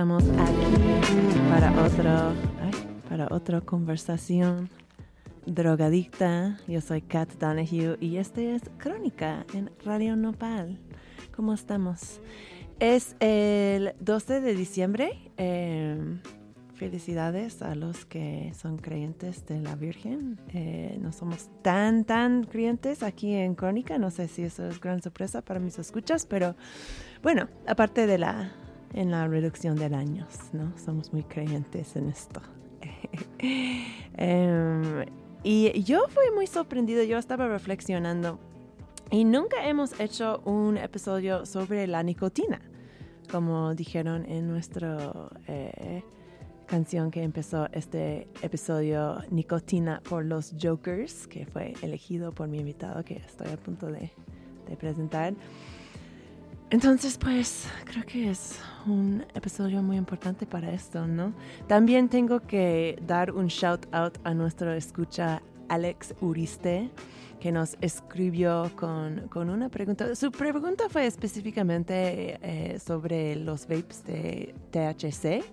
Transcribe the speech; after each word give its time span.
Estamos 0.00 0.24
aquí 0.24 1.50
para 1.50 1.84
otro, 1.84 2.10
ay, 2.62 2.72
para 3.06 3.28
otra 3.30 3.60
conversación 3.60 4.70
drogadicta. 5.44 6.58
Yo 6.66 6.80
soy 6.80 7.02
Kat 7.02 7.30
Donahue 7.34 7.98
y 8.00 8.16
este 8.16 8.54
es 8.54 8.62
Crónica 8.78 9.44
en 9.52 9.70
Radio 9.84 10.16
Nopal. 10.16 10.78
¿Cómo 11.36 11.52
estamos? 11.52 12.18
Es 12.78 13.14
el 13.20 13.92
12 14.00 14.40
de 14.40 14.54
diciembre. 14.54 15.18
eh, 15.36 15.98
felicidades 16.80 17.60
a 17.60 17.74
los 17.74 18.06
que 18.06 18.54
son 18.58 18.78
creyentes 18.78 19.44
de 19.44 19.60
la 19.60 19.76
Virgen. 19.76 20.40
Eh, 20.54 20.96
no 20.98 21.12
somos 21.12 21.50
tan, 21.60 22.06
tan 22.06 22.44
creyentes 22.44 23.02
aquí 23.02 23.34
en 23.34 23.54
Crónica. 23.54 23.98
No 23.98 24.10
sé 24.10 24.28
si 24.28 24.44
eso 24.44 24.66
es 24.66 24.80
gran 24.80 25.02
sorpresa 25.02 25.42
para 25.42 25.60
mis 25.60 25.78
escuchas, 25.78 26.24
pero 26.24 26.56
bueno, 27.22 27.48
aparte 27.66 28.06
de 28.06 28.16
la 28.16 28.54
en 28.94 29.10
la 29.10 29.26
reducción 29.28 29.76
de 29.76 29.88
daños, 29.88 30.28
¿no? 30.52 30.72
Somos 30.78 31.12
muy 31.12 31.22
creyentes 31.22 31.96
en 31.96 32.08
esto. 32.08 32.40
Em, 34.16 35.06
y 35.42 35.82
yo 35.82 36.06
fui 36.08 36.24
muy 36.34 36.46
sorprendido, 36.46 37.02
yo 37.04 37.16
estaba 37.16 37.48
reflexionando 37.48 38.38
y 39.10 39.24
nunca 39.24 39.66
hemos 39.66 39.98
hecho 39.98 40.42
un 40.44 40.76
episodio 40.76 41.46
sobre 41.46 41.86
la 41.86 42.02
nicotina, 42.02 42.60
como 43.30 43.74
dijeron 43.74 44.26
en 44.26 44.48
nuestra 44.48 45.30
canción 46.70 47.10
que 47.10 47.24
empezó 47.24 47.68
este 47.72 48.28
episodio, 48.42 49.18
Nicotina 49.30 50.00
por 50.08 50.24
los 50.24 50.54
Jokers, 50.60 51.26
que 51.26 51.44
fue 51.44 51.74
elegido 51.82 52.30
por 52.30 52.46
mi 52.46 52.60
invitado 52.60 53.04
que 53.04 53.14
estoy 53.14 53.48
a 53.48 53.56
punto 53.56 53.86
de, 53.86 54.12
de 54.68 54.76
presentar. 54.76 55.34
Entonces, 56.70 57.18
pues 57.18 57.66
creo 57.84 58.04
que 58.06 58.30
es 58.30 58.60
un 58.86 59.24
episodio 59.34 59.82
muy 59.82 59.96
importante 59.96 60.46
para 60.46 60.70
esto, 60.70 61.04
¿no? 61.04 61.34
También 61.66 62.08
tengo 62.08 62.38
que 62.38 62.96
dar 63.04 63.32
un 63.32 63.48
shout 63.48 63.92
out 63.92 64.18
a 64.22 64.34
nuestro 64.34 64.72
escucha 64.72 65.42
Alex 65.68 66.14
Uriste, 66.20 66.88
que 67.40 67.50
nos 67.50 67.76
escribió 67.80 68.70
con, 68.76 69.26
con 69.28 69.50
una 69.50 69.68
pregunta. 69.68 70.14
Su 70.14 70.30
pregunta 70.30 70.88
fue 70.88 71.06
específicamente 71.06 72.38
eh, 72.40 72.78
sobre 72.78 73.34
los 73.34 73.66
vapes 73.66 74.04
de 74.04 74.54
THC, 74.70 75.44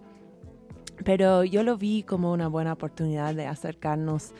pero 1.03 1.43
yo 1.43 1.63
lo 1.63 1.77
vi 1.77 2.03
como 2.03 2.31
una 2.31 2.47
buena 2.47 2.73
oportunidad 2.73 3.33
de 3.33 3.47
acercarnos 3.47 4.33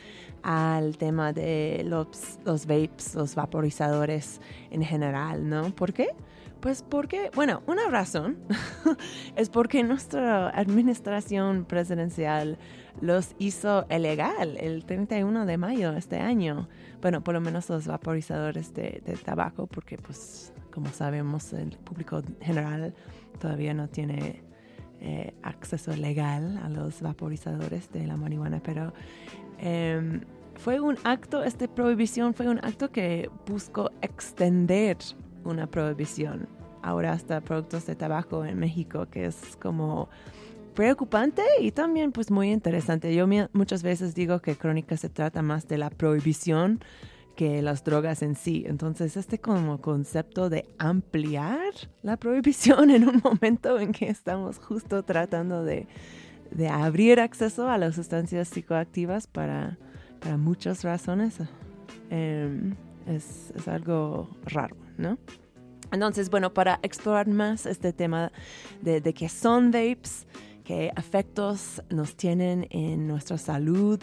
al 0.44 0.96
tema 0.98 1.34
de 1.34 1.84
los, 1.88 2.38
los 2.46 2.68
vapes, 2.68 3.16
los 3.16 3.34
vaporizadores 3.34 4.42
en 4.70 4.84
general, 4.84 5.50
¿no? 5.50 5.72
¿Por 5.72 5.92
qué? 5.92 6.10
Pues 6.60 6.84
porque, 6.84 7.30
bueno, 7.36 7.62
una 7.68 7.88
razón 7.90 8.38
es 9.36 9.50
porque 9.50 9.84
nuestra 9.84 10.50
administración 10.50 11.66
presidencial 11.66 12.58
los 13.00 13.36
hizo 13.38 13.86
ilegal 13.90 14.58
el 14.58 14.86
31 14.86 15.46
de 15.46 15.58
mayo 15.58 15.92
de 15.92 16.00
este 16.00 16.20
año. 16.20 16.68
Bueno, 17.02 17.24
por 17.24 17.36
lo 17.36 17.42
menos 17.42 17.70
los 17.70 17.86
vaporizadores 17.86 18.74
de, 18.74 19.02
de 19.06 19.14
tabaco, 19.18 19.68
porque 19.68 19.98
pues 19.98 20.52
como 20.72 20.88
sabemos 20.90 21.54
el 21.54 21.78
público 21.78 22.22
general 22.42 22.94
todavía 23.40 23.74
no 23.74 23.88
tiene 23.88 24.44
eh, 25.00 25.34
acceso 25.44 25.96
legal 25.96 26.58
a 26.58 26.70
los 26.70 27.02
vaporizadores 27.02 27.92
de 27.92 28.08
la 28.08 28.18
marihuana, 28.18 28.62
pero 28.64 28.94
eh, 29.60 30.22
fue 30.56 30.80
un 30.80 30.98
acto, 31.04 31.44
esta 31.44 31.68
prohibición 31.68 32.34
fue 32.34 32.48
un 32.48 32.58
acto 32.66 32.92
que 32.92 33.30
buscó 33.46 33.92
extender 34.02 34.98
una 35.48 35.68
prohibición 35.68 36.48
ahora 36.82 37.14
hasta 37.14 37.42
productos 37.42 37.86
de 37.86 37.96
tabaco 37.96 38.46
en 38.46 38.60
México, 38.60 39.08
que 39.10 39.26
es 39.26 39.36
como 39.62 40.10
preocupante 40.76 41.42
y 41.60 41.72
también 41.72 42.12
pues 42.12 42.30
muy 42.30 42.52
interesante. 42.52 43.16
Yo 43.16 43.28
muchas 43.54 43.82
veces 43.82 44.14
digo 44.14 44.42
que 44.42 44.56
Crónica 44.56 44.96
se 44.96 45.10
trata 45.10 45.42
más 45.42 45.68
de 45.68 45.78
la 45.80 45.90
prohibición 45.90 46.80
que 47.36 47.62
las 47.62 47.84
drogas 47.84 48.22
en 48.22 48.36
sí. 48.36 48.66
Entonces, 48.68 49.16
este 49.16 49.40
como 49.40 49.80
concepto 49.80 50.50
de 50.50 50.66
ampliar 50.78 51.74
la 52.04 52.18
prohibición 52.18 52.90
en 52.92 53.08
un 53.08 53.22
momento 53.24 53.80
en 53.80 53.92
que 53.92 54.10
estamos 54.10 54.60
justo 54.60 55.04
tratando 55.04 55.64
de, 55.64 55.88
de 56.52 56.68
abrir 56.68 57.20
acceso 57.20 57.70
a 57.70 57.78
las 57.78 57.96
sustancias 57.96 58.48
psicoactivas 58.50 59.28
para, 59.28 59.78
para 60.20 60.38
muchas 60.38 60.84
razones, 60.84 61.38
eh, 62.10 62.74
es, 63.08 63.52
es 63.56 63.68
algo 63.68 64.30
raro, 64.46 64.76
¿no? 64.98 65.18
Entonces, 65.92 66.30
bueno, 66.30 66.54
para 66.54 66.80
explorar 66.84 67.28
más 67.28 67.66
este 67.66 67.94
tema 67.94 68.32
de, 68.82 69.00
de 69.00 69.14
qué 69.14 69.30
son 69.30 69.72
vapes, 69.72 70.28
qué 70.64 70.92
efectos 70.98 71.82
nos 71.90 72.16
tienen 72.16 72.68
en 72.72 73.08
nuestra 73.08 73.38
salud 73.38 74.02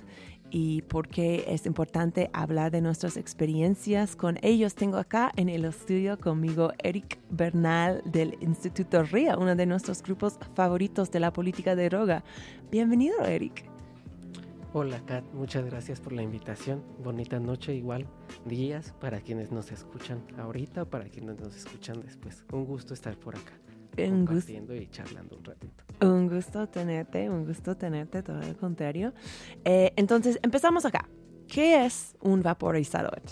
y 0.51 0.83
por 0.83 1.09
qué 1.09 1.45
es 1.49 1.67
importante 1.67 2.31
hablar 2.33 2.71
de 2.71 2.81
nuestras 2.81 3.17
experiencias 3.17 4.15
con 4.15 4.39
ellos. 4.41 4.77
Tengo 4.77 4.99
acá 4.99 5.33
en 5.35 5.49
el 5.49 5.65
estudio 5.65 6.17
conmigo 6.19 6.73
Eric 6.79 7.19
Bernal 7.29 8.03
del 8.05 8.39
Instituto 8.41 9.03
RIA, 9.03 9.37
uno 9.37 9.57
de 9.57 9.67
nuestros 9.67 10.01
grupos 10.01 10.39
favoritos 10.55 11.11
de 11.11 11.19
la 11.19 11.33
política 11.33 11.75
de 11.75 11.89
droga. 11.89 12.23
Bienvenido, 12.71 13.21
Eric. 13.25 13.74
Hola, 14.77 15.01
Kat, 15.07 15.23
muchas 15.33 15.65
gracias 15.67 16.01
por 16.01 16.13
la 16.13 16.23
invitación. 16.23 16.83
Bonita 16.99 17.39
noche, 17.39 17.73
igual 17.77 18.09
días 18.45 18.93
para 19.01 19.21
quienes 19.21 19.53
nos 19.53 19.71
escuchan 19.71 20.21
ahorita 20.37 20.83
o 20.83 20.87
para 20.87 21.05
quienes 21.05 21.39
nos 21.39 21.55
escuchan 21.55 22.01
después. 22.01 22.45
Un 22.51 22.65
gusto 22.65 22.93
estar 22.93 23.17
por 23.17 23.37
acá. 23.37 23.53
Un 23.97 24.27
compartiendo 24.27 24.75
y 24.75 24.89
charlando 24.89 25.37
un 25.37 25.45
ratito. 25.45 25.85
Un 26.01 26.29
gusto 26.29 26.67
tenerte, 26.67 27.31
un 27.31 27.47
gusto 27.47 27.77
tenerte, 27.77 28.25
todo 28.25 28.41
el 28.41 28.57
contrario. 28.57 29.15
Eh, 29.65 29.93
entonces, 29.95 30.41
empezamos 30.43 30.85
acá. 30.85 31.09
¿Qué 31.47 31.87
es 31.87 32.17
un 32.21 32.43
vaporizador? 32.43 33.23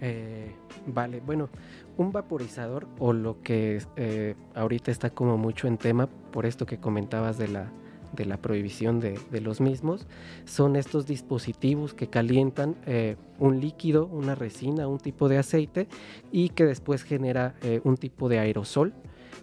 Eh, 0.00 0.56
vale, 0.88 1.20
bueno, 1.20 1.50
un 1.98 2.10
vaporizador 2.10 2.88
o 2.98 3.12
lo 3.12 3.42
que 3.42 3.80
eh, 3.94 4.34
ahorita 4.56 4.90
está 4.90 5.10
como 5.10 5.38
mucho 5.38 5.68
en 5.68 5.78
tema 5.78 6.08
por 6.08 6.46
esto 6.46 6.66
que 6.66 6.78
comentabas 6.78 7.38
de 7.38 7.46
la, 7.46 7.70
de 8.16 8.24
la 8.24 8.38
prohibición 8.38 9.00
de, 9.00 9.18
de, 9.30 9.40
los 9.40 9.60
mismos, 9.60 10.06
son 10.44 10.76
estos 10.76 11.06
dispositivos 11.06 11.94
que 11.94 12.08
calientan 12.08 12.76
eh, 12.86 13.16
un 13.38 13.60
líquido, 13.60 14.06
una 14.06 14.34
resina, 14.34 14.88
un 14.88 14.98
tipo 14.98 15.28
de 15.28 15.38
aceite 15.38 15.86
y 16.32 16.48
que 16.50 16.64
después 16.64 17.02
genera 17.02 17.54
eh, 17.62 17.80
un 17.84 17.96
tipo 17.96 18.28
de 18.28 18.38
aerosol. 18.38 18.94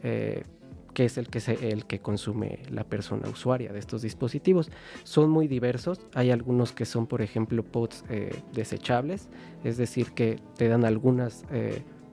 Eh, 0.03 0.43
que 0.93 1.05
es 1.05 1.17
el 1.17 1.27
que, 1.27 1.39
se, 1.39 1.71
el 1.71 1.87
que 1.87 2.01
consume 2.01 2.59
la 2.69 2.83
persona 2.83 3.27
usuaria 3.27 3.73
de 3.73 3.79
estos 3.79 4.03
dispositivos. 4.03 4.69
Son 5.03 5.27
muy 5.27 5.47
diversos, 5.47 5.99
hay 6.13 6.29
algunos 6.29 6.71
que 6.71 6.85
son, 6.85 7.07
por 7.07 7.23
ejemplo, 7.23 7.63
pods 7.63 8.03
desechables, 8.53 9.27
es 9.63 9.77
decir, 9.77 10.11
que 10.11 10.37
te 10.55 10.67
dan 10.67 10.85
algunas 10.85 11.45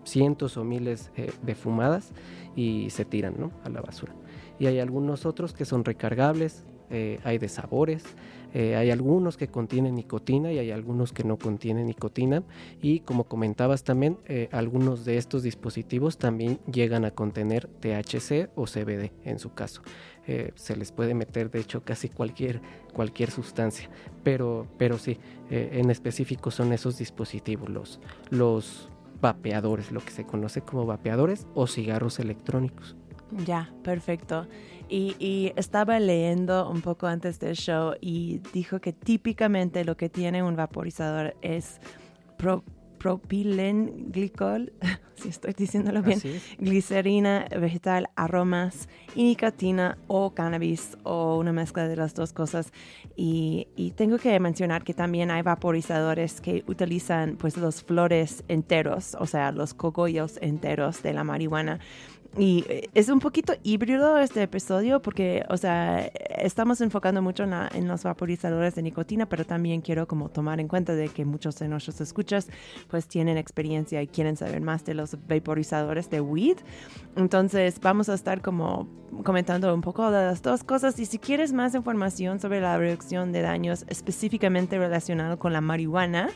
cientos 0.04 0.56
o 0.56 0.64
miles 0.64 1.10
de 1.42 1.54
fumadas 1.54 2.12
y 2.56 2.88
se 2.88 3.04
tiran 3.04 3.34
¿no? 3.38 3.50
a 3.64 3.68
la 3.68 3.82
basura. 3.82 4.14
Y 4.60 4.66
hay 4.66 4.78
algunos 4.78 5.26
otros 5.26 5.54
que 5.54 5.64
son 5.64 5.84
recargables, 5.84 6.64
eh, 6.90 7.18
hay 7.24 7.38
de 7.38 7.48
sabores, 7.48 8.04
eh, 8.52 8.76
hay 8.76 8.90
algunos 8.90 9.36
que 9.36 9.48
contienen 9.48 9.94
nicotina 9.94 10.52
y 10.52 10.58
hay 10.58 10.70
algunos 10.70 11.12
que 11.12 11.24
no 11.24 11.38
contienen 11.38 11.86
nicotina. 11.86 12.42
Y 12.82 13.00
como 13.00 13.24
comentabas 13.24 13.84
también, 13.84 14.18
eh, 14.26 14.50
algunos 14.52 15.06
de 15.06 15.16
estos 15.16 15.44
dispositivos 15.44 16.18
también 16.18 16.58
llegan 16.70 17.06
a 17.06 17.12
contener 17.12 17.68
THC 17.80 18.50
o 18.54 18.66
CBD 18.66 19.12
en 19.24 19.38
su 19.38 19.54
caso. 19.54 19.82
se 20.54 20.76
les 20.76 20.92
puede 20.92 21.12
meter 21.12 21.50
de 21.50 21.58
hecho 21.58 21.82
casi 21.82 22.08
cualquier, 22.08 22.60
cualquier 22.92 23.32
sustancia. 23.32 23.90
Pero, 24.22 24.68
pero 24.78 24.96
sí, 24.96 25.18
en 25.50 25.90
específico 25.90 26.52
son 26.52 26.72
esos 26.72 26.98
dispositivos, 26.98 27.68
los, 27.68 28.00
los 28.28 28.90
vapeadores, 29.20 29.90
lo 29.90 30.00
que 30.00 30.12
se 30.12 30.24
conoce 30.24 30.60
como 30.60 30.86
vapeadores 30.86 31.48
o 31.54 31.66
cigarros 31.66 32.20
electrónicos. 32.20 32.96
Ya, 33.46 33.70
perfecto. 33.82 34.46
Y, 34.88 35.52
estaba 35.54 36.00
leyendo 36.00 36.68
un 36.68 36.82
poco 36.82 37.06
antes 37.06 37.38
del 37.38 37.54
show 37.54 37.94
y 38.00 38.40
dijo 38.52 38.80
que 38.80 38.92
típicamente 38.92 39.84
lo 39.84 39.96
que 39.96 40.08
tiene 40.08 40.42
un 40.42 40.56
vaporizador 40.56 41.36
es 41.42 41.80
pro, 42.36 42.64
propilenglicol, 42.98 44.72
si 45.14 45.28
estoy 45.28 45.54
diciéndolo 45.54 46.02
bien, 46.02 46.20
glicerina 46.58 47.46
vegetal, 47.58 48.10
aromas 48.16 48.88
y 49.14 49.24
nicotina 49.24 49.96
o 50.08 50.34
cannabis 50.34 50.98
o 51.04 51.38
una 51.38 51.52
mezcla 51.52 51.86
de 51.86 51.94
las 51.94 52.14
dos 52.14 52.32
cosas. 52.32 52.72
Y, 53.16 53.68
y, 53.76 53.92
tengo 53.92 54.18
que 54.18 54.38
mencionar 54.40 54.82
que 54.82 54.92
también 54.92 55.30
hay 55.30 55.42
vaporizadores 55.42 56.40
que 56.40 56.64
utilizan 56.66 57.36
pues 57.36 57.56
los 57.56 57.82
flores 57.84 58.44
enteros, 58.48 59.16
o 59.18 59.26
sea, 59.26 59.52
los 59.52 59.72
cogollos 59.72 60.38
enteros 60.42 61.02
de 61.02 61.12
la 61.12 61.22
marihuana 61.22 61.78
y 62.38 62.64
eh, 62.68 62.88
es 62.94 63.08
un 63.08 63.18
poquito 63.18 63.54
híbrido 63.64 64.18
este 64.18 64.42
episodio 64.42 65.02
porque, 65.02 65.44
o 65.48 65.56
sea, 65.56 65.98
estamos 66.38 66.80
enfocando 66.80 67.22
mucho 67.22 67.44
en, 67.44 67.88
los 67.88 68.04
vaporizadores 68.04 68.76
de 68.76 68.82
nicotina, 68.82 69.28
pero 69.28 69.44
también 69.44 69.80
quiero 69.80 70.06
como 70.06 70.28
tomar 70.28 70.60
en 70.60 70.68
cuenta 70.68 70.94
de 70.94 71.08
que 71.08 71.24
muchos 71.24 71.58
de 71.58 71.66
nuestros 71.66 72.00
escuchas 72.00 72.48
pues 72.88 73.08
tienen 73.08 73.36
experiencia 73.36 74.00
y 74.00 74.06
quieren 74.06 74.36
saber 74.36 74.60
más 74.60 74.84
de 74.84 74.94
los 74.94 75.16
vaporizadores 75.26 76.08
de 76.08 76.20
weed. 76.20 76.58
Entonces 77.16 77.80
vamos 77.80 78.08
a 78.08 78.14
estar 78.14 78.40
como 78.42 78.88
comentando 79.24 79.74
un 79.74 79.80
poco 79.80 80.10
de 80.12 80.24
las 80.24 80.40
dos 80.40 80.62
cosas 80.62 80.98
y 81.00 81.06
si 81.06 81.18
quieres 81.18 81.52
más 81.52 81.74
información 81.74 82.38
sobre 82.38 82.60
la 82.60 82.78
reducción 82.78 83.32
de 83.32 83.42
daños 83.42 83.84
específicamente 83.88 84.78
relacionado 84.78 85.38
con 85.40 85.52
la 85.52 85.60
marihuana, 85.60 86.30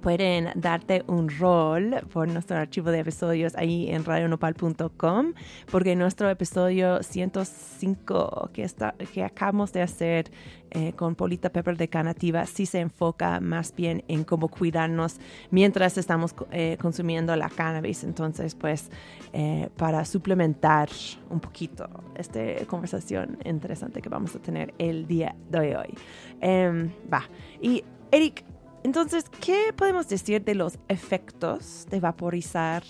pueden 0.00 0.50
darte 0.54 1.04
un 1.06 1.28
rol 1.28 1.96
por 2.12 2.28
nuestro 2.28 2.56
archivo 2.56 2.90
de 2.90 3.00
episodios 3.00 3.54
ahí 3.56 3.90
en 3.90 4.04
radionopal.com 4.04 5.34
porque 5.70 5.96
nuestro 5.96 6.28
episodio 6.30 7.02
105 7.02 8.50
que, 8.52 8.62
está, 8.62 8.94
que 9.12 9.24
acabamos 9.24 9.72
de 9.72 9.82
hacer 9.82 10.30
eh, 10.76 10.92
con 10.92 11.14
Polita 11.14 11.50
Pepper 11.50 11.76
de 11.76 11.88
Canativa 11.88 12.46
sí 12.46 12.66
se 12.66 12.80
enfoca 12.80 13.38
más 13.38 13.72
bien 13.76 14.02
en 14.08 14.24
cómo 14.24 14.48
cuidarnos 14.48 15.20
mientras 15.50 15.96
estamos 15.98 16.34
eh, 16.50 16.76
consumiendo 16.80 17.36
la 17.36 17.48
cannabis. 17.48 18.02
Entonces, 18.02 18.56
pues, 18.56 18.90
eh, 19.32 19.68
para 19.76 20.04
suplementar 20.04 20.88
un 21.30 21.38
poquito 21.38 21.88
esta 22.16 22.40
conversación 22.66 23.38
interesante 23.44 24.02
que 24.02 24.08
vamos 24.08 24.34
a 24.34 24.40
tener 24.40 24.74
el 24.78 25.06
día 25.06 25.36
de 25.48 25.76
hoy. 25.76 25.94
Em, 26.40 26.90
va. 27.12 27.22
Y 27.62 27.84
Eric, 28.10 28.44
entonces, 28.84 29.24
¿qué 29.40 29.72
podemos 29.74 30.08
decir 30.08 30.44
de 30.44 30.54
los 30.54 30.78
efectos 30.88 31.86
de 31.90 32.00
vaporizar, 32.00 32.82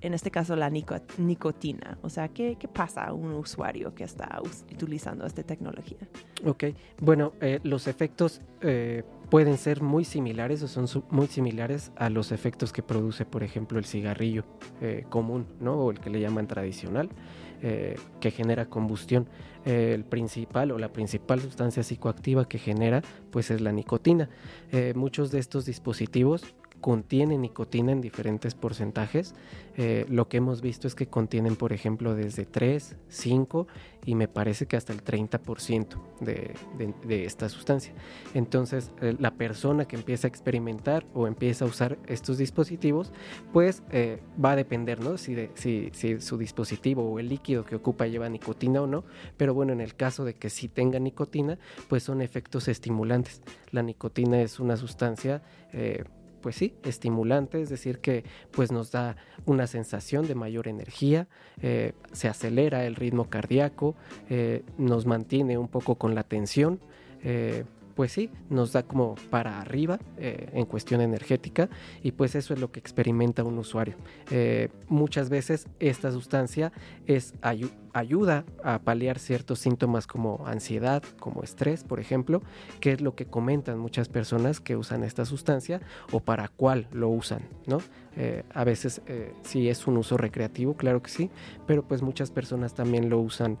en 0.00 0.14
este 0.14 0.30
caso, 0.30 0.54
la 0.54 0.70
nicotina? 0.70 1.98
O 2.02 2.08
sea, 2.08 2.28
¿qué, 2.28 2.56
pasa 2.72 3.06
a 3.06 3.12
un 3.12 3.32
usuario 3.32 3.92
que 3.92 4.04
está 4.04 4.40
utilizando 4.72 5.26
esta 5.26 5.42
tecnología? 5.42 5.98
Ok, 6.46 6.66
bueno, 7.00 7.32
eh, 7.40 7.58
los 7.64 7.88
efectos 7.88 8.40
eh, 8.60 9.02
pueden 9.28 9.58
ser 9.58 9.82
muy 9.82 10.04
similares 10.04 10.62
o 10.62 10.68
son 10.68 10.86
muy 11.10 11.26
similares 11.26 11.90
a 11.96 12.10
los 12.10 12.30
efectos 12.30 12.72
que 12.72 12.84
produce, 12.84 13.24
por 13.24 13.42
ejemplo, 13.42 13.80
el 13.80 13.86
cigarrillo 13.86 14.44
eh, 14.80 15.04
común, 15.08 15.48
¿no? 15.58 15.74
O 15.74 15.90
el 15.90 15.98
que 15.98 16.10
le 16.10 16.20
llaman 16.20 16.46
tradicional. 16.46 17.10
Eh, 17.62 17.96
que 18.20 18.30
genera 18.30 18.66
combustión. 18.66 19.28
Eh, 19.66 19.92
el 19.94 20.04
principal 20.04 20.70
o 20.70 20.78
la 20.78 20.94
principal 20.94 21.40
sustancia 21.40 21.82
psicoactiva 21.82 22.48
que 22.48 22.58
genera 22.58 23.02
pues 23.30 23.50
es 23.50 23.60
la 23.60 23.70
nicotina. 23.70 24.30
Eh, 24.72 24.94
muchos 24.96 25.30
de 25.30 25.40
estos 25.40 25.66
dispositivos 25.66 26.54
contienen 26.80 27.42
nicotina 27.42 27.92
en 27.92 28.00
diferentes 28.00 28.54
porcentajes. 28.54 29.34
Eh, 29.76 30.04
lo 30.08 30.28
que 30.28 30.38
hemos 30.38 30.60
visto 30.60 30.86
es 30.86 30.94
que 30.94 31.06
contienen, 31.06 31.56
por 31.56 31.72
ejemplo, 31.72 32.14
desde 32.14 32.44
3, 32.44 32.96
5 33.08 33.66
y 34.04 34.14
me 34.14 34.28
parece 34.28 34.66
que 34.66 34.76
hasta 34.76 34.92
el 34.92 35.04
30% 35.04 35.86
de, 36.20 36.54
de, 37.06 37.24
esta 37.24 37.48
sustancia. 37.48 37.92
Entonces, 38.34 38.90
eh, 39.00 39.14
la 39.18 39.34
persona 39.34 39.86
que 39.86 39.96
empieza 39.96 40.26
a 40.26 40.30
experimentar 40.30 41.06
o 41.14 41.26
empieza 41.26 41.64
a 41.64 41.68
usar 41.68 41.98
estos 42.06 42.38
dispositivos, 42.38 43.12
pues 43.52 43.82
eh, 43.90 44.20
va 44.42 44.52
a 44.52 44.56
depender, 44.56 45.00
¿no? 45.00 45.16
Si, 45.18 45.48
su 46.18 46.38
dispositivo 46.38 47.10
o 47.10 47.18
el 47.18 47.28
líquido 47.28 47.64
que 47.64 47.76
ocupa 47.76 48.06
lleva 48.06 48.28
nicotina 48.28 48.82
o 48.82 48.86
no. 48.86 49.04
Pero 49.36 49.54
bueno, 49.54 49.72
en 49.72 49.80
el 49.80 49.94
caso 49.94 50.24
de 50.24 50.34
que 50.34 50.50
sí 50.50 50.68
tenga 50.68 50.98
nicotina, 50.98 51.58
pues 51.88 52.02
son 52.02 52.22
efectos 52.22 52.68
estimulantes. 52.68 53.42
La 53.70 53.82
nicotina 53.82 54.40
es 54.40 54.60
una 54.60 54.76
sustancia 54.76 55.42
pues 56.40 56.56
sí, 56.56 56.74
estimulante, 56.82 57.60
es 57.60 57.68
decir, 57.68 57.98
que 57.98 58.24
pues 58.50 58.72
nos 58.72 58.90
da 58.90 59.16
una 59.46 59.66
sensación 59.66 60.26
de 60.26 60.34
mayor 60.34 60.68
energía, 60.68 61.28
eh, 61.62 61.92
se 62.12 62.28
acelera 62.28 62.84
el 62.86 62.96
ritmo 62.96 63.28
cardíaco, 63.28 63.94
eh, 64.28 64.62
nos 64.78 65.06
mantiene 65.06 65.58
un 65.58 65.68
poco 65.68 65.96
con 65.96 66.14
la 66.14 66.22
tensión, 66.22 66.80
eh, 67.22 67.64
pues 68.00 68.12
sí, 68.12 68.30
nos 68.48 68.72
da 68.72 68.82
como 68.82 69.14
para 69.28 69.60
arriba 69.60 69.98
eh, 70.16 70.48
en 70.54 70.64
cuestión 70.64 71.02
energética 71.02 71.68
y 72.02 72.12
pues 72.12 72.34
eso 72.34 72.54
es 72.54 72.58
lo 72.58 72.72
que 72.72 72.80
experimenta 72.80 73.44
un 73.44 73.58
usuario. 73.58 73.96
Eh, 74.30 74.70
muchas 74.88 75.28
veces 75.28 75.68
esta 75.80 76.10
sustancia 76.10 76.72
es 77.06 77.34
ayuda 77.92 78.46
a 78.64 78.78
paliar 78.78 79.18
ciertos 79.18 79.58
síntomas 79.58 80.06
como 80.06 80.46
ansiedad, 80.46 81.02
como 81.18 81.42
estrés, 81.42 81.84
por 81.84 82.00
ejemplo, 82.00 82.40
que 82.80 82.92
es 82.92 83.02
lo 83.02 83.14
que 83.14 83.26
comentan 83.26 83.78
muchas 83.78 84.08
personas 84.08 84.60
que 84.60 84.76
usan 84.76 85.04
esta 85.04 85.26
sustancia 85.26 85.82
o 86.10 86.20
para 86.20 86.48
cuál 86.48 86.88
lo 86.92 87.10
usan, 87.10 87.42
¿no? 87.66 87.82
Eh, 88.16 88.44
a 88.54 88.64
veces 88.64 89.02
sí 89.42 89.68
es 89.68 89.86
un 89.86 89.98
uso 89.98 90.16
recreativo, 90.16 90.74
claro 90.74 91.02
que 91.02 91.10
sí, 91.10 91.30
pero 91.66 91.86
pues 91.86 92.00
muchas 92.00 92.30
personas 92.30 92.72
también 92.72 93.10
lo 93.10 93.20
usan 93.20 93.58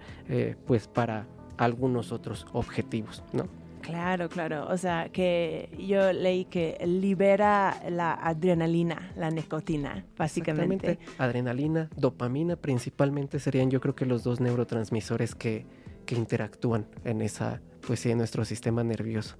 pues 0.66 0.88
para 0.88 1.26
algunos 1.58 2.10
otros 2.10 2.46
objetivos, 2.54 3.22
¿no? 3.34 3.59
Claro, 3.90 4.28
claro. 4.28 4.66
O 4.68 4.76
sea, 4.76 5.08
que 5.10 5.68
yo 5.78 6.12
leí 6.12 6.44
que 6.44 6.78
libera 6.84 7.80
la 7.88 8.14
adrenalina, 8.14 9.12
la 9.16 9.30
nicotina, 9.30 10.04
básicamente. 10.16 10.98
Adrenalina, 11.18 11.90
dopamina 11.96 12.56
principalmente 12.56 13.38
serían 13.38 13.70
yo 13.70 13.80
creo 13.80 13.94
que 13.94 14.06
los 14.06 14.22
dos 14.24 14.40
neurotransmisores 14.40 15.34
que, 15.34 15.66
que 16.06 16.14
interactúan 16.14 16.86
en 17.04 17.20
esa, 17.20 17.60
pues 17.86 18.00
sí, 18.00 18.10
en 18.10 18.18
nuestro 18.18 18.44
sistema 18.44 18.82
nervioso. 18.84 19.36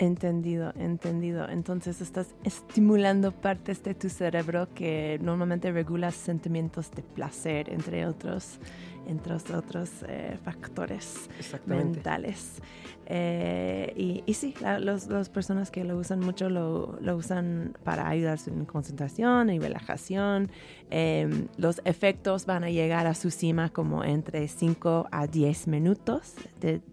Entendido, 0.00 0.72
entendido. 0.78 1.46
Entonces 1.46 2.00
estás 2.00 2.34
estimulando 2.42 3.32
partes 3.32 3.82
de 3.82 3.94
tu 3.94 4.08
cerebro 4.08 4.66
que 4.74 5.20
normalmente 5.20 5.70
regula 5.70 6.10
sentimientos 6.10 6.90
de 6.92 7.02
placer, 7.02 7.68
entre 7.68 8.06
otros, 8.06 8.60
entre 9.06 9.34
otros 9.34 9.90
eh, 10.08 10.38
factores 10.42 11.28
mentales. 11.66 12.62
Eh, 13.04 14.22
y, 14.26 14.32
sí, 14.32 14.54
las 14.62 15.28
personas 15.28 15.70
que 15.70 15.84
lo 15.84 15.98
usan 15.98 16.20
mucho 16.20 16.48
lo, 16.48 16.96
usan 17.14 17.76
para 17.84 18.08
ayudarse 18.08 18.50
en 18.50 18.64
concentración 18.64 19.50
y 19.50 19.58
relajación. 19.58 20.50
Em, 20.88 21.48
los 21.58 21.82
efectos 21.84 22.46
van 22.46 22.64
a 22.64 22.70
llegar 22.70 23.06
a 23.06 23.12
su 23.12 23.30
cima 23.30 23.68
como 23.68 24.02
entre 24.02 24.48
5 24.48 25.08
a 25.12 25.26
10 25.26 25.68
minutos 25.68 26.36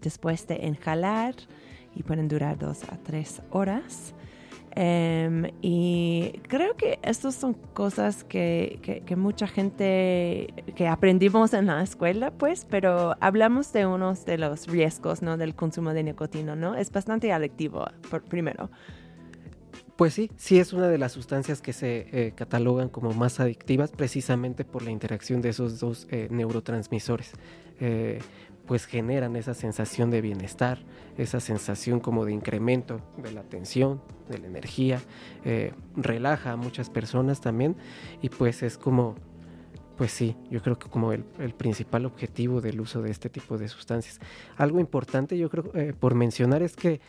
después 0.02 0.46
de 0.46 0.56
inhalar 0.56 1.34
y 1.94 2.02
pueden 2.02 2.28
durar 2.28 2.58
dos 2.58 2.84
a 2.84 2.96
tres 2.96 3.42
horas. 3.50 4.14
Em, 4.80 5.50
y 5.60 6.40
creo 6.46 6.76
que 6.76 7.00
estas 7.02 7.34
son 7.34 7.54
cosas 7.54 8.22
que, 8.22 9.02
que, 9.04 9.16
mucha 9.16 9.48
gente 9.48 10.54
que 10.76 10.86
aprendimos 10.86 11.52
en 11.52 11.66
la 11.66 11.82
escuela, 11.82 12.30
pues, 12.30 12.64
pero 12.64 13.16
hablamos 13.20 13.72
de 13.72 13.86
unos 13.86 14.24
de 14.24 14.38
los 14.38 14.68
riesgos, 14.68 15.20
¿no? 15.20 15.36
Del 15.36 15.56
consumo 15.56 15.94
de 15.94 16.04
nicotina, 16.04 16.54
¿no? 16.54 16.76
Es 16.76 16.92
bastante 16.92 17.32
adictivo, 17.32 17.86
por, 18.08 18.22
primero. 18.22 18.70
Pues 19.96 20.14
sí, 20.14 20.30
sí 20.36 20.60
es 20.60 20.72
una 20.72 20.86
de 20.86 20.96
las 20.96 21.10
sustancias 21.10 21.60
que 21.60 21.72
se 21.72 22.06
eh, 22.12 22.32
catalogan 22.36 22.88
como 22.88 23.12
más 23.14 23.40
adictivas 23.40 23.90
precisamente 23.90 24.64
por 24.64 24.82
la 24.82 24.92
interacción 24.92 25.42
de 25.42 25.48
esos 25.48 25.80
dos 25.80 26.06
eh, 26.12 26.28
neurotransmisores. 26.30 27.32
Eh, 27.80 28.20
pues 28.68 28.84
generan 28.84 29.34
esa 29.34 29.54
sensación 29.54 30.10
de 30.10 30.20
bienestar, 30.20 30.78
esa 31.16 31.40
sensación 31.40 31.98
como 31.98 32.24
de 32.26 32.32
incremento 32.32 33.00
de 33.16 33.32
la 33.32 33.40
atención, 33.40 34.00
de 34.28 34.38
la 34.38 34.46
energía, 34.46 35.00
relaja 35.96 36.52
a 36.52 36.56
muchas 36.56 36.90
personas 36.90 37.40
también 37.40 37.76
y 38.20 38.28
pues 38.28 38.62
es 38.62 38.76
como, 38.76 39.14
pues 39.96 40.12
sí, 40.12 40.36
yo 40.50 40.62
creo 40.62 40.78
que 40.78 40.90
como 40.90 41.14
el, 41.14 41.24
el 41.38 41.54
principal 41.54 42.04
objetivo 42.04 42.60
del 42.60 42.80
uso 42.80 43.00
de 43.00 43.10
este 43.10 43.30
tipo 43.30 43.56
de 43.56 43.68
sustancias. 43.68 44.20
Algo 44.58 44.80
importante 44.80 45.38
yo 45.38 45.48
creo 45.48 45.72
por 45.98 46.14
mencionar 46.14 46.62
es 46.62 46.76
que 46.76 47.00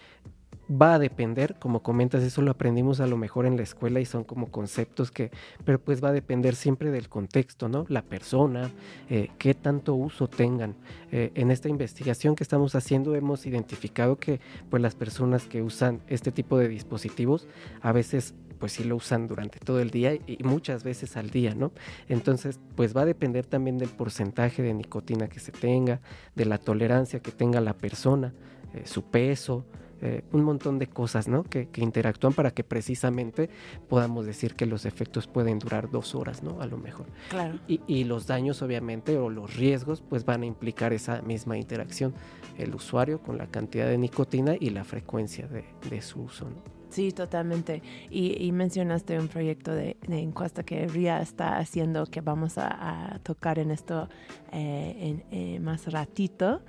va 0.70 0.96
a 0.96 1.00
depender, 1.00 1.56
como 1.60 1.82
comentas, 1.82 2.24
eso 2.24 2.42
lo 2.42 2.52
aprendimos 2.52 3.00
a 3.00 3.08
lo 3.08 3.18
mejor 3.18 3.46
en 3.46 3.58
la 3.58 3.64
escuela 3.64 4.00
y 4.00 4.06
son 4.06 4.24
como 4.24 4.52
conceptos 4.52 5.12
que, 5.12 5.32
pero 5.66 5.80
pues 5.80 6.04
va 6.04 6.10
a 6.10 6.14
depender 6.14 6.56
siempre 6.56 6.92
del 6.92 7.10
contexto, 7.10 7.70
¿no? 7.70 7.86
La 7.90 8.04
persona, 8.04 8.70
eh, 9.10 9.30
qué 9.38 9.54
tanto 9.54 9.96
uso 9.96 10.28
tengan. 10.28 10.76
Eh, 11.12 11.32
en 11.36 11.50
esta 11.50 11.70
investigación 11.70 12.36
que 12.36 12.44
estamos 12.44 12.76
haciendo 12.76 13.16
hemos 13.16 13.46
identificado 13.46 14.18
que 14.18 14.40
pues 14.70 14.82
las 14.82 14.96
personas 14.96 15.48
que 15.48 15.64
usan 15.64 16.02
este 16.08 16.32
tipo 16.32 16.58
de 16.58 16.68
dispositivos 16.68 17.48
a 17.82 17.92
veces 17.92 18.36
pues 18.60 18.74
sí 18.74 18.84
lo 18.84 18.98
usan 18.98 19.28
durante 19.28 19.58
todo 19.60 19.80
el 19.80 19.90
día 19.90 20.14
y 20.14 20.38
muchas 20.44 20.84
veces 20.84 21.16
al 21.16 21.30
día, 21.30 21.56
¿no? 21.56 21.72
Entonces, 22.10 22.60
pues 22.76 22.96
va 22.96 23.02
a 23.02 23.06
depender 23.06 23.46
también 23.46 23.78
del 23.78 23.88
porcentaje 23.88 24.62
de 24.62 24.74
nicotina 24.74 25.30
que 25.30 25.40
se 25.40 25.54
tenga, 25.54 26.02
de 26.36 26.44
la 26.44 26.58
tolerancia 26.58 27.22
que 27.22 27.32
tenga 27.32 27.62
la 27.62 27.74
persona, 27.74 28.34
eh, 28.74 28.82
su 28.86 29.04
peso, 29.04 29.66
eh, 30.02 30.24
un 30.32 30.44
montón 30.44 30.80
de 30.80 30.88
cosas 30.88 31.28
¿no? 31.28 31.44
que, 31.44 31.68
interactúan 31.78 32.34
para 32.34 32.52
que 32.52 32.64
precisamente 32.64 33.50
podamos 33.90 34.26
decir 34.26 34.56
que 34.56 34.66
los 34.66 34.86
efectos 34.86 35.28
pueden 35.28 35.60
durar 35.60 35.90
dos 35.90 36.16
horas, 36.16 36.42
¿no? 36.42 36.62
A 36.62 36.68
lo 36.68 36.78
mejor. 36.78 37.06
Claro. 37.30 37.60
Y, 37.68 38.04
los 38.06 38.26
daños, 38.26 38.62
obviamente, 38.62 39.18
o 39.18 39.30
los 39.30 39.56
riesgos, 39.56 40.02
pues 40.02 40.24
van 40.26 40.44
a 40.44 40.46
implicar 40.46 40.94
esa 40.94 41.22
misma 41.22 41.58
interacción, 41.58 42.14
el 42.58 42.74
usuario 42.74 43.22
con 43.22 43.38
la 43.38 43.48
cantidad 43.48 43.88
de 43.88 43.98
nicotina 43.98 44.56
y 44.60 44.70
la 44.70 44.84
frecuencia 44.84 45.48
de, 45.48 46.02
su 46.02 46.22
uso. 46.22 46.48
Sí, 46.90 47.12
totalmente. 47.12 47.84
Y, 48.10 48.52
mencionaste 48.54 49.20
un 49.20 49.28
proyecto 49.28 49.74
de, 49.74 49.98
encuesta 50.08 50.64
que 50.64 50.88
RIA 50.88 51.22
está 51.22 51.58
haciendo 51.58 52.06
que 52.06 52.22
vamos 52.22 52.58
a, 52.58 53.20
tocar 53.24 53.60
en 53.60 53.72
esto 53.72 54.08
eh, 54.54 54.96
en, 54.98 55.24
eh, 55.32 55.60
más 55.60 55.92
ratito. 55.92 56.62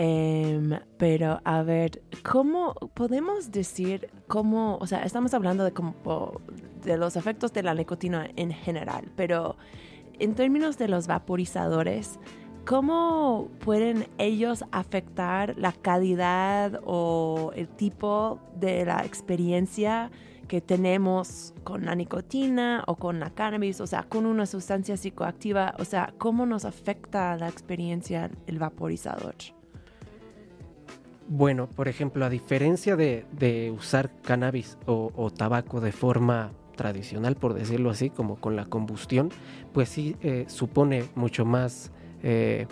Em, 0.00 0.78
pero 0.96 1.40
a 1.42 1.64
ver, 1.64 2.02
¿cómo 2.22 2.72
podemos 2.94 3.50
decir 3.50 4.08
cómo, 4.28 4.78
o 4.80 4.86
sea, 4.86 5.02
estamos 5.02 5.34
hablando 5.34 5.64
de, 5.64 5.72
como, 5.72 6.40
de 6.84 6.96
los 6.96 7.16
efectos 7.16 7.52
de 7.52 7.64
la 7.64 7.74
nicotina 7.74 8.28
en 8.36 8.52
general, 8.52 9.10
pero 9.16 9.56
en 10.20 10.36
términos 10.36 10.78
de 10.78 10.86
los 10.86 11.08
vaporizadores, 11.08 12.20
¿cómo 12.64 13.50
pueden 13.58 14.06
ellos 14.18 14.64
afectar 14.70 15.58
la 15.58 15.72
calidad 15.72 16.80
o 16.84 17.50
el 17.56 17.66
tipo 17.66 18.38
de 18.54 18.84
la 18.84 19.04
experiencia 19.04 20.12
que 20.46 20.60
tenemos 20.60 21.54
con 21.64 21.86
la 21.86 21.96
nicotina 21.96 22.84
o 22.86 22.94
con 22.94 23.18
la 23.18 23.30
cannabis, 23.30 23.80
o 23.80 23.86
sea, 23.88 24.04
con 24.04 24.26
una 24.26 24.46
sustancia 24.46 24.96
psicoactiva, 24.96 25.74
o 25.80 25.84
sea, 25.84 26.14
cómo 26.18 26.46
nos 26.46 26.64
afecta 26.64 27.36
la 27.36 27.48
experiencia 27.48 28.30
el 28.46 28.60
vaporizador? 28.60 29.57
Bueno, 31.30 31.68
por 31.68 31.88
ejemplo, 31.88 32.24
a 32.24 32.30
diferencia 32.30 32.96
de, 32.96 33.72
usar 33.76 34.10
cannabis 34.22 34.78
o, 34.86 35.30
tabaco 35.30 35.80
de 35.80 35.92
forma 35.92 36.52
tradicional, 36.74 37.36
por 37.36 37.52
decirlo 37.52 37.90
así, 37.90 38.08
como 38.08 38.36
con 38.36 38.56
la 38.56 38.64
combustión, 38.64 39.28
pues 39.74 39.90
sí 39.90 40.16
eh, 40.22 40.46
supone 40.48 41.04
mucho 41.16 41.44
más 41.44 41.92
eh, 42.22 42.66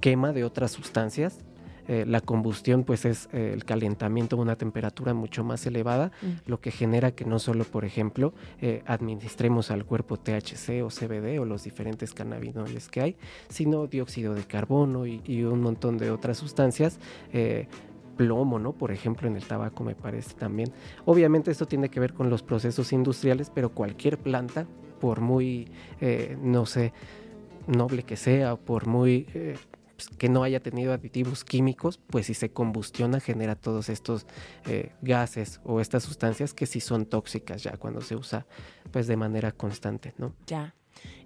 quema 0.00 0.32
de 0.34 0.44
otras 0.44 0.72
sustancias 0.72 1.38
eh, 1.88 2.04
la 2.06 2.20
combustión 2.20 2.84
pues 2.84 3.04
es 3.04 3.28
eh, 3.32 3.50
el 3.52 3.64
calentamiento 3.64 4.36
a 4.36 4.40
una 4.40 4.56
temperatura 4.56 5.14
mucho 5.14 5.42
más 5.42 5.66
elevada, 5.66 6.12
mm. 6.22 6.50
lo 6.50 6.60
que 6.60 6.70
genera 6.70 7.12
que 7.12 7.24
no 7.24 7.38
solo, 7.38 7.64
por 7.64 7.84
ejemplo, 7.84 8.32
eh, 8.60 8.82
administremos 8.86 9.70
al 9.70 9.84
cuerpo 9.84 10.16
THC 10.16 10.82
o 10.84 10.88
CBD 10.88 11.40
o 11.40 11.44
los 11.44 11.64
diferentes 11.64 12.14
cannabinoides 12.14 12.88
que 12.88 13.00
hay, 13.00 13.16
sino 13.48 13.86
dióxido 13.86 14.34
de 14.34 14.44
carbono 14.44 15.06
y, 15.06 15.20
y 15.24 15.42
un 15.42 15.60
montón 15.60 15.98
de 15.98 16.10
otras 16.10 16.38
sustancias 16.38 16.98
plomo, 18.16 18.58
¿no? 18.58 18.72
Por 18.72 18.92
ejemplo, 18.92 19.26
en 19.26 19.36
el 19.36 19.44
tabaco 19.44 19.82
me 19.84 19.94
parece 19.94 20.34
también. 20.34 20.70
Obviamente 21.06 21.50
esto 21.50 21.66
tiene 21.66 21.88
que 21.88 21.98
ver 21.98 22.12
con 22.12 22.28
los 22.28 22.42
procesos 22.42 22.92
industriales, 22.92 23.50
pero 23.50 23.70
cualquier 23.70 24.18
planta, 24.18 24.66
por 25.00 25.20
muy, 25.20 25.68
no 26.42 26.66
sé, 26.66 26.92
noble 27.66 28.02
que 28.02 28.16
sea, 28.16 28.56
por 28.56 28.86
muy 28.86 29.26
pues, 30.08 30.18
que 30.18 30.28
no 30.28 30.42
haya 30.42 30.60
tenido 30.60 30.92
aditivos 30.92 31.44
químicos, 31.44 32.00
pues 32.08 32.26
si 32.26 32.34
se 32.34 32.50
combustiona 32.50 33.20
genera 33.20 33.54
todos 33.54 33.88
estos 33.88 34.26
eh, 34.66 34.92
gases 35.02 35.60
o 35.64 35.80
estas 35.80 36.02
sustancias 36.02 36.54
que 36.54 36.66
sí 36.66 36.80
son 36.80 37.06
tóxicas 37.06 37.62
ya 37.62 37.76
cuando 37.76 38.00
se 38.00 38.16
usa 38.16 38.46
pues 38.90 39.06
de 39.06 39.16
manera 39.16 39.52
constante, 39.52 40.14
¿no? 40.18 40.34
Ya. 40.46 40.74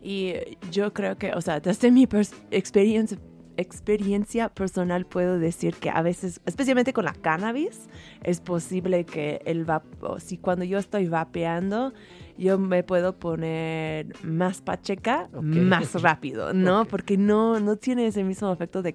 Y 0.02 0.34
yo 0.70 0.92
creo 0.92 1.16
que, 1.16 1.32
o 1.32 1.40
sea, 1.40 1.60
desde 1.60 1.90
mi 1.90 2.08
experiencia 2.50 3.18
experiencia 3.56 4.48
personal 4.48 5.06
puedo 5.06 5.38
decir 5.38 5.74
que 5.74 5.90
a 5.90 6.02
veces, 6.02 6.40
especialmente 6.46 6.92
con 6.92 7.04
la 7.04 7.12
cannabis, 7.12 7.88
es 8.22 8.40
posible 8.40 9.04
que 9.04 9.40
el 9.44 9.64
vapor, 9.64 10.20
si 10.20 10.38
cuando 10.38 10.64
yo 10.64 10.78
estoy 10.78 11.08
vapeando, 11.08 11.92
yo 12.38 12.58
me 12.58 12.82
puedo 12.82 13.18
poner 13.18 14.14
más 14.22 14.60
pacheca 14.60 15.28
más 15.40 16.00
rápido, 16.02 16.52
¿no? 16.52 16.84
Porque 16.84 17.16
no, 17.16 17.60
no 17.60 17.76
tiene 17.76 18.06
ese 18.06 18.24
mismo 18.24 18.52
efecto 18.52 18.82
de, 18.82 18.94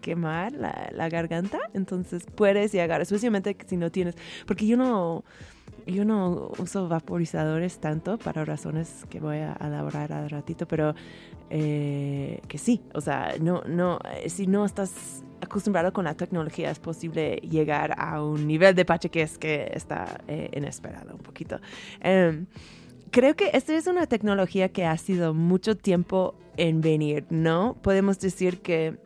quemar 0.00 0.52
la, 0.52 0.90
la, 0.92 1.08
garganta. 1.08 1.58
Entonces 1.72 2.24
puedes 2.34 2.72
llegar, 2.72 3.00
especialmente 3.00 3.56
si 3.66 3.76
no 3.76 3.90
tienes, 3.90 4.16
porque 4.46 4.66
yo 4.66 4.76
no, 4.76 5.24
yo 5.90 6.04
no 6.04 6.50
uso 6.58 6.88
vaporizadores 6.88 7.78
tanto 7.78 8.18
para 8.18 8.44
razones 8.44 9.04
que 9.08 9.20
voy 9.20 9.38
a 9.38 9.56
elaborar 9.60 10.12
al 10.12 10.30
ratito, 10.30 10.66
pero 10.66 10.94
eh, 11.50 12.40
que 12.48 12.58
sí, 12.58 12.82
o 12.94 13.00
sea, 13.00 13.34
no, 13.40 13.62
no, 13.66 13.98
eh, 14.16 14.28
si 14.30 14.46
no 14.46 14.64
estás 14.64 15.24
acostumbrado 15.40 15.92
con 15.92 16.04
la 16.04 16.14
tecnología 16.14 16.70
es 16.70 16.78
posible 16.78 17.36
llegar 17.36 17.94
a 17.98 18.22
un 18.22 18.46
nivel 18.46 18.74
de 18.74 18.84
pacheques 18.84 19.38
que 19.38 19.70
está 19.74 20.20
eh, 20.28 20.50
inesperado 20.54 21.14
un 21.14 21.20
poquito. 21.20 21.60
Em, 22.00 22.46
creo 23.10 23.34
que 23.34 23.50
esta 23.52 23.74
es 23.74 23.86
una 23.86 24.06
tecnología 24.06 24.68
que 24.70 24.84
ha 24.84 24.96
sido 24.96 25.34
mucho 25.34 25.76
tiempo 25.76 26.34
en 26.56 26.80
venir, 26.80 27.24
¿no? 27.30 27.76
Podemos 27.82 28.18
decir 28.20 28.60
que 28.60 28.98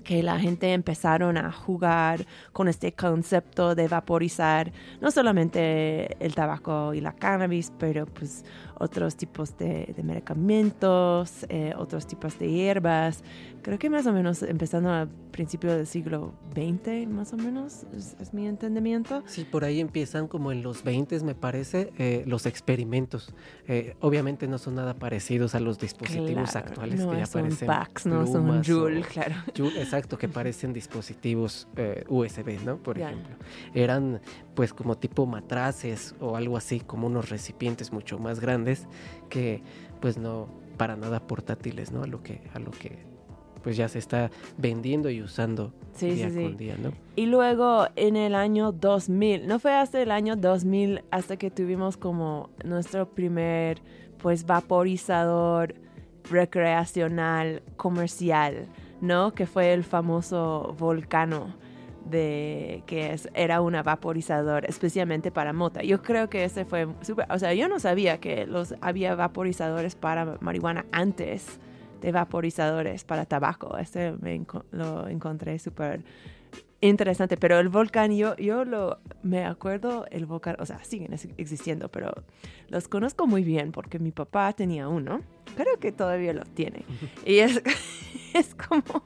que 0.00 0.22
la 0.22 0.38
gente 0.38 0.72
empezaron 0.72 1.36
a 1.36 1.52
jugar 1.52 2.26
con 2.52 2.68
este 2.68 2.92
concepto 2.92 3.74
de 3.74 3.88
vaporizar 3.88 4.72
no 5.00 5.10
solamente 5.10 6.16
el 6.24 6.34
tabaco 6.34 6.94
y 6.94 7.00
la 7.00 7.12
cannabis, 7.12 7.72
pero 7.78 8.06
pues 8.06 8.44
otros 8.78 9.16
tipos 9.16 9.56
de, 9.58 9.94
medicamentos, 10.02 11.46
eh, 11.48 11.74
otros 11.76 12.06
tipos 12.06 12.38
de 12.38 12.50
hierbas. 12.50 13.22
Creo 13.62 13.78
que 13.78 13.90
más 13.90 14.06
o 14.06 14.12
menos 14.12 14.42
empezando 14.42 14.90
a 14.90 15.08
principios 15.32 15.74
del 15.74 15.86
siglo 15.86 16.32
XX, 16.54 17.08
más 17.08 17.32
o 17.32 17.36
menos, 17.36 17.84
es, 17.94 18.32
mi 18.32 18.46
entendimiento. 18.46 19.22
Sí, 19.26 19.44
por 19.44 19.64
ahí 19.64 19.80
empiezan 19.80 20.28
como 20.28 20.52
en 20.52 20.62
los 20.62 20.84
20, 20.84 21.20
me 21.20 21.34
parece, 21.34 21.92
eh, 21.98 22.22
los 22.26 22.46
experimentos. 22.46 23.34
Eh, 23.66 23.96
obviamente 24.00 24.46
no 24.46 24.58
son 24.58 24.76
nada 24.76 24.94
parecidos 24.94 25.54
a 25.54 25.60
los 25.60 25.78
dispositivos 25.78 26.54
actuales 26.56 27.04
que 27.04 27.16
ya 27.16 27.26
son 27.26 27.48
Pax, 27.66 28.06
no 28.06 28.26
son 28.26 28.62
Joule, 28.64 29.02
claro. 29.02 29.34
exacto, 29.76 30.18
que 30.18 30.28
parecen 30.28 30.72
dispositivos 30.72 31.68
USB, 32.08 32.64
¿no? 32.64 32.76
Por 32.78 32.98
ejemplo. 32.98 33.36
Eran 33.74 34.20
pues 34.54 34.72
como 34.72 34.96
tipo 34.96 35.24
matraces 35.26 36.14
o 36.20 36.36
algo 36.36 36.56
así, 36.56 36.80
como 36.80 37.06
unos 37.06 37.28
recipientes 37.28 37.92
mucho 37.92 38.18
más 38.18 38.40
grandes 38.40 38.67
que 39.28 39.62
pues 40.00 40.18
no 40.18 40.48
para 40.76 40.96
nada 40.96 41.20
portátiles, 41.20 41.92
¿no? 41.92 42.02
A 42.02 42.06
lo 42.06 42.22
que 42.22 42.40
a 42.54 42.58
lo 42.58 42.70
que 42.70 42.98
pues 43.62 43.76
ya 43.76 43.88
se 43.88 43.98
está 43.98 44.30
vendiendo 44.56 45.10
y 45.10 45.20
usando 45.20 45.72
día 46.00 46.28
con 46.28 46.56
día, 46.56 46.76
¿no? 46.80 46.92
Y 47.16 47.26
luego 47.26 47.88
en 47.96 48.16
el 48.16 48.34
año 48.34 48.72
2000, 48.72 49.46
no 49.46 49.58
fue 49.58 49.74
hasta 49.74 50.00
el 50.00 50.10
año 50.10 50.36
2000 50.36 51.02
hasta 51.10 51.36
que 51.36 51.50
tuvimos 51.50 51.96
como 51.96 52.50
nuestro 52.64 53.08
primer 53.10 53.82
pues 54.18 54.46
vaporizador 54.46 55.74
recreacional 56.30 57.62
comercial, 57.76 58.66
¿no? 59.00 59.34
Que 59.34 59.46
fue 59.46 59.72
el 59.72 59.84
famoso 59.84 60.74
Volcano 60.78 61.54
de 62.10 62.82
que 62.86 63.12
es, 63.12 63.28
era 63.34 63.60
un 63.60 63.74
vaporizador 63.84 64.64
especialmente 64.66 65.30
para 65.30 65.52
mota. 65.52 65.82
Yo 65.82 66.02
creo 66.02 66.28
que 66.28 66.44
ese 66.44 66.64
fue 66.64 66.88
súper, 67.02 67.26
o 67.30 67.38
sea, 67.38 67.54
yo 67.54 67.68
no 67.68 67.78
sabía 67.80 68.18
que 68.18 68.46
los 68.46 68.74
había 68.80 69.14
vaporizadores 69.14 69.94
para 69.94 70.36
marihuana 70.40 70.86
antes 70.92 71.58
de 72.00 72.12
vaporizadores 72.12 73.04
para 73.04 73.24
tabaco. 73.24 73.76
Este 73.78 74.12
me, 74.12 74.40
lo 74.70 75.08
encontré 75.08 75.58
súper 75.58 76.02
interesante, 76.80 77.36
pero 77.36 77.58
el 77.58 77.68
volcán, 77.68 78.16
yo, 78.16 78.36
yo 78.36 78.64
lo, 78.64 78.98
me 79.22 79.44
acuerdo, 79.44 80.06
el 80.10 80.26
volcán, 80.26 80.56
o 80.60 80.66
sea, 80.66 80.82
siguen 80.84 81.12
ex- 81.12 81.28
existiendo, 81.36 81.88
pero 81.90 82.12
los 82.68 82.86
conozco 82.88 83.26
muy 83.26 83.42
bien 83.42 83.72
porque 83.72 83.98
mi 83.98 84.12
papá 84.12 84.52
tenía 84.52 84.88
uno, 84.88 85.20
creo 85.56 85.78
que 85.80 85.90
todavía 85.92 86.32
lo 86.32 86.44
tiene, 86.44 86.84
y 87.26 87.38
es, 87.40 87.60
es 88.34 88.54
como, 88.54 89.02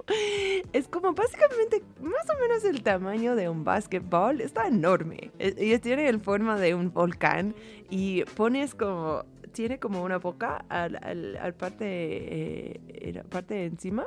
es 0.73 0.87
como 0.89 1.13
básicamente 1.15 1.83
más 2.03 2.29
o 2.29 2.39
menos 2.41 2.65
el 2.65 2.83
tamaño 2.83 3.37
de 3.37 3.49
un 3.49 3.65
básquetbol, 3.65 4.41
está 4.43 4.67
enorme, 4.69 5.31
e- 5.39 5.55
y 5.59 5.79
tiene 5.79 6.09
el 6.09 6.21
forma 6.21 6.59
de 6.59 6.75
un 6.75 6.93
volcán, 6.93 7.55
y 7.89 8.25
pones 8.37 8.75
como, 8.75 9.25
tiene 9.53 9.79
como 9.79 10.03
una 10.03 10.19
boca 10.19 10.65
al, 10.69 10.97
al, 11.03 11.37
al 11.37 11.55
parte, 11.55 11.87
eh, 11.87 13.13
la 13.15 13.23
parte 13.23 13.55
de 13.55 13.65
encima, 13.65 14.07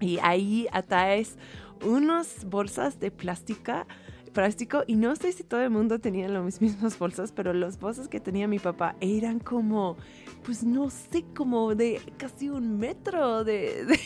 y 0.00 0.18
ahí 0.22 0.66
atraes 0.72 1.38
unas 1.84 2.44
bolsas 2.44 2.98
de 3.00 3.10
plástica, 3.10 3.86
plástico 4.34 4.84
y 4.86 4.96
no 4.96 5.16
sé 5.16 5.32
si 5.32 5.44
todo 5.44 5.62
el 5.62 5.70
mundo 5.70 5.98
tenía 5.98 6.28
las 6.28 6.60
mismas 6.60 6.98
bolsas, 6.98 7.32
pero 7.32 7.54
las 7.54 7.80
bolsas 7.80 8.08
que 8.08 8.20
tenía 8.20 8.46
mi 8.46 8.58
papá 8.58 8.96
eran 9.00 9.38
como, 9.38 9.96
pues 10.44 10.62
no 10.62 10.90
sé, 10.90 11.24
como 11.34 11.74
de 11.74 12.02
casi 12.18 12.50
un 12.50 12.78
metro 12.78 13.44
de... 13.44 13.98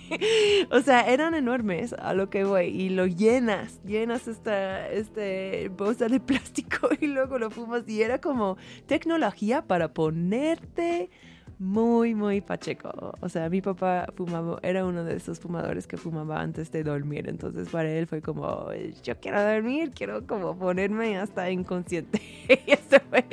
o 0.72 0.80
sea, 0.80 1.02
eran 1.02 1.34
enormes 1.34 1.92
a 1.92 2.14
lo 2.14 2.28
que 2.30 2.42
voy 2.42 2.66
y 2.66 2.88
lo 2.88 3.06
llenas, 3.06 3.80
llenas 3.84 4.26
esta 4.26 4.88
este 4.90 5.68
bolsa 5.68 6.08
de 6.08 6.18
plástico 6.18 6.88
y 7.00 7.06
luego 7.06 7.38
lo 7.38 7.50
fumas 7.50 7.88
y 7.88 8.02
era 8.02 8.20
como 8.20 8.56
tecnología 8.86 9.62
para 9.62 9.92
ponerte 9.92 11.10
muy, 11.58 12.14
muy 12.14 12.40
pacheco. 12.40 13.14
O 13.20 13.28
sea, 13.28 13.48
mi 13.48 13.62
papá 13.62 14.06
fumaba, 14.14 14.58
era 14.62 14.84
uno 14.84 15.04
de 15.04 15.16
esos 15.16 15.40
fumadores 15.40 15.86
que 15.86 15.96
fumaba 15.96 16.40
antes 16.40 16.70
de 16.70 16.82
dormir. 16.82 17.28
Entonces, 17.28 17.68
para 17.68 17.90
él 17.90 18.06
fue 18.06 18.20
como, 18.20 18.68
yo 19.02 19.18
quiero 19.20 19.42
dormir, 19.42 19.92
quiero 19.94 20.26
como 20.26 20.56
ponerme 20.56 21.18
hasta 21.18 21.50
inconsciente. 21.50 22.20
y 22.66 22.70
eso 22.70 22.98
fue. 23.08 23.24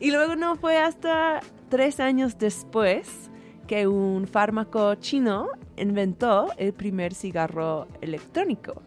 y 0.00 0.10
luego 0.10 0.36
no 0.36 0.56
fue 0.56 0.76
hasta 0.78 1.40
tres 1.70 2.00
años 2.00 2.38
después 2.38 3.30
que 3.66 3.86
un 3.86 4.26
fármaco 4.26 4.94
chino 4.96 5.48
inventó 5.76 6.48
el 6.58 6.74
primer 6.74 7.14
cigarro 7.14 7.88
electrónico. 8.02 8.82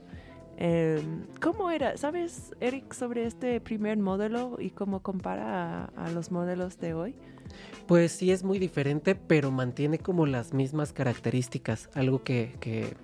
Eh, 0.60 1.01
¿Cómo 1.42 1.70
era? 1.70 1.98
¿Sabes, 1.98 2.56
Eric, 2.60 2.94
sobre 2.94 3.25
este 3.25 3.62
primer 3.62 3.98
modelo 3.98 4.58
y 4.60 4.72
cómo 4.72 5.01
compara 5.01 5.86
a 5.96 6.12
los 6.12 6.32
modelos 6.32 6.80
de 6.80 6.94
hoy? 6.94 7.16
Pues 7.88 8.12
sí 8.12 8.32
es 8.32 8.44
muy 8.44 8.60
diferente, 8.60 9.15
pero 9.15 9.50
mantiene 9.50 9.98
como 9.98 10.25
las 10.25 10.53
mismas 10.53 10.91
características. 10.91 11.89
Algo 11.94 12.24
que, 12.24 12.56
que- 12.60 12.96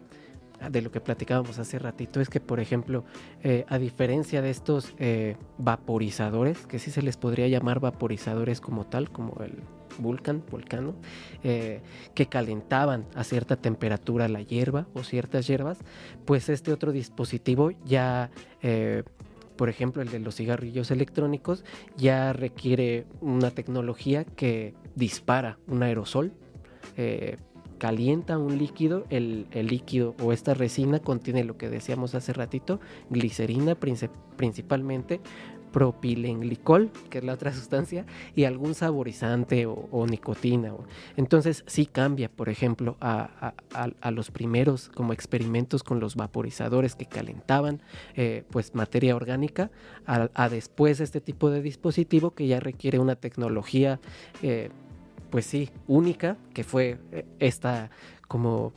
de 0.70 0.82
lo 0.82 0.92
que 0.92 1.02
platicábamos 1.02 1.60
hace 1.60 1.78
ratito 1.78 2.22
es 2.22 2.30
que, 2.30 2.40
por 2.40 2.60
ejemplo, 2.62 3.04
eh, 3.44 3.66
a 3.68 3.78
diferencia 3.78 4.42
de 4.42 4.50
estos 4.50 4.94
eh, 4.98 5.36
vaporizadores, 5.58 6.66
que 6.68 6.80
sí 6.80 6.90
se 6.90 7.02
les 7.02 7.18
podría 7.18 7.48
llamar 7.50 7.82
vaporizadores 7.82 8.62
como 8.62 8.86
tal, 8.86 9.10
como 9.10 9.42
el 9.44 9.58
Vulcan, 10.00 10.42
Volcano, 10.50 10.96
eh, 11.44 11.82
que 12.16 12.28
calentaban 12.28 13.06
a 13.14 13.24
cierta 13.26 13.58
temperatura 13.58 14.28
la 14.30 14.42
hierba 14.42 14.88
o 14.94 15.04
ciertas 15.04 15.48
hierbas, 15.48 15.80
pues 16.26 16.48
este 16.48 16.72
otro 16.72 16.92
dispositivo 16.94 17.72
ya, 17.86 18.30
por 19.56 19.70
ejemplo, 19.70 20.02
el 20.02 20.10
de 20.10 20.20
los 20.20 20.36
cigarrillos 20.36 20.92
electrónicos, 20.92 21.64
ya 21.98 22.34
requiere 22.34 23.06
una 23.22 23.52
tecnología 23.52 24.24
que 24.24 24.74
dispara 24.96 25.58
un 25.68 25.84
aerosol, 25.84 26.32
eh, 26.98 27.38
calienta 27.80 28.38
un 28.38 28.58
líquido, 28.58 29.06
el, 29.10 29.48
el 29.52 29.68
líquido 29.68 30.16
o 30.24 30.32
esta 30.32 30.54
resina 30.54 31.00
contiene 31.00 31.44
lo 31.44 31.58
que 31.58 31.70
decíamos 31.70 32.16
hace 32.16 32.32
ratito, 32.32 32.80
glicerina 33.10 33.78
princip- 33.78 34.12
principalmente, 34.38 35.20
propilenglicol, 35.74 36.92
que 37.10 37.18
es 37.18 37.24
la 37.26 37.34
otra 37.34 37.52
sustancia, 37.54 38.06
y 38.36 38.46
algún 38.46 38.76
saborizante 38.76 39.66
o, 39.66 40.08
nicotina. 40.08 40.74
Entonces 41.18 41.64
sí 41.68 41.86
cambia, 41.86 42.30
por 42.30 42.48
ejemplo, 42.48 42.96
a, 43.02 43.54
los 44.12 44.32
primeros 44.32 44.90
como 44.90 45.12
experimentos 45.12 45.84
con 45.84 46.00
los 46.00 46.16
vaporizadores 46.16 46.96
que 46.96 47.08
calentaban 47.08 47.82
eh, 48.16 48.44
pues 48.52 48.76
materia 48.76 49.16
orgánica, 49.16 49.72
a, 50.06 50.30
a 50.36 50.50
después 50.50 51.00
este 51.00 51.20
tipo 51.20 51.50
de 51.50 51.62
dispositivo 51.62 52.32
que 52.32 52.48
ya 52.48 52.60
requiere 52.60 53.00
una 53.00 53.16
tecnología, 53.16 54.00
eh, 54.44 54.70
pues 55.32 55.46
sí, 55.48 55.72
única, 55.88 56.38
que 56.54 56.64
fue 56.64 57.00
eh, 57.12 57.26
esta 57.40 57.90
como 58.28 58.72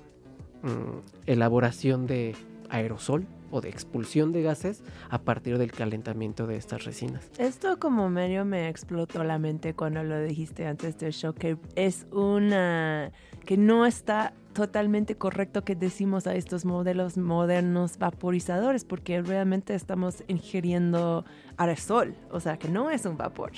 mm, 0.62 1.26
elaboración 1.26 2.06
de 2.06 2.34
aerosol 2.70 3.26
o 3.50 3.60
de 3.60 3.68
expulsión 3.68 4.32
de 4.32 4.42
gases 4.42 4.82
a 5.10 5.20
partir 5.22 5.58
del 5.58 5.72
calentamiento 5.72 6.46
de 6.46 6.56
estas 6.56 6.84
resinas. 6.84 7.30
Esto 7.38 7.78
como 7.78 8.08
medio 8.10 8.44
me 8.44 8.68
explotó 8.68 9.24
la 9.24 9.38
mente 9.38 9.74
cuando 9.74 10.02
lo 10.02 10.20
dijiste 10.22 10.66
antes 10.66 10.98
del 10.98 11.12
show, 11.12 11.34
que 11.34 11.56
es 11.74 12.06
una, 12.12 13.12
que 13.44 13.56
no 13.56 13.86
está 13.86 14.34
totalmente 14.52 15.16
correcto 15.16 15.64
que 15.64 15.74
decimos 15.74 16.26
a 16.26 16.34
estos 16.34 16.64
modelos 16.64 17.18
modernos 17.18 17.98
vaporizadores, 17.98 18.84
porque 18.84 19.20
realmente 19.20 19.74
estamos 19.74 20.24
ingiriendo 20.28 21.24
aerosol, 21.58 22.14
o 22.30 22.40
sea 22.40 22.58
que 22.58 22.68
no 22.68 22.90
es 22.90 23.04
un 23.04 23.18
vapor. 23.18 23.52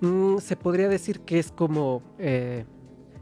Mm, 0.00 0.38
se 0.38 0.54
podría 0.54 0.88
decir 0.88 1.20
que 1.20 1.38
es 1.38 1.50
como 1.50 2.02
eh, 2.18 2.66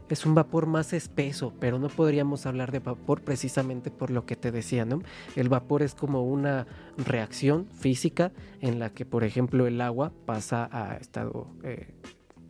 es 0.09 0.25
un 0.25 0.35
vapor 0.35 0.65
más 0.65 0.93
espeso, 0.93 1.53
pero 1.59 1.79
no 1.79 1.89
podríamos 1.89 2.45
hablar 2.45 2.71
de 2.71 2.79
vapor 2.79 3.21
precisamente 3.21 3.91
por 3.91 4.09
lo 4.09 4.25
que 4.25 4.35
te 4.35 4.51
decía, 4.51 4.85
¿no? 4.85 5.01
El 5.35 5.49
vapor 5.49 5.81
es 5.81 5.95
como 5.95 6.23
una 6.23 6.67
reacción 6.97 7.67
física 7.67 8.31
en 8.61 8.79
la 8.79 8.91
que, 8.91 9.05
por 9.05 9.23
ejemplo, 9.23 9.67
el 9.67 9.81
agua 9.81 10.11
pasa 10.25 10.69
a 10.71 10.97
estado 10.97 11.47
eh, 11.63 11.93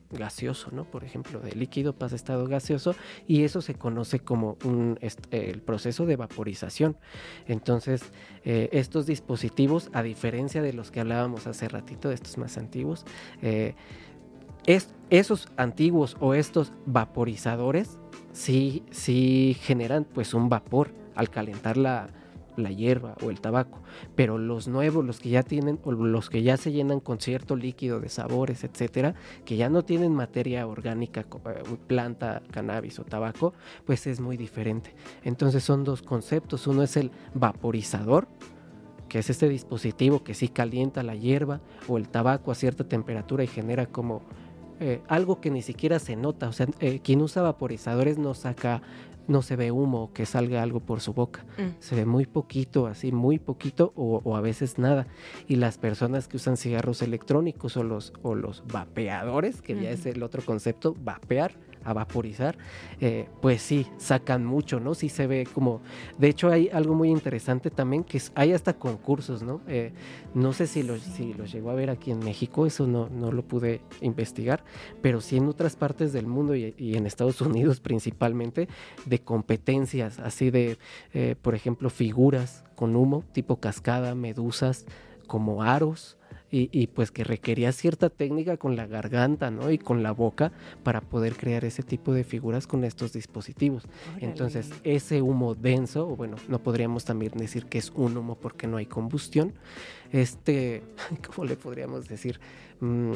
gaseoso, 0.09 0.71
¿no? 0.71 0.85
Por 0.85 1.03
ejemplo, 1.03 1.39
de 1.39 1.51
líquido 1.53 1.93
pasa 1.93 2.15
a 2.15 2.17
estado 2.17 2.47
gaseoso 2.47 2.95
y 3.27 3.43
eso 3.43 3.61
se 3.61 3.75
conoce 3.75 4.19
como 4.19 4.57
un, 4.63 4.97
el 5.31 5.61
proceso 5.61 6.05
de 6.05 6.15
vaporización. 6.15 6.97
Entonces, 7.45 8.03
eh, 8.43 8.69
estos 8.71 9.05
dispositivos, 9.05 9.89
a 9.93 10.03
diferencia 10.03 10.61
de 10.61 10.73
los 10.73 10.91
que 10.91 10.99
hablábamos 10.99 11.47
hace 11.47 11.67
ratito, 11.67 12.09
de 12.09 12.15
estos 12.15 12.37
más 12.37 12.57
antiguos, 12.57 13.05
eh, 13.41 13.75
es- 14.67 14.93
esos 15.09 15.47
antiguos 15.57 16.15
o 16.19 16.33
estos 16.35 16.71
vaporizadores 16.85 17.97
sí, 18.33 18.83
sí 18.91 19.57
generan 19.61 20.03
pues 20.05 20.33
un 20.33 20.49
vapor 20.49 20.91
al 21.15 21.29
calentar 21.29 21.77
la, 21.77 22.09
la 22.57 22.69
hierba 22.71 23.15
o 23.23 23.29
el 23.29 23.39
tabaco, 23.39 23.79
pero 24.15 24.37
los 24.37 24.67
nuevos, 24.67 25.05
los 25.05 25.19
que 25.19 25.29
ya 25.29 25.43
tienen 25.43 25.79
o 25.83 25.91
los 25.91 26.29
que 26.29 26.43
ya 26.43 26.57
se 26.57 26.71
llenan 26.71 26.99
con 26.99 27.19
cierto 27.19 27.55
líquido 27.55 27.99
de 27.99 28.09
sabores, 28.09 28.63
etcétera, 28.63 29.15
que 29.45 29.55
ya 29.57 29.69
no 29.69 29.83
tienen 29.83 30.13
materia 30.13 30.67
orgánica, 30.67 31.21
eh, 31.21 31.63
planta, 31.87 32.41
cannabis 32.51 32.99
o 32.99 33.03
tabaco, 33.03 33.53
pues 33.85 34.05
es 34.07 34.19
muy 34.19 34.37
diferente. 34.37 34.93
Entonces 35.23 35.63
son 35.63 35.83
dos 35.83 36.01
conceptos, 36.01 36.67
uno 36.67 36.83
es 36.83 36.97
el 36.97 37.11
vaporizador, 37.33 38.27
que 39.07 39.19
es 39.19 39.29
este 39.29 39.47
dispositivo 39.47 40.23
que 40.23 40.33
sí 40.33 40.49
calienta 40.49 41.01
la 41.01 41.15
hierba 41.15 41.61
o 41.87 41.97
el 41.97 42.09
tabaco 42.09 42.51
a 42.51 42.55
cierta 42.55 42.83
temperatura 42.83 43.43
y 43.43 43.47
genera 43.47 43.85
como 43.85 44.21
eh, 44.79 45.01
algo 45.07 45.41
que 45.41 45.49
ni 45.49 45.61
siquiera 45.61 45.99
se 45.99 46.15
nota. 46.15 46.47
O 46.47 46.53
sea, 46.53 46.67
eh, 46.79 46.99
quien 46.99 47.21
usa 47.21 47.41
vaporizadores 47.41 48.17
no 48.17 48.33
saca, 48.33 48.81
no 49.27 49.41
se 49.41 49.55
ve 49.55 49.71
humo 49.71 50.03
o 50.03 50.13
que 50.13 50.25
salga 50.25 50.61
algo 50.61 50.79
por 50.79 51.01
su 51.01 51.13
boca. 51.13 51.45
Mm. 51.57 51.75
Se 51.79 51.95
ve 51.95 52.05
muy 52.05 52.25
poquito, 52.25 52.87
así 52.87 53.11
muy 53.11 53.39
poquito 53.39 53.93
o, 53.95 54.21
o 54.23 54.35
a 54.35 54.41
veces 54.41 54.77
nada. 54.77 55.07
Y 55.47 55.55
las 55.55 55.77
personas 55.77 56.27
que 56.27 56.37
usan 56.37 56.57
cigarros 56.57 57.01
electrónicos 57.01 57.77
o 57.77 57.83
los, 57.83 58.13
o 58.21 58.35
los 58.35 58.63
vapeadores, 58.71 59.61
que 59.61 59.81
ya 59.81 59.89
es 59.89 60.05
el 60.05 60.23
otro 60.23 60.43
concepto, 60.43 60.95
vapear, 61.03 61.55
a 61.87 61.93
vaporizar, 61.93 62.57
eh, 62.99 63.29
pues 63.41 63.61
sí, 63.61 63.87
sacan 63.97 64.45
mucho, 64.45 64.81
¿no? 64.81 64.93
Sí 64.93 65.07
se 65.07 65.25
ve 65.25 65.47
como... 65.53 65.81
De 66.17 66.27
hecho 66.27 66.49
hay 66.49 66.67
algo 66.67 66.93
muy 66.95 67.09
interesante 67.09 67.71
también, 67.71 68.03
que 68.03 68.21
hay 68.35 68.51
hasta 68.51 68.73
concursos, 68.73 69.41
¿no? 69.41 69.61
Eh, 69.67 69.93
no 70.33 70.51
sé 70.51 70.67
si 70.67 70.83
los, 70.83 70.99
si 70.99 71.33
llegó 71.33 71.69
a 71.71 71.75
ver 71.75 71.89
aquí 71.89 72.11
en 72.11 72.19
México, 72.19 72.65
eso 72.65 72.87
no, 72.87 73.07
no 73.07 73.31
lo 73.31 73.41
pude 73.43 73.79
investigar, 74.01 74.65
pero 75.01 75.21
sí 75.21 75.37
en 75.37 75.47
otras 75.47 75.77
partes 75.77 76.11
del 76.11 76.27
mundo 76.27 76.55
y, 76.55 76.75
y 76.77 76.97
en 76.97 77.05
Estados 77.05 77.39
Unidos 77.39 77.79
principalmente, 77.87 78.67
de 79.05 79.19
competencias, 79.19 80.19
así 80.19 80.51
de, 80.51 80.77
eh, 81.13 81.35
por 81.41 81.55
ejemplo, 81.55 81.89
figuras 81.89 82.65
con 82.75 82.97
humo, 82.97 83.23
tipo 83.31 83.61
cascada, 83.61 84.13
medusas, 84.13 84.85
como 85.25 85.63
aros. 85.63 86.16
Y, 86.49 86.69
y, 86.71 86.87
pues 86.87 87.11
que 87.11 87.25
requería 87.25 87.73
cierta 87.73 88.09
técnica 88.09 88.55
con 88.55 88.77
la 88.77 88.87
garganta, 88.87 89.51
¿no? 89.51 89.69
Y 89.69 89.77
con 89.77 90.01
la 90.01 90.11
boca 90.11 90.53
para 90.81 91.01
poder 91.01 91.35
crear 91.35 91.65
ese 91.65 91.83
tipo 91.83 92.13
de 92.13 92.23
figuras 92.23 92.67
con 92.67 92.85
estos 92.85 93.11
dispositivos. 93.11 93.83
Entonces, 94.21 94.71
ese 94.85 95.21
humo 95.21 95.55
denso, 95.55 96.07
o 96.07 96.15
bueno, 96.15 96.37
no 96.47 96.59
podríamos 96.59 97.03
también 97.03 97.33
decir 97.35 97.65
que 97.65 97.77
es 97.77 97.91
un 97.93 98.15
humo 98.15 98.35
porque 98.35 98.65
no 98.65 98.77
hay 98.77 98.85
combustión. 98.85 99.53
Este, 100.13 100.83
¿cómo 101.35 101.45
le 101.45 101.57
podríamos 101.57 102.07
decir? 102.07 102.39
Mm, 102.79 103.11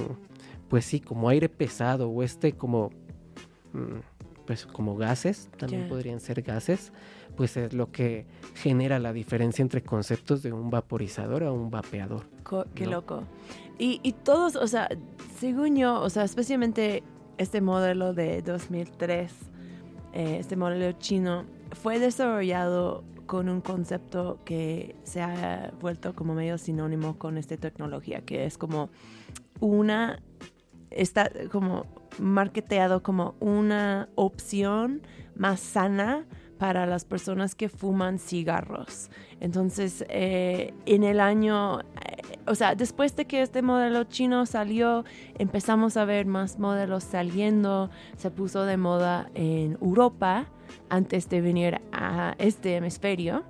pues 0.67 0.83
sí, 0.83 0.99
como 0.99 1.29
aire 1.29 1.47
pesado 1.47 2.09
o 2.09 2.23
este 2.23 2.51
como... 2.51 2.91
mm, 3.71 3.99
pues 4.45 4.65
como 4.65 4.97
gases, 4.97 5.49
también 5.57 5.87
podrían 5.87 6.19
ser 6.19 6.41
gases, 6.41 6.91
pues 7.41 7.57
es 7.57 7.73
lo 7.73 7.91
que 7.91 8.27
genera 8.53 8.99
la 8.99 9.13
diferencia 9.13 9.63
entre 9.63 9.81
conceptos 9.81 10.43
de 10.43 10.53
un 10.53 10.69
vaporizador 10.69 11.41
a 11.41 11.51
un 11.51 11.71
vapeador. 11.71 12.27
Co- 12.43 12.67
qué 12.75 12.83
No. 12.85 12.91
loco. 12.91 13.23
Y, 13.79 13.99
y 14.03 14.11
todos, 14.13 14.55
o 14.55 14.67
sea, 14.67 14.87
según 15.39 15.75
yo, 15.75 15.99
o 16.01 16.09
sea, 16.11 16.23
especialmente 16.23 17.01
este 17.39 17.59
modelo 17.59 18.13
de 18.13 18.43
2003, 18.43 19.31
eh, 20.13 20.37
este 20.39 20.55
modelo 20.55 20.91
chino, 20.99 21.45
fue 21.71 21.97
desarrollado 21.97 23.03
con 23.25 23.49
un 23.49 23.61
concepto 23.61 24.37
que 24.45 24.95
se 25.03 25.19
ha 25.23 25.73
vuelto 25.81 26.13
como 26.13 26.35
medio 26.35 26.59
sinónimo 26.59 27.17
con 27.17 27.39
esta 27.39 27.57
tecnología, 27.57 28.21
que 28.21 28.45
es 28.45 28.59
como 28.59 28.91
una, 29.59 30.21
está 30.91 31.31
como 31.51 31.87
marketeado 32.19 33.01
como 33.01 33.33
una 33.39 34.09
opción 34.13 35.01
más 35.35 35.59
sana 35.59 36.27
para 36.61 36.85
las 36.85 37.05
personas 37.05 37.55
que 37.55 37.69
fuman 37.69 38.19
cigarros. 38.19 39.09
Entonces, 39.39 40.05
eh, 40.09 40.75
en 40.85 41.03
el 41.03 41.19
año, 41.19 41.79
eh, 41.79 41.85
o 42.45 42.53
sea, 42.53 42.75
después 42.75 43.15
de 43.15 43.25
que 43.25 43.41
este 43.41 43.63
modelo 43.63 44.03
chino 44.03 44.45
salió, 44.45 45.03
empezamos 45.39 45.97
a 45.97 46.05
ver 46.05 46.27
más 46.27 46.59
modelos 46.59 47.03
saliendo, 47.03 47.89
se 48.15 48.29
puso 48.29 48.63
de 48.65 48.77
moda 48.77 49.31
en 49.33 49.79
Europa 49.81 50.45
antes 50.89 51.29
de 51.29 51.41
venir 51.41 51.81
a 51.91 52.35
este 52.37 52.75
hemisferio. 52.75 53.41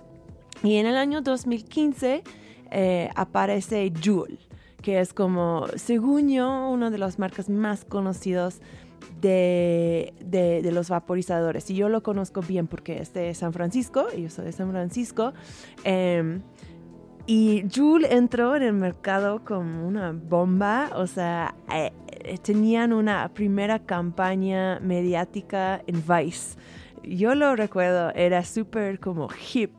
Y 0.63 0.77
en 0.77 0.85
el 0.85 0.95
año 0.95 1.19
2015 1.19 2.23
eh, 2.71 3.09
aparece 3.13 3.91
Juul, 4.01 4.39
que 4.81 5.01
es 5.01 5.13
como, 5.13 5.67
según 5.75 6.29
yo, 6.29 6.69
una 6.69 6.89
de 6.89 6.97
las 6.97 7.19
marcas 7.19 7.49
más 7.49 7.83
conocidas 7.83 8.61
de, 9.19 10.13
de- 10.23 10.71
los 10.71 10.89
vaporizadores. 10.89 11.69
Y 11.69 11.75
yo 11.75 11.89
lo 11.89 12.01
conozco 12.03 12.41
bien 12.41 12.67
porque 12.67 12.99
es 12.99 13.13
de 13.13 13.33
San 13.33 13.53
Francisco, 13.53 14.07
y 14.15 14.23
yo 14.23 14.29
soy 14.29 14.45
de 14.45 14.51
San 14.51 14.71
Francisco. 14.71 15.33
Em, 15.83 16.41
y 17.27 17.65
Juul 17.73 18.05
entró 18.05 18.55
en 18.55 18.63
el 18.63 18.73
mercado 18.73 19.43
como 19.43 19.87
una 19.87 20.11
bomba, 20.11 20.89
o 20.95 21.05
sea, 21.07 21.53
eh, 21.73 21.91
tenían 22.41 22.93
una 22.93 23.29
primera 23.33 23.79
campaña 23.79 24.79
mediática 24.79 25.81
en 25.87 26.03
Vice. 26.07 26.57
Yo 27.03 27.35
lo 27.35 27.55
recuerdo, 27.55 28.11
era 28.15 28.43
súper 28.43 28.99
como 28.99 29.27
hip, 29.53 29.71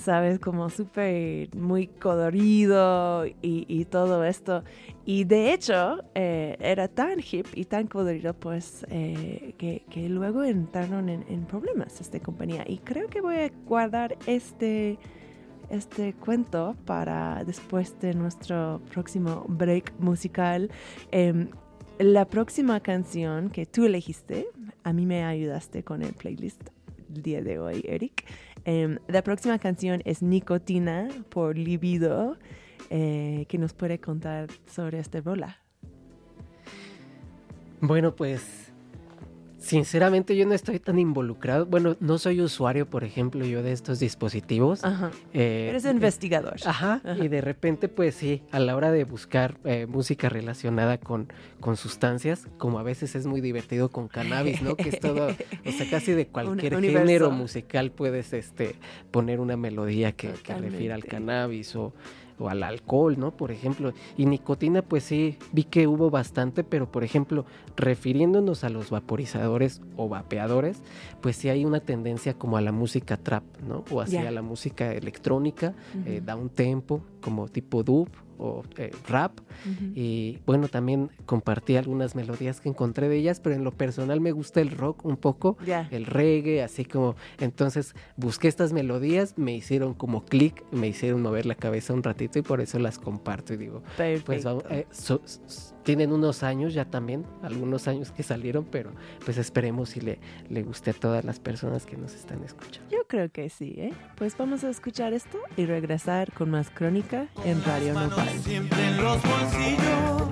¿sabes? 0.00 0.38
Como 0.38 0.70
súper 0.70 1.54
muy 1.54 1.86
colorido 1.86 3.26
y, 3.26 3.34
y 3.68 3.84
todo 3.84 4.24
esto. 4.24 4.64
Y 5.04 5.24
de 5.24 5.52
hecho, 5.52 6.02
eh, 6.14 6.56
era 6.60 6.88
tan 6.88 7.20
hip 7.20 7.46
y 7.54 7.64
tan 7.64 7.86
colorido, 7.86 8.34
pues, 8.34 8.86
eh, 8.90 9.54
que, 9.58 9.84
que 9.90 10.08
luego 10.08 10.42
entraron 10.44 11.08
en, 11.08 11.24
en 11.28 11.44
problemas 11.44 12.00
esta 12.00 12.20
compañía. 12.20 12.64
Y 12.66 12.78
creo 12.78 13.08
que 13.08 13.20
voy 13.20 13.36
a 13.36 13.50
guardar 13.66 14.16
este, 14.26 14.98
este 15.68 16.14
cuento 16.14 16.76
para 16.84 17.44
después 17.44 17.98
de 18.00 18.14
nuestro 18.14 18.80
próximo 18.90 19.44
break 19.48 19.92
musical. 19.98 20.70
Em, 21.10 21.48
la 21.98 22.24
próxima 22.24 22.80
canción 22.80 23.50
que 23.50 23.66
tú 23.66 23.84
elegiste, 23.84 24.48
a 24.84 24.92
mí 24.92 25.06
me 25.06 25.24
ayudaste 25.24 25.82
con 25.82 26.02
el 26.02 26.12
playlist 26.14 26.70
el 27.14 27.22
día 27.22 27.42
de 27.42 27.58
hoy, 27.58 27.82
Eric. 27.86 28.24
Em, 28.72 29.00
la 29.08 29.22
próxima 29.22 29.58
canción 29.58 30.00
es 30.04 30.22
Nicotina 30.22 31.08
por 31.28 31.58
Libido, 31.58 32.38
eh, 32.88 33.44
que 33.48 33.58
nos 33.58 33.74
puede 33.74 33.98
contar 33.98 34.46
sobre 34.72 35.00
esta 35.00 35.20
rola. 35.20 35.58
Bueno, 37.80 38.14
pues 38.14 38.69
sinceramente 39.60 40.36
yo 40.36 40.46
no 40.46 40.54
estoy 40.54 40.80
tan 40.80 40.98
involucrado. 40.98 41.66
Bueno, 41.66 41.96
no 42.00 42.18
soy 42.18 42.40
usuario, 42.40 42.86
por 42.86 43.04
ejemplo, 43.04 43.44
yo 43.44 43.62
de 43.62 43.72
estos 43.72 44.00
dispositivos. 44.00 44.82
Ajá. 44.82 45.10
Eh, 45.32 45.66
Eres 45.68 45.84
investigador. 45.84 46.56
Ajá, 46.64 47.00
Ajá. 47.04 47.24
y 47.24 47.28
de 47.28 47.40
repente, 47.40 47.88
pues 47.88 48.14
sí, 48.14 48.42
a 48.50 48.58
la 48.58 48.74
hora 48.74 48.90
de 48.90 49.04
buscar 49.04 49.58
eh, 49.64 49.86
música 49.86 50.28
relacionada 50.28 50.98
con, 50.98 51.32
con 51.60 51.76
sustancias, 51.76 52.48
como 52.58 52.78
a 52.78 52.82
veces 52.82 53.14
es 53.14 53.26
muy 53.26 53.40
divertido 53.40 53.90
con 53.90 54.08
cannabis, 54.08 54.62
¿no? 54.62 54.76
Que 54.76 54.88
es 54.88 54.98
todo, 55.00 55.28
o 55.28 55.72
sea, 55.72 55.90
casi 55.90 56.12
de 56.12 56.26
cualquier 56.28 56.80
género 56.80 57.30
musical 57.30 57.92
puedes 57.92 58.32
este, 58.32 58.74
poner 59.10 59.40
una 59.40 59.56
melodía 59.56 60.12
que, 60.12 60.32
que 60.42 60.54
refiera 60.54 60.94
al 60.94 61.04
cannabis 61.04 61.76
o, 61.76 61.92
o 62.40 62.48
al 62.48 62.62
alcohol, 62.62 63.18
¿no? 63.18 63.30
Por 63.30 63.52
ejemplo, 63.52 63.92
y 64.16 64.26
nicotina, 64.26 64.82
pues 64.82 65.04
sí, 65.04 65.36
vi 65.52 65.64
que 65.64 65.86
hubo 65.86 66.10
bastante, 66.10 66.64
pero 66.64 66.90
por 66.90 67.04
ejemplo, 67.04 67.44
refiriéndonos 67.76 68.64
a 68.64 68.68
los 68.70 68.90
vaporizadores 68.90 69.80
o 69.96 70.08
vapeadores, 70.08 70.82
pues 71.20 71.36
sí 71.36 71.48
hay 71.48 71.64
una 71.64 71.80
tendencia 71.80 72.34
como 72.34 72.56
a 72.56 72.60
la 72.60 72.72
música 72.72 73.16
trap, 73.16 73.44
¿no? 73.68 73.84
O 73.90 74.00
hacia 74.00 74.24
Ya. 74.24 74.30
la 74.30 74.42
música 74.42 74.92
electrónica, 74.92 75.74
eh, 76.06 76.22
da 76.24 76.34
un 76.36 76.48
tempo 76.48 77.02
como 77.20 77.48
tipo 77.48 77.82
dub 77.82 78.08
o 78.40 78.62
eh, 78.78 78.90
rap. 79.08 79.38
Y 79.94 80.38
bueno 80.46 80.68
también 80.68 81.10
compartí 81.26 81.76
algunas 81.76 82.14
melodías 82.14 82.60
que 82.62 82.70
encontré 82.70 83.08
de 83.10 83.16
ellas 83.18 83.40
pero 83.40 83.54
en 83.54 83.62
lo 83.62 83.72
personal 83.72 84.18
me 84.20 84.32
gusta 84.32 84.60
el 84.62 84.70
rock 84.70 85.04
un 85.04 85.16
poco 85.18 85.58
Ya. 85.66 85.86
el 85.90 86.06
reggae 86.06 86.62
así 86.62 86.84
como 86.86 87.14
entonces 87.38 87.94
busqué 88.16 88.48
estas 88.48 88.72
melodías 88.72 89.34
me 89.36 89.54
hicieron 89.54 89.92
como 89.92 90.24
clic 90.24 90.64
me 90.72 90.88
hicieron 90.88 91.20
mover 91.20 91.44
la 91.44 91.54
cabeza 91.56 91.92
un 91.92 92.02
ratito 92.02 92.38
y 92.38 92.42
por 92.42 92.62
eso 92.62 92.78
las 92.78 92.98
comparto 92.98 93.52
y 93.52 93.58
digo 93.58 93.82
pues 94.24 94.44
vamos, 94.44 94.64
eh, 94.70 94.86
so- 94.90 95.20
tienen 95.90 96.12
unos 96.12 96.44
años 96.44 96.72
ya 96.72 96.84
también, 96.84 97.26
algunos 97.42 97.88
años 97.88 98.12
que 98.12 98.22
salieron, 98.22 98.64
pero 98.64 98.92
pues 99.24 99.38
esperemos 99.38 99.88
si 99.88 100.00
le, 100.00 100.20
le 100.48 100.62
guste 100.62 100.90
a 100.90 100.92
todas 100.92 101.24
las 101.24 101.40
personas 101.40 101.84
que 101.84 101.96
nos 101.96 102.14
están 102.14 102.44
escuchando. 102.44 102.88
Yo 102.92 103.08
creo 103.08 103.28
que 103.28 103.50
sí, 103.50 103.74
¿eh? 103.76 103.92
Pues 104.14 104.38
vamos 104.38 104.62
a 104.62 104.70
escuchar 104.70 105.14
esto 105.14 105.36
y 105.56 105.66
regresar 105.66 106.32
con 106.32 106.48
más 106.48 106.70
crónica 106.70 107.26
en 107.44 107.60
Radio 107.64 107.94
Nopal. 107.94 108.28
siempre 108.38 108.86
en 108.86 109.02
los 109.02 109.20
bolsillos. 109.20 110.28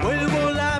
Vuelvo 0.00 0.50
la 0.52 0.78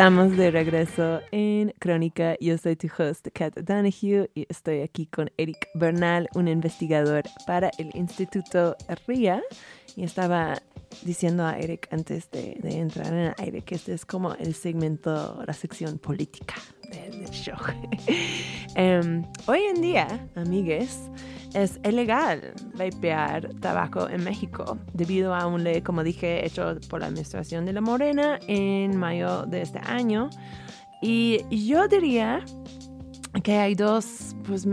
Estamos 0.00 0.34
de 0.34 0.50
regreso 0.50 1.20
en 1.30 1.74
Crónica. 1.78 2.34
Yo 2.40 2.56
soy 2.56 2.74
tu 2.74 2.88
host, 2.96 3.28
Kat 3.34 3.54
Donahue, 3.54 4.30
y 4.34 4.46
estoy 4.48 4.80
aquí 4.80 5.04
con 5.04 5.30
Eric 5.36 5.68
Bernal, 5.74 6.26
un 6.34 6.48
investigador 6.48 7.24
para 7.46 7.70
el 7.76 7.90
Instituto 7.92 8.76
RIA. 9.06 9.42
Y 9.96 10.04
estaba 10.04 10.54
diciendo 11.02 11.46
a 11.46 11.58
Eric 11.58 11.88
antes 11.92 12.30
de, 12.30 12.58
de 12.62 12.78
entrar 12.78 13.06
en 13.08 13.14
el 13.14 13.34
aire 13.38 13.62
que 13.62 13.74
este 13.76 13.92
es 13.94 14.04
como 14.04 14.34
el 14.34 14.54
segmento, 14.54 15.42
la 15.46 15.52
sección 15.52 15.98
política 15.98 16.54
de- 16.90 17.10
del 17.18 17.30
show. 17.30 17.56
Em, 18.76 19.24
hoy 19.46 19.60
en 19.74 19.82
día, 19.82 20.28
amigues, 20.36 20.96
es 21.54 21.80
ilegal 21.84 22.52
vapear 22.74 23.50
tabaco 23.60 24.08
en 24.08 24.22
México 24.22 24.78
debido 24.94 25.34
a 25.34 25.46
un 25.46 25.64
ley, 25.64 25.82
como 25.82 26.04
dije, 26.04 26.46
hecho 26.46 26.76
por 26.88 27.00
la 27.00 27.06
administración 27.06 27.66
de 27.66 27.72
la 27.72 27.80
Morena 27.80 28.38
en 28.46 28.96
mayo 28.96 29.44
de 29.46 29.62
este 29.62 29.80
año. 29.80 30.30
Y 31.02 31.40
yo 31.66 31.88
diría 31.88 32.44
que 33.42 33.56
hay 33.56 33.74
dos, 33.74 34.34
pues 34.44 34.66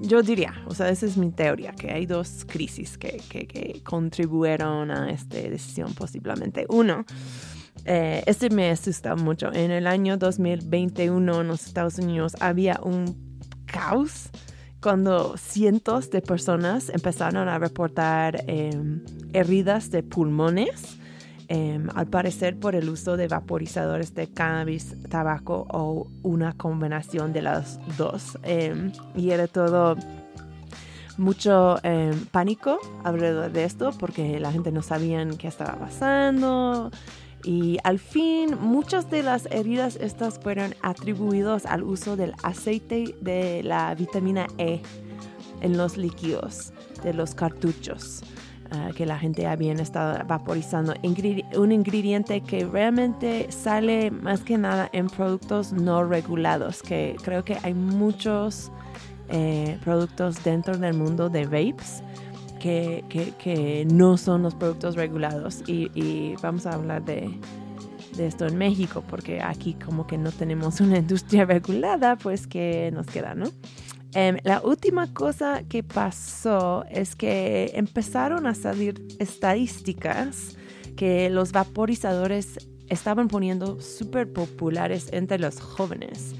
yo 0.00 0.22
diría, 0.22 0.54
o 0.66 0.74
sea, 0.74 0.90
esa 0.90 1.06
es 1.06 1.16
mi 1.16 1.30
teoría, 1.30 1.72
que 1.72 1.90
hay 1.90 2.06
dos 2.06 2.44
crisis 2.46 2.98
que, 2.98 3.22
que, 3.28 3.80
contribuyeron 3.82 4.90
a 4.90 5.10
esta 5.10 5.36
decisión 5.36 5.94
posiblemente. 5.94 6.66
Uno, 6.68 7.06
eh, 7.86 8.22
este 8.26 8.50
me 8.50 8.70
asusta 8.70 9.16
mucho. 9.16 9.52
En 9.52 9.70
el 9.70 9.86
año 9.86 10.16
2021 10.16 11.40
en 11.40 11.48
los 11.48 11.66
Estados 11.66 11.98
Unidos 11.98 12.36
había 12.40 12.78
un 12.82 13.38
caos 13.66 14.30
cuando 14.84 15.38
cientos 15.38 16.10
de 16.10 16.20
personas 16.20 16.90
empezaron 16.90 17.48
a 17.48 17.58
reportar 17.58 18.44
em, 18.46 19.02
heridas 19.32 19.90
de 19.90 20.02
pulmones, 20.02 20.98
em, 21.48 21.88
al 21.94 22.06
parecer 22.06 22.58
por 22.58 22.74
el 22.74 22.88
uso 22.88 23.16
de 23.16 23.28
vaporizadores 23.28 24.14
de 24.14 24.28
cannabis, 24.28 24.96
tabaco 25.08 25.66
o 25.70 26.08
una 26.22 26.52
combinación 26.52 27.32
de 27.32 27.42
las 27.42 27.78
dos. 27.96 28.38
Em, 28.42 28.92
y 29.14 29.30
era 29.30 29.46
todo 29.46 29.96
mucho 31.16 31.78
em, 31.82 32.26
pánico 32.26 32.78
alrededor 33.04 33.52
de 33.52 33.64
esto 33.64 33.92
porque 33.98 34.40
la 34.40 34.50
gente 34.52 34.72
no 34.72 34.82
sabía 34.82 35.26
qué 35.38 35.48
estaba 35.48 35.76
pasando. 35.76 36.90
Y 37.44 37.76
al 37.84 37.98
fin, 37.98 38.56
muchas 38.58 39.10
de 39.10 39.22
las 39.22 39.46
heridas 39.46 39.96
estas 39.96 40.38
fueron 40.38 40.74
atribuidas 40.80 41.66
al 41.66 41.82
uso 41.82 42.16
del 42.16 42.34
aceite 42.42 43.14
de 43.20 43.62
la 43.62 43.94
vitamina 43.94 44.46
E 44.56 44.80
en 45.60 45.76
los 45.76 45.96
líquidos 45.98 46.72
de 47.02 47.12
los 47.12 47.34
cartuchos 47.34 48.22
ah, 48.70 48.90
que 48.94 49.06
la 49.06 49.18
gente 49.18 49.46
había 49.46 49.72
estado 49.74 50.24
vaporizando. 50.26 50.94
Un 51.56 51.72
ingrediente 51.72 52.40
que 52.40 52.64
realmente 52.64 53.50
sale 53.50 54.10
más 54.10 54.40
que 54.42 54.58
nada 54.58 54.88
en 54.92 55.08
productos 55.08 55.72
no 55.72 56.04
regulados, 56.04 56.82
que 56.82 57.16
creo 57.22 57.44
que 57.44 57.56
hay 57.62 57.74
muchos 57.74 58.70
eh, 59.28 59.78
productos 59.84 60.42
dentro 60.44 60.76
del 60.76 60.94
mundo 60.94 61.30
de 61.30 61.44
vapes 61.44 62.02
que, 62.60 63.04
que- 63.08 63.32
que 63.38 63.86
no 63.90 64.16
son 64.16 64.42
los 64.42 64.54
productos 64.54 64.96
regulados 64.96 65.62
y, 65.66 65.90
y 65.94 66.34
vamos 66.42 66.66
a 66.66 66.72
hablar 66.72 67.04
de, 67.04 67.30
de 68.16 68.26
esto 68.26 68.46
en 68.46 68.56
México 68.56 69.02
porque 69.08 69.40
aquí 69.42 69.74
como 69.74 70.06
que 70.06 70.16
no 70.18 70.30
tenemos 70.30 70.80
una 70.80 70.98
industria 71.04 71.44
regulada 71.44 72.16
pues 72.16 72.46
que 72.46 72.90
nos 72.92 73.06
queda, 73.06 73.34
¿no? 73.34 73.46
Em, 74.14 74.38
la 74.44 74.60
última 74.60 75.12
cosa 75.12 75.64
que 75.68 75.82
pasó 75.82 76.84
es 76.88 77.16
que 77.16 77.72
empezaron 77.74 78.46
a 78.46 78.54
salir 78.54 79.04
estadísticas 79.18 80.56
que 80.96 81.28
los 81.30 81.50
vaporizadores 81.50 82.58
estaban 82.88 83.26
poniendo 83.26 83.80
súper 83.80 84.32
populares 84.32 85.08
entre 85.10 85.40
los 85.40 85.60
jóvenes. 85.60 86.34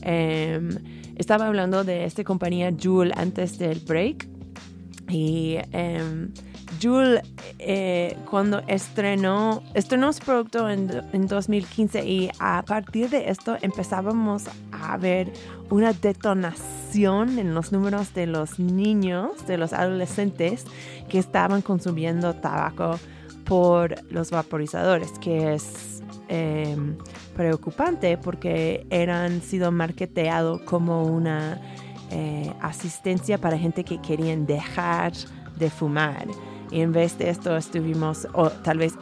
Em, 0.00 0.70
estaba 1.16 1.48
hablando 1.48 1.84
de 1.84 2.04
esta 2.04 2.24
compañía 2.24 2.72
Juul 2.72 3.12
antes 3.14 3.58
del 3.58 3.80
break 3.80 4.26
y 5.10 5.58
em, 5.72 6.32
Juul 6.80 7.20
eh, 7.58 8.16
cuando 8.30 8.62
estrenó, 8.68 9.62
estrenó 9.74 10.12
su 10.12 10.24
producto 10.24 10.70
en, 10.70 10.90
en 11.12 11.26
2015 11.26 12.06
y 12.06 12.30
a 12.38 12.62
partir 12.62 13.10
de 13.10 13.28
esto 13.28 13.56
empezábamos 13.60 14.44
a 14.70 14.96
ver 14.96 15.32
una 15.70 15.92
detonación 15.92 17.38
en 17.38 17.54
los 17.54 17.72
números 17.72 18.14
de 18.14 18.26
los 18.26 18.58
niños, 18.58 19.46
de 19.46 19.58
los 19.58 19.72
adolescentes 19.72 20.64
que 21.08 21.18
estaban 21.18 21.62
consumiendo 21.62 22.34
tabaco 22.34 22.98
por 23.44 23.96
los 24.10 24.30
vaporizadores, 24.30 25.12
que 25.20 25.54
es 25.54 26.02
em, 26.28 26.96
preocupante 27.36 28.18
porque 28.18 28.86
eran 28.90 29.40
sido 29.40 29.72
marketeado 29.72 30.64
como 30.64 31.04
una 31.04 31.60
eh, 32.10 32.52
asistencia 32.60 33.38
para 33.38 33.58
gente 33.58 33.84
que 33.84 34.00
querían 34.00 34.46
dejar 34.46 35.12
de 35.58 35.70
fumar. 35.70 36.26
Y 36.70 36.80
en 36.80 36.92
vez 36.92 37.16
de 37.18 37.30
esto 37.30 37.56
estuvimos, 37.56 38.28
o 38.34 38.50
tal 38.50 38.78
vez 38.78 38.94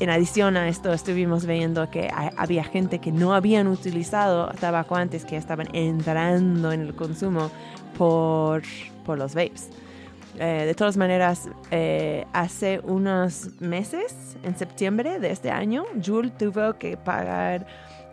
en 0.00 0.10
adición 0.10 0.56
a 0.56 0.68
esto 0.68 0.92
estuvimos 0.92 1.46
viendo 1.46 1.90
que 1.90 2.10
hay- 2.12 2.30
había 2.36 2.64
gente 2.64 2.98
que 2.98 3.12
no 3.12 3.34
habían 3.34 3.66
utilizado 3.66 4.48
tabaco 4.60 4.94
antes, 4.96 5.24
que 5.24 5.36
estaban 5.36 5.68
entrando 5.74 6.72
en 6.72 6.82
el 6.82 6.94
consumo 6.94 7.50
por, 7.96 8.62
por 9.04 9.16
los 9.18 9.34
vapes. 9.34 9.70
Eh, 10.38 10.64
de 10.66 10.74
todas 10.74 10.98
maneras, 10.98 11.48
eh, 11.70 12.26
hace 12.34 12.80
unos 12.84 13.58
meses, 13.60 14.36
en 14.42 14.54
septiembre 14.58 15.18
de 15.18 15.30
este 15.30 15.50
año, 15.50 15.84
Juul 16.04 16.30
tuvo 16.30 16.74
que 16.74 16.98
pagar 16.98 17.66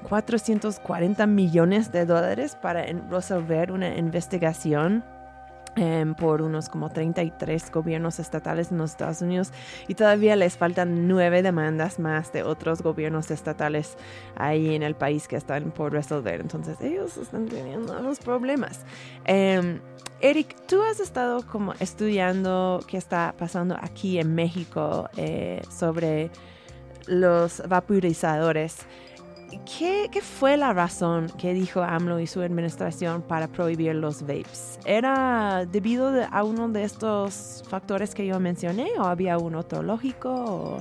440 0.08 1.26
millones 1.28 1.92
de 1.92 2.06
dólares 2.06 2.56
para 2.62 2.86
resolver 3.10 3.72
una 3.74 3.98
investigación 3.98 5.04
em, 5.76 6.14
por 6.16 6.42
unos 6.42 6.70
como 6.70 6.90
33 6.90 7.72
gobiernos 7.72 8.20
estatales 8.20 8.72
en 8.72 8.78
los 8.78 8.92
Estados 8.92 9.22
Unidos 9.22 9.52
y 9.88 9.96
todavía 9.96 10.36
les 10.36 10.58
faltan 10.58 11.08
nueve 11.08 11.42
demandas 11.42 12.00
más 12.00 12.32
de 12.32 12.44
otros 12.44 12.82
gobiernos 12.82 13.32
estatales 13.32 13.98
ahí 14.36 14.76
en 14.76 14.84
el 14.84 14.96
país 14.96 15.28
que 15.28 15.36
están 15.36 15.72
por 15.72 15.92
resolver. 15.92 16.42
Entonces 16.42 16.80
ellos 16.82 17.18
están 17.18 17.48
teniendo 17.48 18.00
los 18.02 18.20
problemas. 18.20 18.82
Em, 19.26 19.80
Eric, 20.22 20.56
tú 20.68 20.82
has 20.82 21.00
estado 21.00 21.46
como 21.46 21.74
estudiando 21.80 22.80
qué 22.88 22.98
está 22.98 23.34
pasando 23.38 23.76
aquí 23.82 24.20
en 24.20 24.34
México 24.34 25.10
eh, 25.18 25.62
sobre 25.70 26.32
los 27.08 27.62
vaporizadores. 27.68 28.78
¿Qué, 29.78 30.10
fue 30.22 30.58
la 30.58 30.74
razón 30.74 31.28
que 31.38 31.54
dijo 31.54 31.82
AMLO 31.82 32.20
y 32.20 32.28
su 32.28 32.42
administración 32.42 33.22
para 33.22 33.48
prohibir 33.48 33.96
los 33.96 34.22
vapes? 34.22 34.80
¿Era 34.86 35.66
debido 35.66 36.12
de- 36.12 36.28
a 36.32 36.44
uno 36.44 36.70
de 36.70 36.84
estos 36.84 37.64
factores 37.68 38.14
que 38.16 38.26
yo 38.26 38.40
mencioné 38.40 38.90
o 39.00 39.04
había 39.04 39.38
un 39.38 39.56
otro 39.56 39.84
lógico? 39.84 40.78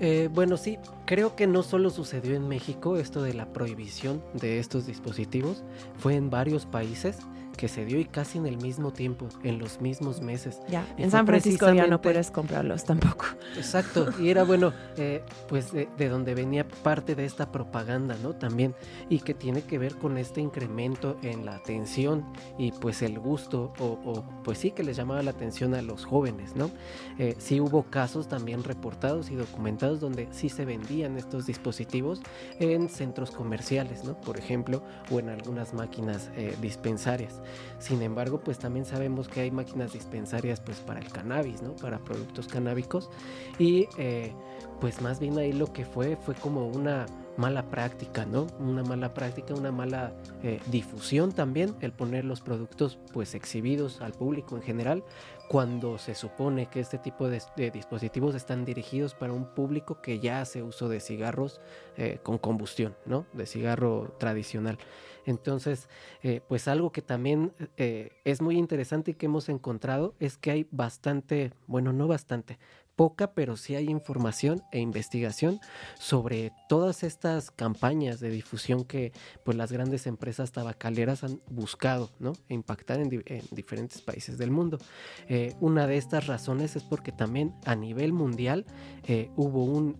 Eh, 0.00 0.28
bueno, 0.32 0.56
sí, 0.56 0.78
creo 1.04 1.36
que 1.36 1.46
no 1.46 1.62
solo 1.62 1.90
sucedió 1.90 2.34
en 2.34 2.48
México 2.48 2.96
esto 2.96 3.22
de 3.22 3.34
la 3.34 3.46
prohibición 3.52 4.22
de 4.32 4.58
estos 4.58 4.86
dispositivos, 4.86 5.62
fue 5.98 6.14
en 6.16 6.30
varios 6.30 6.64
países 6.64 7.18
que 7.60 7.68
se 7.68 7.84
dio 7.84 8.00
y 8.00 8.06
casi 8.06 8.38
en 8.38 8.46
el 8.46 8.56
mismo 8.56 8.90
tiempo, 8.90 9.28
en 9.42 9.58
los 9.58 9.82
mismos 9.82 10.22
meses. 10.22 10.60
Ya, 10.70 10.86
Y 10.96 11.02
en 11.02 11.10
San 11.10 11.26
Francisco 11.26 11.70
ya 11.74 11.86
no 11.86 12.00
puedes 12.00 12.30
comprarlos 12.30 12.84
tampoco. 12.84 13.26
Exacto, 13.54 14.08
y 14.18 14.30
era 14.30 14.44
bueno, 14.44 14.72
eh, 14.96 15.22
pues 15.46 15.70
de, 15.70 15.86
de 15.98 16.08
donde 16.08 16.34
venía 16.34 16.66
parte 16.66 17.14
de 17.14 17.26
esta 17.26 17.52
propaganda, 17.52 18.16
¿no? 18.22 18.32
También, 18.32 18.74
y 19.10 19.18
que 19.18 19.34
tiene 19.34 19.60
que 19.60 19.76
ver 19.76 19.96
con 19.96 20.16
este 20.16 20.40
incremento 20.40 21.18
en 21.22 21.44
la 21.44 21.56
atención 21.56 22.24
y 22.56 22.72
pues 22.72 23.02
el 23.02 23.18
gusto, 23.18 23.74
o, 23.78 23.98
o, 24.06 24.24
pues 24.42 24.56
sí 24.56 24.70
que 24.70 24.82
les 24.82 24.96
llamaba 24.96 25.22
la 25.22 25.32
atención 25.32 25.74
a 25.74 25.82
los 25.82 26.06
jóvenes, 26.06 26.56
¿no? 26.56 26.70
Eh, 27.18 27.34
sí 27.36 27.60
hubo 27.60 27.82
casos 27.82 28.26
también 28.26 28.64
reportados 28.64 29.30
y 29.30 29.34
documentados 29.34 30.00
donde 30.00 30.28
sí 30.30 30.48
se 30.48 30.64
vendían 30.64 31.18
estos 31.18 31.44
dispositivos 31.44 32.22
en 32.58 32.88
centros 32.88 33.30
comerciales, 33.30 34.02
¿no? 34.04 34.18
Por 34.18 34.38
ejemplo, 34.38 34.82
o 35.10 35.18
en 35.18 35.28
algunas 35.28 35.74
máquinas 35.74 36.30
eh, 36.36 36.56
dispensarias. 36.62 37.42
Sin 37.78 38.02
embargo, 38.02 38.40
pues 38.40 38.58
también 38.58 38.84
sabemos 38.84 39.28
que 39.28 39.40
hay 39.40 39.50
máquinas 39.50 39.92
dispensarias 39.92 40.60
pues 40.60 40.78
para 40.78 41.00
el 41.00 41.10
cannabis, 41.10 41.62
¿no? 41.62 41.74
Para 41.76 41.98
productos 41.98 42.46
canábicos. 42.48 43.10
Y 43.58 43.88
eh, 43.98 44.32
pues 44.80 45.00
más 45.00 45.20
bien 45.20 45.38
ahí 45.38 45.52
lo 45.52 45.72
que 45.72 45.84
fue 45.84 46.16
fue 46.16 46.34
como 46.34 46.66
una 46.66 47.06
mala 47.36 47.70
práctica, 47.70 48.26
¿no? 48.26 48.46
Una 48.58 48.82
mala 48.82 49.14
práctica, 49.14 49.54
una 49.54 49.72
mala 49.72 50.12
eh, 50.42 50.60
difusión 50.66 51.32
también, 51.32 51.74
el 51.80 51.92
poner 51.92 52.24
los 52.24 52.40
productos 52.40 52.98
pues 53.12 53.34
exhibidos 53.34 54.00
al 54.00 54.12
público 54.12 54.56
en 54.56 54.62
general, 54.62 55.02
cuando 55.48 55.98
se 55.98 56.14
supone 56.14 56.66
que 56.66 56.80
este 56.80 56.98
tipo 56.98 57.28
de, 57.28 57.40
dispositivos 57.72 58.34
están 58.34 58.64
dirigidos 58.64 59.14
para 59.14 59.32
un 59.32 59.46
público 59.46 60.00
que 60.00 60.20
ya 60.20 60.40
hace 60.40 60.62
uso 60.62 60.88
de 60.88 61.00
cigarros 61.00 61.60
eh, 61.96 62.20
con 62.22 62.38
combustión, 62.38 62.94
¿no? 63.06 63.26
De 63.32 63.46
cigarro 63.46 64.14
tradicional. 64.18 64.78
Entonces, 65.26 65.88
eh, 66.22 66.40
pues 66.48 66.68
algo 66.68 66.92
que 66.92 67.02
también 67.02 67.52
eh, 67.76 68.10
es 68.24 68.40
muy 68.40 68.56
interesante 68.56 69.12
y 69.12 69.14
que 69.14 69.26
hemos 69.26 69.48
encontrado 69.48 70.14
es 70.20 70.36
que 70.36 70.50
hay 70.50 70.66
bastante, 70.70 71.52
bueno, 71.66 71.92
no 71.92 72.08
bastante, 72.08 72.58
poca, 72.96 73.32
pero 73.32 73.56
sí 73.56 73.74
hay 73.76 73.88
información 73.88 74.62
e 74.72 74.78
investigación 74.80 75.58
sobre 75.98 76.52
todas 76.68 77.02
estas 77.02 77.50
campañas 77.50 78.20
de 78.20 78.28
difusión 78.28 78.84
que 78.84 79.12
pues 79.42 79.56
las 79.56 79.72
grandes 79.72 80.06
empresas 80.06 80.52
tabacaleras 80.52 81.24
han 81.24 81.40
buscado, 81.48 82.10
¿no? 82.18 82.34
Impactar 82.50 83.00
en, 83.00 83.08
di- 83.08 83.22
en 83.24 83.42
diferentes 83.52 84.02
países 84.02 84.36
del 84.36 84.50
mundo. 84.50 84.76
Eh, 85.28 85.54
una 85.60 85.86
de 85.86 85.96
estas 85.96 86.26
razones 86.26 86.76
es 86.76 86.82
porque 86.82 87.10
también 87.10 87.54
a 87.64 87.74
nivel 87.74 88.12
mundial 88.12 88.66
hubo 89.34 89.64
un 89.64 89.96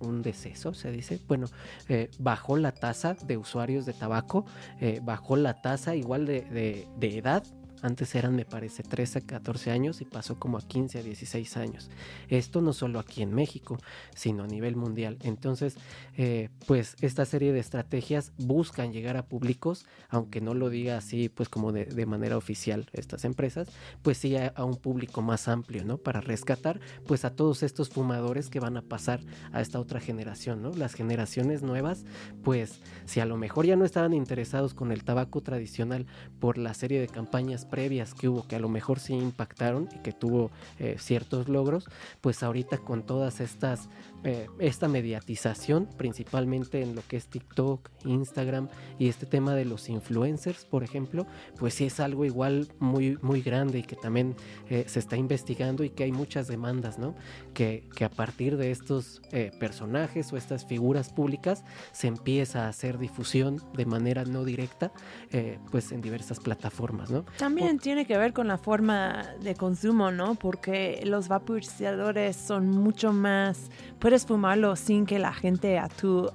un 0.00 0.22
deceso, 0.22 0.74
se 0.74 0.90
dice. 0.90 1.20
Bueno, 1.28 1.46
eh, 1.88 2.10
bajó 2.18 2.56
la 2.56 2.72
tasa 2.72 3.14
de 3.14 3.36
usuarios 3.36 3.86
de 3.86 3.92
tabaco, 3.92 4.44
eh, 4.80 5.00
bajó 5.02 5.36
la 5.36 5.60
tasa 5.62 5.94
igual 5.94 6.26
de, 6.26 6.42
de- 6.42 6.88
de 6.98 7.18
edad. 7.18 7.44
Antes 7.82 8.14
eran, 8.14 8.36
me 8.36 8.44
parece, 8.44 8.82
13, 8.82 9.22
14 9.22 9.70
años 9.70 10.00
y 10.00 10.04
pasó 10.04 10.38
como 10.38 10.58
a 10.58 10.62
15, 10.62 10.98
a 10.98 11.02
16 11.02 11.56
años. 11.56 11.90
Esto 12.28 12.60
no 12.60 12.72
solo 12.72 12.98
aquí 12.98 13.22
en 13.22 13.34
México, 13.34 13.78
sino 14.14 14.44
a 14.44 14.46
nivel 14.46 14.76
mundial. 14.76 15.18
Entonces, 15.22 15.76
eh, 16.16 16.50
pues 16.66 16.96
esta 17.00 17.24
serie 17.24 17.52
de 17.52 17.60
estrategias 17.60 18.32
buscan 18.36 18.92
llegar 18.92 19.16
a 19.16 19.26
públicos, 19.26 19.86
aunque 20.08 20.40
no 20.40 20.54
lo 20.54 20.68
diga 20.68 20.98
así, 20.98 21.28
pues 21.28 21.48
como 21.48 21.72
de, 21.72 21.86
de 21.86 22.06
manera 22.06 22.36
oficial 22.36 22.88
estas 22.92 23.24
empresas, 23.24 23.68
pues 24.02 24.18
sí 24.18 24.36
a, 24.36 24.48
a 24.48 24.64
un 24.64 24.76
público 24.76 25.22
más 25.22 25.48
amplio, 25.48 25.84
¿no? 25.84 25.98
Para 25.98 26.20
rescatar, 26.20 26.80
pues 27.06 27.24
a 27.24 27.34
todos 27.34 27.62
estos 27.62 27.88
fumadores 27.88 28.50
que 28.50 28.60
van 28.60 28.76
a 28.76 28.82
pasar 28.82 29.20
a 29.52 29.60
esta 29.60 29.80
otra 29.80 30.00
generación, 30.00 30.62
¿no? 30.62 30.70
Las 30.72 30.94
generaciones 30.94 31.62
nuevas, 31.62 32.04
pues 32.42 32.80
si 33.06 33.20
a 33.20 33.26
lo 33.26 33.36
mejor 33.36 33.66
ya 33.66 33.76
no 33.76 33.84
estaban 33.84 34.12
interesados 34.12 34.74
con 34.74 34.92
el 34.92 35.04
tabaco 35.04 35.40
tradicional 35.40 36.06
por 36.38 36.58
la 36.58 36.74
serie 36.74 37.00
de 37.00 37.08
campañas 37.08 37.64
previas 37.70 38.14
que 38.14 38.28
hubo, 38.28 38.46
que 38.46 38.56
a 38.56 38.60
lo 38.60 38.68
mejor 38.68 38.98
sí 38.98 39.14
impactaron 39.14 39.88
y 39.94 39.98
que 40.00 40.12
tuvo 40.12 40.50
eh, 40.78 40.96
ciertos 40.98 41.48
logros, 41.48 41.88
pues 42.20 42.42
ahorita 42.42 42.78
con 42.78 43.04
todas 43.04 43.40
estas, 43.40 43.88
eh, 44.24 44.46
esta 44.58 44.88
mediatización, 44.88 45.88
principalmente 45.96 46.82
en 46.82 46.94
lo 46.94 47.02
que 47.06 47.16
es 47.16 47.26
TikTok, 47.26 47.88
Instagram 48.04 48.68
y 48.98 49.08
este 49.08 49.26
tema 49.26 49.54
de 49.54 49.64
los 49.64 49.88
influencers, 49.88 50.64
por 50.64 50.82
ejemplo, 50.82 51.26
pues 51.58 51.74
sí 51.74 51.84
es 51.84 52.00
algo 52.00 52.24
igual 52.24 52.68
muy, 52.78 53.18
muy 53.22 53.42
grande 53.42 53.78
y 53.78 53.82
que 53.82 53.96
también 53.96 54.34
eh, 54.68 54.84
se 54.86 54.98
está 54.98 55.16
investigando 55.16 55.84
y 55.84 55.90
que 55.90 56.04
hay 56.04 56.12
muchas 56.12 56.48
demandas, 56.48 56.98
¿no? 56.98 57.14
Que, 57.54 57.88
que 57.94 58.04
a 58.04 58.10
partir 58.10 58.56
de 58.56 58.70
estos 58.70 59.22
eh, 59.32 59.50
personajes 59.58 60.32
o 60.32 60.36
estas 60.36 60.66
figuras 60.66 61.10
públicas 61.12 61.64
se 61.92 62.06
empieza 62.06 62.66
a 62.66 62.68
hacer 62.68 62.98
difusión 62.98 63.60
de 63.74 63.86
manera 63.86 64.24
no 64.24 64.44
directa, 64.44 64.92
eh, 65.30 65.58
pues 65.70 65.92
en 65.92 66.00
diversas 66.00 66.40
plataformas, 66.40 67.10
¿no? 67.10 67.24
También 67.38 67.78
tiene 67.78 68.06
que 68.06 68.16
ver 68.16 68.32
con 68.32 68.48
la 68.48 68.58
forma 68.58 69.34
de 69.42 69.54
consumo, 69.54 70.10
¿no? 70.10 70.34
Porque 70.34 71.02
los 71.04 71.28
vaporizadores 71.28 72.36
son 72.36 72.70
mucho 72.70 73.12
más, 73.12 73.70
puedes 74.10 74.26
fumarlo 74.26 74.74
sin 74.74 75.06
que 75.06 75.20
la 75.20 75.32
gente 75.32 75.78
actúe. 75.78 76.32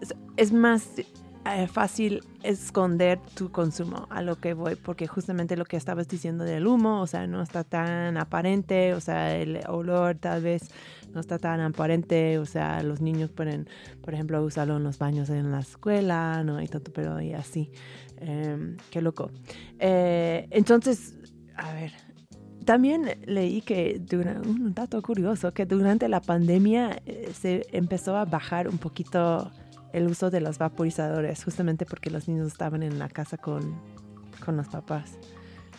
Es, 0.00 0.12
es 0.36 0.52
más 0.52 0.88
eh, 1.46 1.68
fácil 1.68 2.24
esconder 2.42 3.20
tu 3.36 3.52
consumo 3.52 4.08
a 4.10 4.22
lo 4.22 4.40
que 4.40 4.54
voy, 4.54 4.74
porque 4.74 5.06
justamente 5.06 5.56
lo 5.56 5.64
que 5.64 5.76
estabas 5.76 6.08
diciendo 6.08 6.42
del 6.42 6.66
humo, 6.66 7.00
o 7.00 7.06
sea, 7.06 7.28
no 7.28 7.40
está 7.40 7.62
tan 7.62 8.16
aparente, 8.16 8.94
o 8.94 9.00
sea, 9.00 9.36
el 9.36 9.60
olor 9.68 10.16
tal 10.16 10.42
vez 10.42 10.62
no 11.14 11.20
está 11.20 11.38
tan 11.38 11.60
aparente, 11.60 12.40
o 12.40 12.44
sea, 12.44 12.82
los 12.82 13.00
niños 13.00 13.30
pueden, 13.30 13.68
por 14.02 14.14
ejemplo, 14.14 14.42
usarlo 14.42 14.76
en 14.78 14.82
los 14.82 14.98
baños 14.98 15.30
en 15.30 15.52
la 15.52 15.60
escuela, 15.60 16.42
no 16.42 16.56
hay 16.56 16.66
tanto 16.66 16.92
pero 16.92 17.20
y 17.20 17.34
así. 17.34 17.70
Em, 18.16 18.78
qué 18.90 19.00
loco. 19.00 19.30
Eh, 19.78 20.48
entonces, 20.50 21.14
a 21.54 21.72
ver, 21.72 21.92
también 22.64 23.18
leí 23.26 23.60
que 23.62 23.98
dura- 24.00 24.40
un 24.44 24.74
dato 24.74 25.00
curioso, 25.02 25.52
que 25.52 25.66
durante 25.66 26.08
la 26.08 26.20
pandemia 26.20 27.00
eh, 27.06 27.30
se 27.38 27.66
empezó 27.72 28.16
a 28.16 28.24
bajar 28.24 28.68
un 28.68 28.78
poquito 28.78 29.50
el 29.92 30.06
uso 30.06 30.30
de 30.30 30.40
los 30.40 30.58
vaporizadores, 30.58 31.44
justamente 31.44 31.84
porque 31.84 32.10
los 32.10 32.26
niños 32.28 32.46
estaban 32.46 32.82
en 32.82 32.98
la 32.98 33.08
casa 33.08 33.36
con, 33.36 33.78
con 34.44 34.56
los 34.56 34.68
papás. 34.68 35.12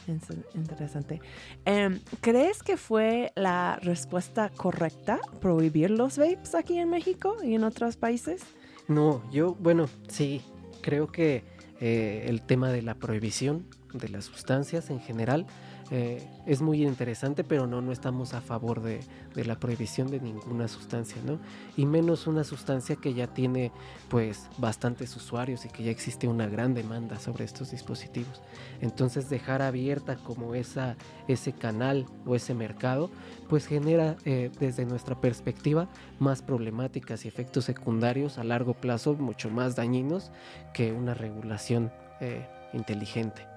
Es 0.07 0.21
interesante. 0.53 1.21
Em, 1.65 1.99
¿Crees 2.19 2.61
que 2.61 2.75
fue 2.77 3.31
la 3.35 3.79
respuesta 3.81 4.49
correcta 4.49 5.19
prohibir 5.39 5.89
los 5.91 6.17
vapes 6.17 6.55
aquí 6.55 6.77
en 6.77 6.89
México 6.89 7.37
y 7.43 7.55
en 7.55 7.63
otros 7.63 7.95
países? 7.95 8.43
No, 8.89 9.23
yo, 9.31 9.55
bueno, 9.55 9.87
sí, 10.09 10.41
creo 10.81 11.07
que 11.07 11.45
eh, 11.79 12.25
el 12.27 12.41
tema 12.41 12.69
de 12.69 12.81
la 12.81 12.95
prohibición 12.95 13.65
de 13.93 14.09
las 14.09 14.25
sustancias 14.25 14.89
en 14.89 14.99
general 14.99 15.45
eh, 15.95 16.27
es 16.47 16.59
muy 16.63 16.83
interesante, 16.83 17.43
pero 17.43 17.67
no, 17.67 17.79
no 17.79 17.91
estamos 17.91 18.33
a 18.33 18.41
favor 18.41 18.81
de, 18.81 19.01
la 19.35 19.59
prohibición 19.59 20.09
de 20.09 20.19
ninguna 20.19 20.67
sustancia, 20.67 21.21
¿no? 21.23 21.37
Y 21.77 21.85
menos 21.85 22.25
una 22.25 22.43
sustancia 22.43 22.95
que 22.95 23.13
ya 23.13 23.27
tiene, 23.27 23.71
pues, 24.09 24.49
bastantes 24.57 25.15
usuarios 25.15 25.65
y 25.65 25.69
que 25.69 25.83
ya 25.83 25.91
existe 25.91 26.27
una 26.27 26.47
gran 26.47 26.73
demanda 26.73 27.19
sobre 27.19 27.45
estos 27.45 27.69
dispositivos. 27.69 28.41
Entonces, 28.81 29.29
dejar 29.29 29.61
abierta 29.61 30.15
como 30.15 30.55
esa, 30.55 30.97
ese 31.27 31.53
canal 31.53 32.07
o 32.25 32.35
ese 32.35 32.55
mercado, 32.55 33.11
pues 33.47 33.67
genera, 33.67 34.17
eh, 34.25 34.49
desde 34.59 34.87
nuestra 34.87 35.21
perspectiva, 35.21 35.89
más 36.17 36.41
problemáticas 36.41 37.23
y 37.23 37.27
efectos 37.27 37.65
secundarios 37.65 38.39
a 38.39 38.43
largo 38.43 38.73
plazo 38.73 39.13
mucho 39.13 39.51
más 39.51 39.75
dañinos 39.75 40.31
que 40.73 40.91
una 40.91 41.13
regulación 41.13 41.91
eh, 42.19 42.47
inteligente. 42.73 43.52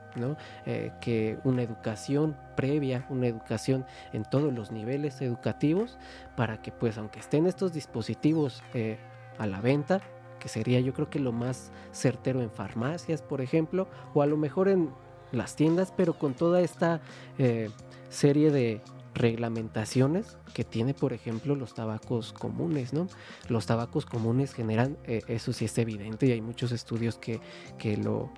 Eh, 0.65 0.93
que 1.01 1.39
una 1.45 1.63
educación 1.63 2.37
previa, 2.57 3.07
una 3.11 3.27
educación 3.27 3.85
en 4.13 4.25
todos 4.25 4.53
los 4.53 4.73
niveles 4.73 5.21
educativos, 5.21 5.99
para 6.37 6.63
que 6.63 6.73
pues 6.73 6.97
aunque 6.97 7.21
estén 7.21 7.47
estos 7.47 7.73
dispositivos 7.73 8.63
eh, 8.73 8.99
a 9.39 9.47
la 9.47 9.61
venta, 9.61 10.01
que 10.41 10.49
sería 10.49 10.81
yo 10.81 10.95
creo 10.95 11.11
que 11.11 11.19
lo 11.19 11.33
más 11.33 11.71
certero 11.93 12.41
en 12.41 12.51
farmacias, 12.51 13.21
por 13.21 13.41
ejemplo, 13.41 13.89
o 14.15 14.23
a 14.23 14.27
lo 14.27 14.37
mejor 14.37 14.69
en 14.69 14.91
las 15.33 15.55
tiendas, 15.55 15.93
pero 15.95 16.15
con 16.15 16.35
toda 16.35 16.61
esta 16.61 17.01
eh, 17.39 17.69
serie 18.09 18.51
de 18.51 18.81
reglamentaciones 19.15 20.39
que 20.55 20.65
tiene, 20.65 20.95
por 20.95 21.13
ejemplo, 21.13 21.55
los 21.57 21.75
tabacos 21.75 22.33
comunes, 22.33 22.93
¿no? 22.93 23.09
Los 23.49 23.67
tabacos 23.67 24.05
comunes 24.05 24.53
generan, 24.53 24.99
eso 25.05 25.55
sí 25.55 25.65
es 25.65 25.79
evidente 25.79 26.27
y 26.27 26.33
hay 26.33 26.43
muchos 26.43 26.71
estudios 26.71 27.17
que, 27.19 27.41
que 27.79 27.97
lo 27.97 28.31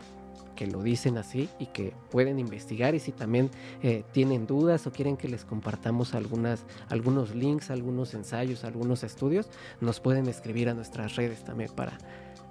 que 0.58 0.66
lo 0.66 0.82
dicen 0.82 1.18
así 1.18 1.48
y 1.60 1.66
que 1.66 1.92
pueden 2.10 2.40
investigar 2.40 2.96
y 2.96 2.98
si 2.98 3.12
también 3.12 3.48
eh, 3.80 4.02
tienen 4.10 4.44
dudas 4.44 4.88
o 4.88 4.90
quieren 4.90 5.16
que 5.16 5.28
les 5.28 5.44
compartamos 5.44 6.14
algunas, 6.14 6.64
algunos 6.88 7.32
links, 7.32 7.70
algunos 7.70 8.12
ensayos, 8.12 8.64
algunos 8.64 9.04
estudios, 9.04 9.48
nos 9.80 10.00
pueden 10.00 10.26
escribir 10.26 10.68
a 10.68 10.74
nuestras 10.74 11.14
redes 11.14 11.44
también 11.44 11.70
para 11.76 11.96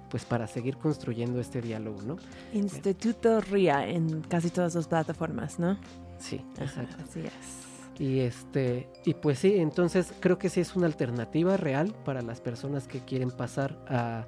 pues 0.08 0.24
para 0.24 0.46
seguir 0.46 0.78
construyendo 0.78 1.38
este 1.38 1.60
diálogo, 1.60 2.00
¿no? 2.00 2.16
Instituto 2.54 3.42
RIA 3.42 3.88
en 3.88 4.22
casi 4.22 4.48
todas 4.48 4.74
las 4.74 4.88
plataformas, 4.88 5.58
¿no? 5.58 5.78
Sí, 6.18 6.40
Ajá, 6.54 6.64
exacto. 6.64 6.96
así 7.06 7.20
es. 7.20 8.00
Y 8.00 8.20
este, 8.20 8.88
y 9.04 9.12
pues 9.12 9.40
sí, 9.40 9.56
entonces 9.58 10.14
creo 10.18 10.38
que 10.38 10.48
sí 10.48 10.60
es 10.60 10.74
una 10.76 10.86
alternativa 10.86 11.58
real 11.58 11.94
para 12.06 12.22
las 12.22 12.40
personas 12.40 12.88
que 12.88 13.00
quieren 13.00 13.30
pasar 13.30 13.76
a, 13.86 14.24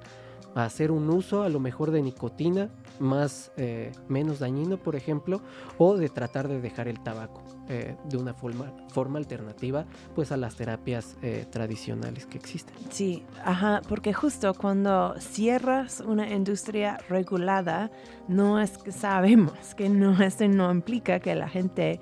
hacer 0.55 0.91
un 0.91 1.09
uso 1.09 1.43
a 1.43 1.49
lo 1.49 1.59
mejor 1.59 1.91
de 1.91 2.01
nicotina 2.01 2.69
más 2.99 3.51
eh, 3.57 3.91
menos 4.07 4.39
dañino, 4.39 4.77
por 4.77 4.95
ejemplo, 4.95 5.41
o 5.77 5.97
de 5.97 6.09
tratar 6.09 6.47
de 6.47 6.61
dejar 6.61 6.87
el 6.87 7.01
tabaco 7.01 7.43
eh, 7.67 7.95
de 8.05 8.17
una 8.17 8.33
forma, 8.33 9.17
alternativa, 9.17 9.85
pues 10.13 10.31
a 10.31 10.37
las 10.37 10.55
terapias 10.55 11.17
eh, 11.21 11.45
tradicionales 11.49 12.25
que 12.25 12.37
existen. 12.37 12.75
Sí, 12.89 13.23
ajá, 13.43 13.81
porque 13.87 14.13
justo 14.13 14.53
cuando 14.53 15.15
cierras 15.19 16.01
una 16.01 16.29
industria 16.31 16.99
regulada, 17.09 17.91
no 18.27 18.59
es 18.59 18.77
que 18.77 18.91
sabemos 18.91 19.73
que 19.75 19.89
no, 19.89 20.15
no 20.49 20.71
implica 20.71 21.19
que 21.19 21.33
la 21.35 21.49
gente 21.49 21.99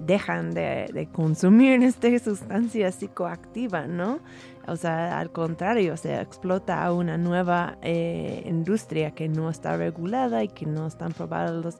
dejan 0.00 0.52
de, 0.52 0.90
de 0.92 1.06
consumir 1.06 1.82
esta 1.82 2.18
sustancia 2.18 2.90
psicoactiva, 2.90 3.86
¿no? 3.86 4.20
O 4.68 4.76
sea, 4.76 5.18
al 5.18 5.30
contrario, 5.32 5.96
se 5.96 6.20
explota 6.20 6.84
a 6.84 6.92
una 6.92 7.16
nueva 7.18 7.78
eh, 7.82 8.42
industria 8.46 9.12
que 9.12 9.28
no 9.28 9.50
está 9.50 9.76
regulada 9.76 10.42
y 10.44 10.48
que 10.48 10.66
no 10.66 10.86
están 10.86 11.12
probados 11.12 11.64
los 11.64 11.76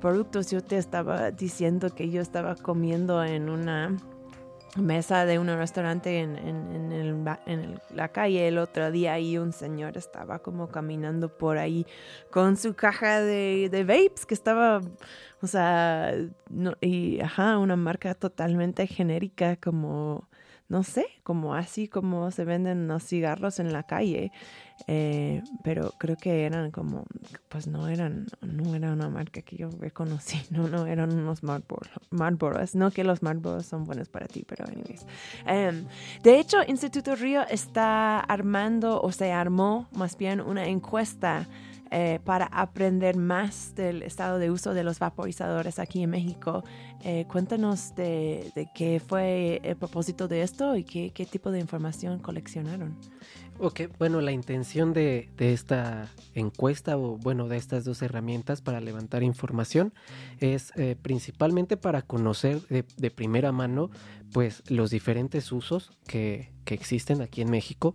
productos. 0.00 0.50
Yo 0.50 0.62
te 0.62 0.76
estaba 0.76 1.30
diciendo 1.30 1.94
que 1.94 2.10
yo 2.10 2.20
estaba 2.20 2.54
comiendo 2.56 3.22
en 3.24 3.48
una 3.48 3.96
mesa 4.76 5.24
de 5.24 5.38
un 5.38 5.46
restaurante 5.46 6.20
en, 6.20 6.36
en- 6.36 6.72
en 6.72 6.92
el 6.92 7.26
en 7.46 7.80
la 7.94 8.08
calle 8.08 8.46
el 8.46 8.58
otro 8.58 8.90
día 8.90 9.18
y 9.18 9.38
un 9.38 9.54
señor 9.54 9.96
estaba 9.96 10.40
como 10.40 10.68
caminando 10.68 11.30
por 11.30 11.56
ahí 11.56 11.86
con 12.30 12.58
su 12.58 12.74
caja 12.74 13.22
de, 13.22 13.70
de 13.70 13.84
vapes 13.84 14.26
que 14.26 14.34
estaba, 14.34 14.82
o 15.40 15.46
sea, 15.46 16.12
no- 16.50 16.74
y 16.82 17.20
ajá, 17.20 17.56
una 17.56 17.76
marca 17.76 18.14
totalmente 18.14 18.86
genérica 18.86 19.56
como, 19.56 20.28
no 20.68 20.82
sé, 20.82 21.06
como 21.22 21.54
así 21.54 21.86
como 21.88 22.30
se 22.30 22.44
venden 22.44 22.88
los 22.88 23.04
cigarros 23.04 23.60
en 23.60 23.72
la 23.72 23.84
calle. 23.84 24.32
Eh, 24.88 25.42
pero 25.64 25.94
creo 25.98 26.16
que 26.16 26.44
eran 26.44 26.70
como, 26.70 27.04
pues 27.48 27.66
no 27.66 27.88
eran, 27.88 28.26
no 28.42 28.74
era 28.74 28.92
una 28.92 29.08
marca 29.08 29.40
que 29.40 29.56
yo 29.56 29.70
reconocí, 29.70 30.38
no, 30.50 30.68
no 30.68 30.86
eran 30.86 31.12
unos 31.12 31.42
Marlboro, 31.42 31.88
no 32.74 32.90
que 32.90 33.04
los 33.04 33.22
Marlboros 33.22 33.66
son 33.66 33.84
buenos 33.84 34.08
para 34.08 34.26
ti, 34.26 34.44
pero 34.46 34.66
anyways. 34.66 35.06
Em, 35.46 35.86
de 36.22 36.38
hecho, 36.38 36.58
Instituto 36.66 37.16
Río 37.16 37.42
está 37.48 38.20
armando, 38.20 39.00
o 39.00 39.12
se 39.12 39.32
armó 39.32 39.88
más 39.92 40.18
bien 40.18 40.40
una 40.40 40.66
encuesta 40.66 41.46
eh, 41.92 42.18
para 42.24 42.46
aprender 42.46 43.16
más 43.16 43.76
del 43.76 44.02
estado 44.02 44.38
de 44.38 44.50
uso 44.50 44.74
de 44.74 44.82
los 44.82 44.98
vaporizadores 44.98 45.78
aquí 45.78 46.02
en 46.02 46.10
México. 46.10 46.64
Eh, 47.04 47.26
cuéntanos 47.30 47.94
de, 47.94 48.50
qué 48.74 49.00
fue 49.00 49.60
el 49.62 49.76
propósito 49.76 50.26
de 50.26 50.42
esto 50.42 50.74
y 50.74 50.82
qué, 50.82 51.28
tipo 51.30 51.52
de 51.52 51.60
información 51.60 52.18
coleccionaron. 52.18 52.96
Ok, 53.60 53.82
bueno, 54.00 54.20
la 54.20 54.32
intención 54.32 54.92
de, 54.92 55.28
esta 55.38 56.10
encuesta 56.34 56.98
o 56.98 57.18
bueno, 57.18 57.46
de 57.46 57.56
estas 57.56 57.84
dos 57.84 58.02
herramientas 58.02 58.62
para 58.62 58.80
levantar 58.80 59.22
información 59.22 59.94
es 60.40 60.72
eh, 60.74 60.96
principalmente 61.00 61.76
para 61.76 62.02
conocer 62.02 62.62
de, 62.68 63.10
primera 63.12 63.52
mano 63.52 63.90
pues 64.32 64.64
los 64.68 64.90
diferentes 64.90 65.52
usos 65.52 65.92
que, 66.08 66.52
existen 66.66 67.22
aquí 67.22 67.42
en 67.42 67.50
México. 67.50 67.94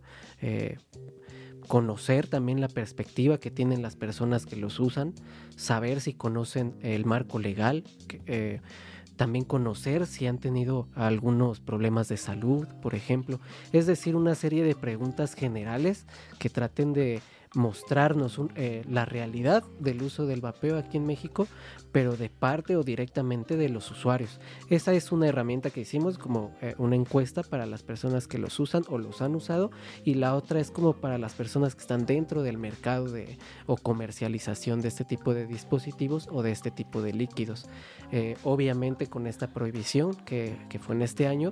Conocer 1.67 2.27
también 2.27 2.61
la 2.61 2.67
perspectiva 2.67 3.39
que 3.39 3.51
tienen 3.51 3.81
las 3.81 3.95
personas 3.95 4.45
que 4.45 4.55
los 4.55 4.79
usan, 4.79 5.13
saber 5.55 6.01
si 6.01 6.13
conocen 6.13 6.75
el 6.81 7.05
marco 7.05 7.39
legal, 7.39 7.83
eh, 8.25 8.59
también 9.15 9.45
conocer 9.45 10.07
si 10.07 10.25
han 10.25 10.39
tenido 10.39 10.87
algunos 10.95 11.59
problemas 11.59 12.07
de 12.07 12.17
salud, 12.17 12.67
por 12.81 12.95
ejemplo. 12.95 13.39
Es 13.71 13.85
decir, 13.85 14.15
una 14.15 14.35
serie 14.35 14.63
de 14.63 14.75
preguntas 14.75 15.35
generales 15.35 16.05
que 16.39 16.49
traten 16.49 16.93
de 16.93 17.21
mostrarnos 17.53 18.37
un- 18.37 18.51
eh, 18.55 18.83
la 18.89 19.03
realidad 19.05 19.63
del 19.79 20.01
uso 20.03 20.25
del 20.25 20.39
vapeo 20.41 20.77
aquí 20.77 20.97
en 20.97 21.05
México, 21.05 21.47
pero 21.91 22.15
de 22.15 22.29
parte 22.29 22.77
o 22.77 22.83
directamente 22.83 23.57
de 23.57 23.67
los 23.67 23.91
usuarios. 23.91 24.39
Esa 24.69 24.93
es 24.93 25.11
una 25.11 25.27
herramienta 25.27 25.69
que 25.69 25.81
hicimos 25.81 26.17
como 26.17 26.55
eh, 26.61 26.75
una 26.77 26.95
encuesta 26.95 27.43
para 27.43 27.65
las 27.65 27.83
personas 27.83 28.27
que 28.29 28.37
los 28.37 28.57
usan 28.61 28.83
o 28.87 28.97
los 28.97 29.21
han 29.21 29.35
usado 29.35 29.71
y 30.05 30.13
la 30.13 30.35
otra 30.35 30.61
es 30.61 30.71
como 30.71 30.93
para 30.93 31.17
las 31.17 31.33
personas 31.33 31.75
que 31.75 31.81
están 31.81 32.05
dentro 32.05 32.41
del 32.43 32.57
mercado 32.57 33.09
de, 33.09 33.37
o 33.65 33.75
comercialización 33.75 34.79
de 34.79 34.87
este 34.87 35.03
tipo 35.03 35.33
de 35.33 35.45
dispositivos 35.45 36.29
o 36.31 36.43
de 36.43 36.51
este 36.51 36.71
tipo 36.71 37.01
de 37.01 37.11
líquidos. 37.11 37.65
Eh, 38.13 38.37
obviamente 38.45 39.07
con 39.07 39.27
esta 39.27 39.47
prohibición 39.47 40.13
que, 40.15 40.57
que 40.69 40.79
fue 40.79 40.95
en 40.95 41.01
este 41.01 41.27
año, 41.27 41.51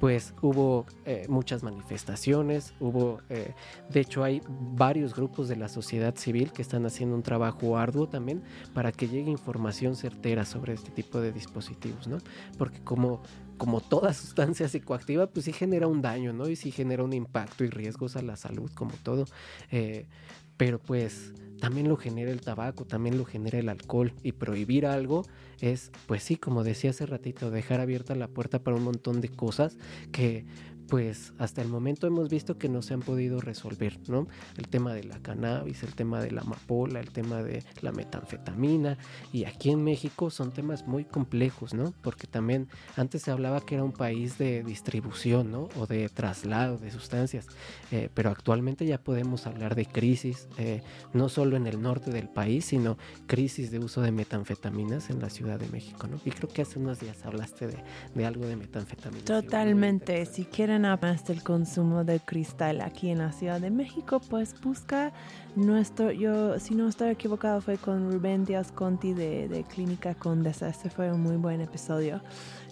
pues 0.00 0.34
hubo 0.42 0.86
eh, 1.04 1.26
muchas 1.28 1.62
manifestaciones, 1.62 2.74
hubo, 2.80 3.18
de 3.28 4.00
hecho 4.00 4.24
hay 4.24 4.40
varios 4.48 5.14
grupos 5.14 5.35
de 5.44 5.56
la 5.56 5.68
sociedad 5.68 6.16
civil 6.16 6.52
que 6.52 6.62
están 6.62 6.86
haciendo 6.86 7.14
un 7.14 7.22
trabajo 7.22 7.76
arduo 7.76 8.08
también 8.08 8.42
para 8.74 8.92
que 8.92 9.08
llegue 9.08 9.30
información 9.30 9.96
certera 9.96 10.44
sobre 10.44 10.72
este 10.72 10.90
tipo 10.90 11.20
de 11.20 11.32
dispositivos, 11.32 12.08
¿no? 12.08 12.18
Porque 12.58 12.80
como, 12.82 13.22
como 13.58 13.80
toda 13.80 14.14
sustancia 14.14 14.68
psicoactiva, 14.68 15.26
pues 15.28 15.44
sí 15.44 15.52
genera 15.52 15.86
un 15.86 16.02
daño, 16.02 16.32
¿no? 16.32 16.48
Y 16.48 16.56
sí 16.56 16.70
genera 16.70 17.04
un 17.04 17.12
impacto 17.12 17.64
y 17.64 17.70
riesgos 17.70 18.16
a 18.16 18.22
la 18.22 18.36
salud, 18.36 18.70
como 18.74 18.92
todo. 19.02 19.26
Eh, 19.70 20.06
pero 20.56 20.78
pues 20.78 21.34
también 21.60 21.88
lo 21.88 21.96
genera 21.96 22.30
el 22.30 22.40
tabaco, 22.40 22.84
también 22.84 23.16
lo 23.16 23.24
genera 23.24 23.58
el 23.58 23.68
alcohol 23.68 24.12
y 24.22 24.32
prohibir 24.32 24.86
algo 24.86 25.24
es, 25.60 25.90
pues 26.06 26.22
sí, 26.22 26.36
como 26.36 26.64
decía 26.64 26.90
hace 26.90 27.06
ratito, 27.06 27.50
dejar 27.50 27.80
abierta 27.80 28.14
la 28.14 28.28
puerta 28.28 28.62
para 28.62 28.76
un 28.76 28.84
montón 28.84 29.20
de 29.20 29.28
cosas 29.28 29.78
que 30.12 30.44
pues 30.88 31.32
hasta 31.38 31.62
el 31.62 31.68
momento 31.68 32.06
hemos 32.06 32.28
visto 32.28 32.58
que 32.58 32.68
no 32.68 32.82
se 32.82 32.94
han 32.94 33.00
podido 33.00 33.40
resolver, 33.40 33.98
¿no? 34.08 34.28
El 34.56 34.68
tema 34.68 34.94
de 34.94 35.04
la 35.04 35.18
cannabis, 35.18 35.82
el 35.82 35.94
tema 35.94 36.20
de 36.20 36.30
la 36.30 36.42
amapola, 36.42 37.00
el 37.00 37.10
tema 37.10 37.42
de 37.42 37.64
la 37.80 37.92
metanfetamina 37.92 38.98
y 39.32 39.44
aquí 39.44 39.70
en 39.70 39.82
México 39.82 40.30
son 40.30 40.52
temas 40.52 40.86
muy 40.86 41.04
complejos, 41.04 41.74
¿no? 41.74 41.92
Porque 42.02 42.26
también 42.26 42.68
antes 42.96 43.22
se 43.22 43.30
hablaba 43.30 43.64
que 43.64 43.74
era 43.74 43.84
un 43.84 43.92
país 43.92 44.38
de 44.38 44.62
distribución, 44.62 45.50
¿no? 45.50 45.68
O 45.76 45.86
de 45.86 46.08
traslado 46.08 46.78
de 46.78 46.90
sustancias, 46.90 47.46
eh, 47.90 48.08
pero 48.14 48.30
actualmente 48.30 48.86
ya 48.86 48.98
podemos 48.98 49.46
hablar 49.46 49.74
de 49.74 49.86
crisis, 49.86 50.48
eh, 50.58 50.82
no 51.12 51.28
solo 51.28 51.56
en 51.56 51.66
el 51.66 51.80
norte 51.82 52.10
del 52.10 52.28
país, 52.28 52.66
sino 52.66 52.96
crisis 53.26 53.70
de 53.70 53.78
uso 53.78 54.02
de 54.02 54.12
metanfetaminas 54.12 55.10
en 55.10 55.20
la 55.20 55.30
Ciudad 55.30 55.58
de 55.58 55.68
México, 55.68 56.06
¿no? 56.06 56.20
Y 56.24 56.30
creo 56.30 56.48
que 56.48 56.62
hace 56.62 56.78
unos 56.78 57.00
días 57.00 57.24
hablaste 57.24 57.66
de, 57.66 57.78
de 58.14 58.26
algo 58.26 58.46
de 58.46 58.56
metanfetaminas. 58.56 59.24
Totalmente. 59.24 60.24
Si 60.26 60.44
quieren 60.44 60.75
más 60.78 61.24
del 61.24 61.42
consumo 61.42 62.04
de 62.04 62.20
cristal 62.20 62.82
aquí 62.82 63.10
en 63.10 63.18
la 63.18 63.32
Ciudad 63.32 63.60
de 63.60 63.70
México, 63.70 64.20
pues 64.20 64.54
busca 64.60 65.12
nuestro, 65.54 66.12
yo 66.12 66.58
si 66.58 66.74
no 66.74 66.86
estoy 66.86 67.10
equivocado 67.10 67.60
fue 67.62 67.78
con 67.78 68.12
Rubén 68.12 68.44
Díaz 68.44 68.72
Conti 68.72 69.14
de, 69.14 69.48
de 69.48 69.64
Clínica 69.64 70.14
Condesa. 70.14 70.68
Este 70.68 70.90
fue 70.90 71.10
un 71.10 71.22
muy 71.22 71.36
buen 71.36 71.62
episodio. 71.62 72.20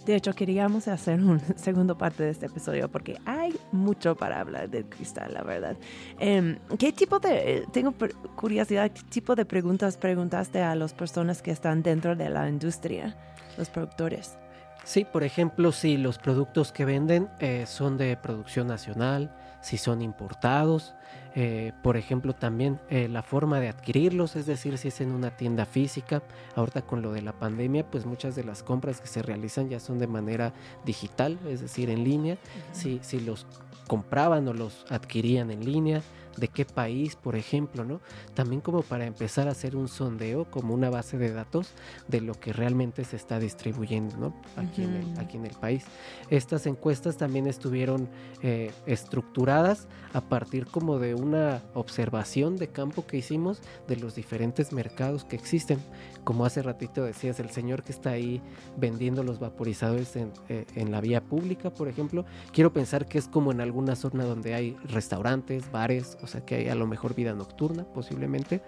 De 0.05 0.15
hecho, 0.15 0.33
queríamos 0.33 0.87
hacer 0.87 1.19
un 1.19 1.41
segundo 1.55 1.97
parte 1.97 2.23
de 2.23 2.29
este 2.29 2.45
episodio 2.45 2.89
porque 2.89 3.17
hay 3.25 3.55
mucho 3.71 4.15
para 4.15 4.39
hablar 4.39 4.69
del 4.69 4.85
cristal, 4.85 5.33
la 5.33 5.41
verdad. 5.41 5.75
Em, 6.19 6.59
¿Qué 6.77 6.93
tipo 6.93 7.17
de, 7.19 7.57
eh, 7.57 7.65
tengo 7.71 7.93
curiosidad, 8.35 8.91
qué 8.91 9.01
tipo 9.09 9.35
de 9.35 9.45
preguntas 9.45 9.97
preguntaste 9.97 10.61
a 10.61 10.75
las 10.75 10.93
personas 10.93 11.41
que 11.41 11.49
están 11.49 11.81
dentro 11.81 12.15
de 12.15 12.29
la 12.29 12.47
industria, 12.47 13.17
los 13.57 13.69
productores? 13.69 14.37
Sí, 14.85 15.03
por 15.03 15.23
ejemplo, 15.23 15.71
si 15.71 15.97
los 15.97 16.19
productos 16.19 16.71
que 16.71 16.85
venden 16.85 17.27
eh, 17.39 17.65
son 17.65 17.97
de 17.97 18.15
producción 18.17 18.67
nacional, 18.67 19.35
si 19.59 19.77
son 19.77 20.03
importados, 20.03 20.93
eh, 21.33 21.73
por 21.81 21.97
ejemplo, 21.97 22.33
también 22.33 22.79
eh, 22.91 23.07
la 23.09 23.23
forma 23.23 23.59
de 23.59 23.67
adquirirlos, 23.67 24.35
es 24.35 24.45
decir, 24.45 24.77
si 24.77 24.89
es 24.89 25.01
en 25.01 25.11
una 25.11 25.31
tienda 25.31 25.65
física, 25.65 26.21
ahorita 26.55 26.83
con 26.83 27.01
lo 27.01 27.11
de 27.13 27.23
la 27.23 27.33
pandemia, 27.33 27.89
pues 27.89 28.05
muchas 28.05 28.35
de 28.35 28.43
las 28.43 28.61
compras 28.61 29.01
que 29.01 29.07
se 29.07 29.23
realizan 29.23 29.69
ya 29.69 29.79
son 29.79 29.97
de 29.97 30.05
manera 30.05 30.53
digital, 30.85 31.39
es 31.49 31.61
decir, 31.61 31.89
en 31.89 32.03
línea, 32.03 32.37
si, 32.71 32.99
si 33.01 33.19
los 33.19 33.47
compraban 33.87 34.47
o 34.47 34.53
los 34.53 34.85
adquirían 34.89 35.49
en 35.49 35.65
línea, 35.65 36.03
de 36.37 36.47
qué 36.47 36.65
país, 36.65 37.15
por 37.15 37.35
ejemplo, 37.35 37.85
¿no? 37.85 38.01
También 38.33 38.61
como 38.61 38.81
para 38.81 39.05
empezar 39.05 39.47
a 39.47 39.51
hacer 39.51 39.75
un 39.75 39.87
sondeo, 39.87 40.45
como 40.51 40.73
una 40.73 40.89
base 40.89 41.17
de 41.17 41.31
datos 41.31 41.71
de 42.07 42.21
lo 42.21 42.33
que 42.33 42.53
realmente 42.53 43.03
se 43.03 43.15
está 43.15 43.39
distribuyendo, 43.39 44.17
¿no? 44.17 44.33
Aquí, 44.55 44.83
en, 44.83 44.95
el, 44.95 45.05
Ujú. 45.05 45.21
aquí 45.21 45.37
en 45.37 45.45
el 45.45 45.55
país. 45.55 45.85
Estas 46.29 46.65
encuestas 46.65 47.17
también 47.17 47.47
estuvieron 47.47 48.09
eh, 48.41 48.71
estructuradas 48.85 49.87
a 50.13 50.21
partir 50.21 50.65
como 50.67 50.99
de 50.99 51.15
una 51.15 51.61
observación 51.73 52.57
de 52.57 52.67
campo 52.67 53.05
que 53.05 53.17
hicimos 53.17 53.61
de 53.87 53.97
los 53.97 54.15
diferentes 54.15 54.71
mercados 54.73 55.23
que 55.25 55.35
existen. 55.35 55.79
Como 56.23 56.45
hace 56.45 56.61
ratito 56.61 57.03
decías, 57.03 57.39
el 57.39 57.49
señor 57.49 57.83
que 57.83 57.91
está 57.91 58.11
ahí 58.11 58.41
vendiendo 58.77 59.23
los 59.23 59.39
vaporizadores 59.39 60.15
en, 60.15 60.31
eh, 60.49 60.65
en 60.75 60.91
la 60.91 61.01
vía 61.01 61.21
pública, 61.21 61.69
por 61.69 61.87
ejemplo, 61.87 62.25
quiero 62.51 62.73
pensar 62.73 63.05
que 63.07 63.17
es 63.17 63.27
como 63.27 63.51
en 63.51 63.61
alguna 63.61 63.95
zona 63.95 64.23
donde 64.25 64.53
hay 64.53 64.77
restaurantes, 64.85 65.71
bares, 65.71 66.17
o 66.25 66.27
sea 66.27 66.41
que 66.41 66.55
hay 66.55 66.67
a 66.67 66.75
lo 66.75 66.87
mejor 66.87 67.15
vida 67.15 67.33
nocturna 67.33 67.85
posiblemente, 67.85 68.61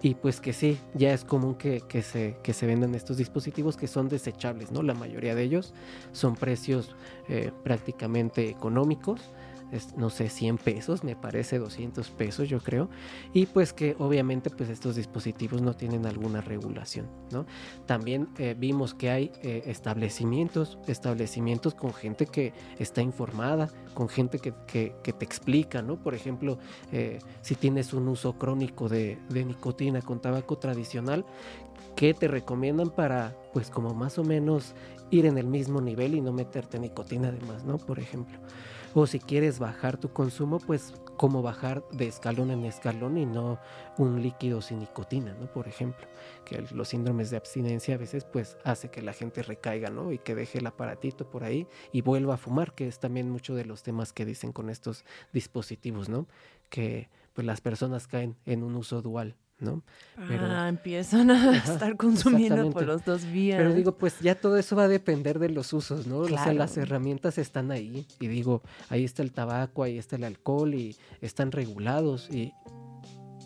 y 0.00 0.14
pues 0.14 0.40
que 0.40 0.52
sí, 0.52 0.78
ya 0.94 1.12
es 1.12 1.24
común 1.24 1.56
que, 1.56 1.82
que 1.82 2.02
se, 2.02 2.36
que 2.42 2.54
se 2.54 2.66
vendan 2.66 2.94
estos 2.94 3.16
dispositivos 3.18 3.76
que 3.76 3.88
son 3.88 4.08
desechables, 4.08 4.70
¿no? 4.70 4.82
La 4.82 4.94
mayoría 4.94 5.34
de 5.34 5.42
ellos 5.42 5.74
son 6.12 6.36
precios 6.36 6.94
eh, 7.28 7.50
prácticamente 7.62 8.48
económicos, 8.48 9.20
es, 9.72 9.96
no 9.96 10.10
sé, 10.10 10.28
100 10.28 10.58
pesos, 10.58 11.04
me 11.04 11.16
parece 11.16 11.58
200 11.58 12.10
pesos 12.10 12.48
yo 12.48 12.60
creo, 12.60 12.88
y 13.32 13.46
pues 13.46 13.72
que 13.72 13.96
obviamente 13.98 14.50
pues 14.50 14.68
estos 14.70 14.96
dispositivos 14.96 15.62
no 15.62 15.74
tienen 15.74 16.06
alguna 16.06 16.40
regulación, 16.40 17.06
¿no? 17.32 17.46
También 17.86 18.28
eh, 18.38 18.54
vimos 18.58 18.94
que 18.94 19.10
hay 19.10 19.32
eh, 19.42 19.62
establecimientos, 19.66 20.78
establecimientos 20.86 21.74
con 21.74 21.92
gente 21.94 22.26
que 22.26 22.52
está 22.78 23.02
informada, 23.02 23.68
con 23.94 24.08
gente 24.08 24.38
que, 24.38 24.52
que- 24.66 24.94
te 25.12 25.24
explica, 25.24 25.82
¿no? 25.82 25.96
Por 25.96 26.14
ejemplo, 26.14 26.58
eh, 26.92 27.18
si 27.42 27.54
tienes 27.56 27.92
un 27.92 28.08
uso 28.08 28.38
crónico 28.38 28.88
de, 28.88 29.18
de 29.28 29.44
nicotina 29.44 30.00
con 30.02 30.20
tabaco 30.20 30.56
tradicional, 30.58 31.24
que 31.96 32.14
te 32.14 32.28
recomiendan 32.28 32.90
para, 32.90 33.34
pues 33.52 33.70
como 33.70 33.92
más 33.94 34.18
o 34.18 34.24
menos 34.24 34.74
ir 35.10 35.26
en 35.26 35.38
el 35.38 35.46
mismo 35.46 35.80
nivel 35.80 36.14
y 36.14 36.20
no 36.20 36.32
meterte 36.32 36.78
nicotina 36.78 37.28
además, 37.28 37.64
¿no? 37.64 37.78
Por 37.78 37.98
ejemplo. 37.98 38.38
O 38.92 39.06
si 39.06 39.20
quieres 39.20 39.60
bajar 39.60 39.98
tu 39.98 40.12
consumo, 40.12 40.58
pues 40.58 40.92
cómo 41.16 41.42
bajar 41.42 41.84
de 41.92 42.08
escalón 42.08 42.50
en 42.50 42.64
escalón 42.64 43.18
y 43.18 43.24
no 43.26 43.60
un 43.98 44.20
líquido 44.20 44.60
sin 44.60 44.80
nicotina, 44.80 45.32
¿no? 45.34 45.46
Por 45.52 45.68
ejemplo, 45.68 46.08
que 46.44 46.64
los 46.72 46.88
síndromes 46.88 47.30
de 47.30 47.36
abstinencia 47.36 47.94
a 47.94 47.98
veces 47.98 48.24
pues 48.24 48.56
hace 48.64 48.90
que 48.90 49.00
la 49.00 49.12
gente 49.12 49.42
recaiga, 49.44 49.90
¿no? 49.90 50.10
Y 50.10 50.18
que 50.18 50.34
deje 50.34 50.58
el 50.58 50.66
aparatito 50.66 51.30
por 51.30 51.44
ahí 51.44 51.68
y 51.92 52.00
vuelva 52.00 52.34
a 52.34 52.38
fumar, 52.38 52.74
que 52.74 52.88
es 52.88 52.98
también 52.98 53.30
mucho 53.30 53.54
de 53.54 53.64
los 53.64 53.84
temas 53.84 54.12
que 54.12 54.24
dicen 54.24 54.50
con 54.50 54.70
estos 54.70 55.04
dispositivos, 55.32 56.08
¿no? 56.08 56.26
Que 56.68 57.10
pues 57.32 57.46
las 57.46 57.60
personas 57.60 58.08
caen 58.08 58.36
en 58.44 58.64
un 58.64 58.74
uso 58.74 59.02
dual, 59.02 59.36
¿no? 59.60 59.82
Pero- 60.28 60.46
ah, 60.46 60.68
empiezan 60.68 61.30
a 61.30 61.50
Ajá, 61.56 61.72
estar 61.72 61.96
consumiendo 61.96 62.70
por 62.70 62.84
los 62.86 63.04
dos 63.04 63.24
vías. 63.24 63.58
Pero 63.58 63.72
digo, 63.74 63.96
pues 63.96 64.18
ya 64.20 64.34
todo 64.34 64.56
eso 64.56 64.76
va 64.76 64.84
a 64.84 64.88
depender 64.88 65.38
de 65.38 65.50
los 65.50 65.72
usos, 65.72 66.06
¿no? 66.06 66.18
O 66.18 66.28
sea, 66.28 66.52
las 66.52 66.76
herramientas 66.76 67.38
están 67.38 67.70
ahí. 67.70 68.06
Y 68.18 68.28
digo, 68.28 68.62
ahí 68.88 69.04
está 69.04 69.22
el 69.22 69.32
tabaco, 69.32 69.82
ahí 69.82 69.98
está 69.98 70.16
el 70.16 70.24
alcohol 70.24 70.74
y 70.74 70.96
están 71.20 71.52
regulados. 71.52 72.28
Y 72.30 72.52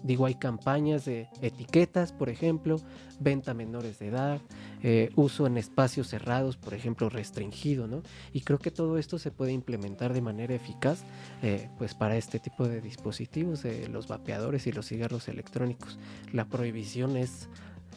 digo, 0.05 0.27
hay 0.27 0.37
campañas 0.37 1.07
de 1.07 1.29
etiquetas, 1.41 2.13
por 2.13 2.29
ejemplo, 2.29 2.81
venta 3.19 3.51
a 3.51 3.55
menores 3.55 3.99
de 3.99 4.09
edad, 4.09 4.41
eh, 4.83 5.11
uso 5.17 5.47
en 5.47 5.57
espacios 5.57 6.09
cerrados, 6.09 6.57
por 6.57 6.75
ejemplo, 6.75 7.09
restringido, 7.09 7.89
¿no? 7.89 8.03
Y 8.33 8.43
creo 8.43 8.59
que 8.59 8.71
todo 8.71 8.99
esto 8.99 9.19
se 9.19 9.31
puede 9.31 9.53
implementar 9.53 10.13
de 10.13 10.21
manera 10.21 10.55
eficaz, 10.55 11.05
eh, 11.43 11.69
pues 11.79 11.95
para 11.95 12.17
este 12.17 12.39
tipo 12.39 12.69
de 12.69 12.81
dispositivos, 12.81 13.63
de 13.63 13.89
los 13.89 14.07
vapeadores 14.07 14.67
y 14.67 14.73
los 14.73 14.87
cigarros 14.87 15.27
electrónicos. 15.27 15.99
La 16.33 16.45
prohibición 16.45 17.17
es 17.17 17.49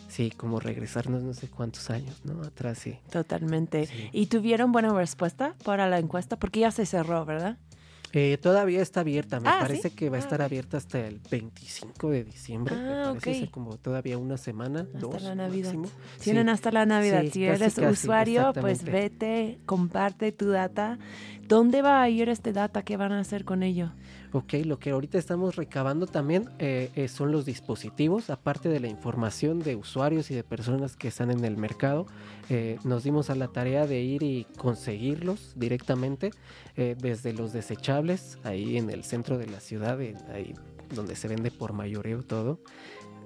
Sí, 0.07 0.31
como 0.31 0.61
regresarnos 0.61 1.21
no 1.23 1.33
sé 1.33 1.49
cuántos 1.49 1.89
años, 1.89 2.21
¿no? 2.23 2.41
Atrás, 2.41 2.77
sí. 2.77 2.97
Totalmente. 3.11 3.87
Sí. 3.87 4.09
¿Y 4.13 4.27
tuvieron 4.27 4.71
buena 4.71 4.93
respuesta 4.93 5.55
para 5.65 5.89
la 5.89 5.99
encuesta? 5.99 6.37
Porque 6.37 6.61
ya 6.61 6.71
se 6.71 6.85
cerró, 6.85 7.25
¿verdad? 7.25 7.57
Eh, 8.13 8.37
todavía 8.37 8.81
está 8.81 9.01
abierta, 9.01 9.39
me 9.39 9.49
Ah, 9.49 9.57
parece 9.59 9.89
¿sí? 9.89 9.95
que 9.95 10.09
va 10.09 10.15
a 10.15 10.19
Ah, 10.19 10.23
estar 10.23 10.39
ok. 10.41 10.45
abierta 10.45 10.77
hasta 10.77 10.99
el 11.05 11.19
25 11.29 12.09
de 12.09 12.23
diciembre. 12.23 12.75
me 12.75 12.81
Ah, 12.81 13.11
parece, 13.13 13.29
ok. 13.31 13.35
hace 13.35 13.51
como 13.51 13.77
todavía 13.77 14.17
una 14.17 14.37
semana, 14.37 14.81
Hasta 14.81 14.97
dos 14.99 15.21
la 15.23 15.35
Navidad. 15.35 15.73
Tienen 16.21 16.47
Sí. 16.47 16.51
hasta 16.51 16.71
la 16.71 16.85
Navidad. 16.85 17.21
Sí, 17.23 17.27
si 17.31 17.39
casi, 17.41 17.43
eres 17.63 17.75
casi, 17.75 17.85
usuario, 18.05 18.53
pues 18.53 18.83
vete, 18.83 19.59
comparte 19.65 20.31
tu 20.31 20.49
data. 20.49 20.97
¿Dónde 21.47 21.81
va 21.81 22.01
a 22.01 22.09
ir 22.09 22.27
este 22.27 22.51
data? 22.51 22.83
¿Qué 22.83 22.97
van 22.97 23.13
a 23.13 23.21
hacer 23.21 23.45
con 23.45 23.63
ello? 23.63 23.91
Ok, 24.33 24.55
lo 24.65 24.79
que 24.79 24.89
ahorita 24.89 25.17
estamos 25.17 25.55
recabando 25.55 26.05
también 26.05 26.49
eh, 26.59 26.91
eh, 26.95 27.07
son 27.07 27.31
los 27.31 27.45
dispositivos, 27.45 28.29
aparte 28.29 28.67
de 28.67 28.81
la 28.81 28.89
información 28.89 29.59
de 29.59 29.77
usuarios 29.77 30.29
y 30.29 30.35
de 30.35 30.43
personas 30.43 30.97
que 30.97 31.07
están 31.07 31.31
en 31.31 31.45
el 31.45 31.55
mercado. 31.55 32.05
eh, 32.49 32.79
nos 32.83 33.05
dimos 33.05 33.29
a 33.29 33.35
la 33.35 33.47
tarea 33.47 33.87
de 33.87 34.01
ir 34.01 34.23
y 34.23 34.45
conseguirlos 34.57 35.53
directamente 35.55 36.31
desde 36.75 37.33
los 37.33 37.53
desechables, 37.53 38.37
ahí 38.43 38.77
en 38.77 38.91
el 38.91 39.03
centro 39.03 39.37
de 39.39 39.47
la 39.47 39.59
ciudad, 39.59 39.99
ahí 39.99 40.53
donde 40.93 41.15
se 41.15 41.27
vende 41.27 41.49
por 41.51 41.73
mayoreo 41.73 42.23
todo. 42.23 42.59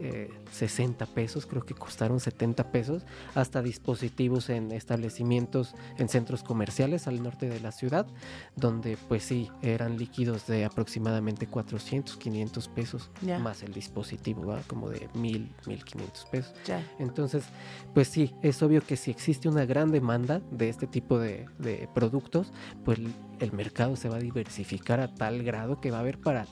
Eh, 0.03 0.29
60 0.51 1.05
pesos, 1.05 1.45
creo 1.45 1.63
que 1.63 1.75
costaron 1.75 2.19
70 2.19 2.71
pesos, 2.71 3.03
hasta 3.35 3.61
dispositivos 3.61 4.49
en 4.49 4.71
establecimientos, 4.71 5.75
en 5.97 6.09
centros 6.09 6.41
comerciales 6.41 7.07
al 7.07 7.21
norte 7.21 7.47
de 7.47 7.59
la 7.59 7.71
ciudad, 7.71 8.07
donde 8.55 8.97
pues 9.07 9.23
sí, 9.23 9.51
eran 9.61 9.99
líquidos 9.99 10.47
de 10.47 10.65
aproximadamente 10.65 11.45
400, 11.45 12.17
500 12.17 12.67
pesos, 12.69 13.11
más 13.41 13.61
el 13.61 13.73
dispositivo, 13.73 14.47
¿va? 14.47 14.61
como 14.65 14.89
de 14.89 15.07
1000, 15.13 15.53
1500 15.67 16.25
pesos. 16.25 16.53
Entonces, 16.97 17.43
pues 17.93 18.07
sí, 18.07 18.33
es 18.41 18.63
obvio 18.63 18.81
que 18.81 18.97
si 18.97 19.11
existe 19.11 19.49
una 19.49 19.65
gran 19.65 19.91
demanda 19.91 20.41
de 20.49 20.69
este 20.69 20.87
tipo 20.87 21.19
de, 21.19 21.45
de 21.59 21.87
productos, 21.93 22.51
pues 22.83 22.99
el 23.39 23.51
mercado 23.51 23.95
se 23.95 24.09
va 24.09 24.15
a 24.15 24.19
diversificar 24.19 24.99
a 24.99 25.13
tal 25.13 25.43
grado 25.43 25.79
que 25.79 25.91
va 25.91 25.97
a 25.97 26.01
haber 26.01 26.19
para 26.19 26.47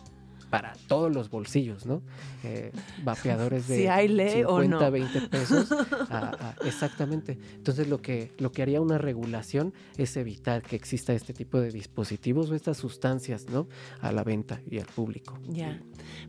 para 0.49 0.73
todos 0.87 1.13
los 1.13 1.29
bolsillos, 1.29 1.85
¿no? 1.85 2.01
Eh, 2.43 2.71
vapeadores 3.03 3.67
de 3.67 3.77
Si 3.77 3.87
hay 3.87 4.07
ley 4.07 4.43
o 4.43 4.61
50, 4.61 4.67
no. 4.85 4.91
20 4.91 5.21
pesos. 5.27 5.71
a- 5.71 5.75
a- 6.61 6.67
exactamente. 6.67 7.37
Entonces 7.55 7.87
lo 7.87 8.01
que, 8.01 8.31
lo 8.39 8.51
que 8.51 8.61
haría 8.61 8.81
una 8.81 8.97
regulación 8.97 9.73
es 9.97 10.15
evitar 10.17 10.61
que 10.61 10.75
exista 10.75 11.13
este 11.13 11.33
tipo 11.33 11.59
de 11.59 11.71
dispositivos 11.71 12.49
o 12.49 12.55
estas 12.55 12.77
sustancias, 12.77 13.47
¿no? 13.49 13.67
A 14.01 14.11
la 14.11 14.23
venta 14.23 14.61
y 14.69 14.79
al 14.79 14.85
público. 14.87 15.37
Ya. 15.47 15.79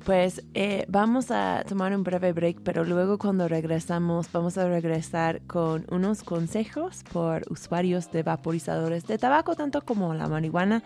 Pues 0.04 0.42
eh, 0.54 0.84
vamos 0.88 1.30
a 1.30 1.64
tomar 1.68 1.94
un 1.94 2.02
breve 2.02 2.32
break, 2.32 2.60
pero 2.62 2.84
luego 2.84 3.18
cuando 3.18 3.48
regresamos 3.48 4.30
vamos 4.32 4.58
a 4.58 4.68
regresar 4.68 5.42
con 5.46 5.86
unos 5.90 6.22
consejos 6.22 7.02
por 7.12 7.42
usuarios 7.50 8.10
de 8.12 8.22
vaporizadores 8.22 9.06
de 9.06 9.16
tabaco, 9.18 9.54
tanto 9.54 9.80
como 9.82 10.12
la 10.14 10.28
marihuana, 10.28 10.82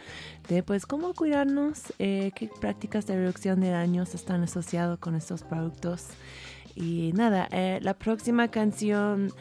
de 0.49 0.62
pues 0.62 0.87
cómo 0.87 1.14
cuidarnos, 1.14 1.93
eh, 1.99 2.30
qué 2.35 2.49
prácticas 2.61 3.07
de 3.07 3.16
de 3.33 3.70
daños 3.70 4.14
están 4.14 4.43
asociados 4.43 4.99
con 4.99 5.14
estos 5.14 5.43
productos. 5.43 6.09
Y 6.75 7.12
nada, 7.14 7.49
eh, 7.53 7.79
la 7.83 7.95
próxima 7.95 8.49
canción, 8.49 9.33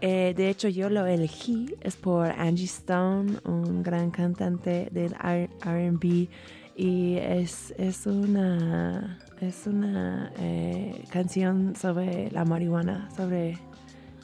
eh, 0.00 0.34
de 0.36 0.48
hecho 0.48 0.68
yo 0.68 0.90
lo 0.90 1.06
elegí, 1.06 1.74
es 1.80 1.94
por 1.94 2.30
Angie 2.32 2.64
Stone, 2.64 3.38
un 3.44 3.82
gran 3.84 4.10
cantante 4.10 4.88
del 4.90 5.14
RB. 5.14 6.28
Y 6.74 7.16
es, 7.16 7.74
es 7.78 8.06
una, 8.06 9.18
es 9.40 9.66
una 9.66 10.32
eh, 10.38 11.04
canción 11.10 11.74
sobre 11.76 12.30
la 12.32 12.44
marihuana, 12.44 13.08
sobre 13.16 13.58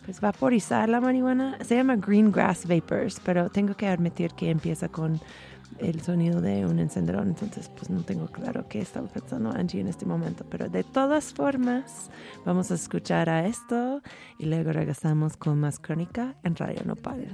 pues, 0.04 0.20
vaporizar 0.20 0.88
la 0.88 1.00
marihuana. 1.00 1.58
Se 1.64 1.76
llama 1.76 1.96
Green 1.96 2.32
Grass 2.32 2.66
Vapors, 2.66 3.20
pero 3.24 3.48
tengo 3.48 3.74
que 3.74 3.86
admitir 3.86 4.32
que 4.32 4.50
empieza 4.50 4.88
con 4.88 5.20
el 5.78 6.00
sonido 6.00 6.40
de 6.40 6.66
un 6.66 6.78
encendedor, 6.78 7.26
entonces 7.26 7.68
pues 7.68 7.90
no 7.90 8.02
tengo 8.02 8.26
claro 8.26 8.66
qué 8.68 8.80
estaba 8.80 9.08
pensando 9.08 9.50
Angie 9.50 9.80
en 9.80 9.88
este 9.88 10.06
momento, 10.06 10.44
pero 10.48 10.68
de 10.68 10.84
todas 10.84 11.32
formas 11.32 12.10
vamos 12.44 12.70
a 12.70 12.74
escuchar 12.74 13.28
a 13.28 13.46
esto 13.46 14.02
y 14.38 14.46
luego 14.46 14.72
regresamos 14.72 15.36
con 15.36 15.60
más 15.60 15.78
crónica 15.78 16.34
en 16.42 16.56
Radio 16.56 16.82
Nopal. 16.84 17.26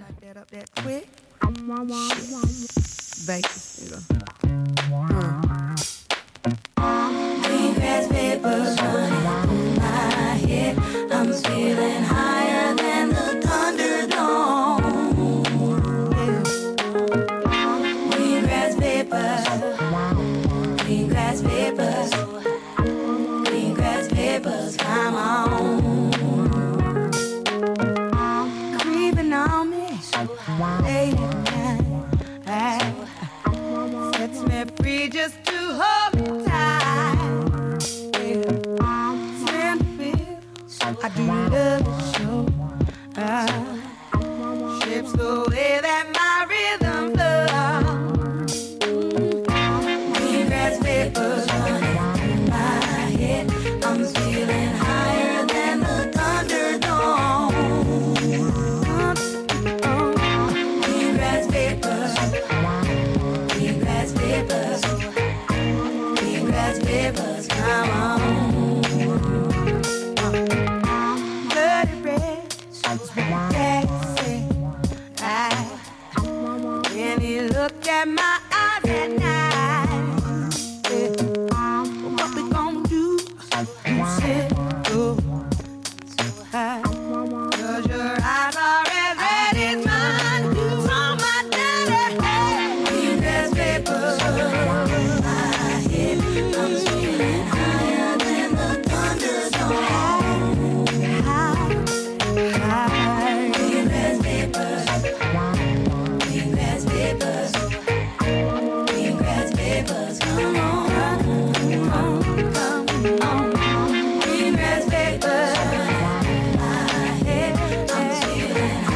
Yeah. 118.60 118.89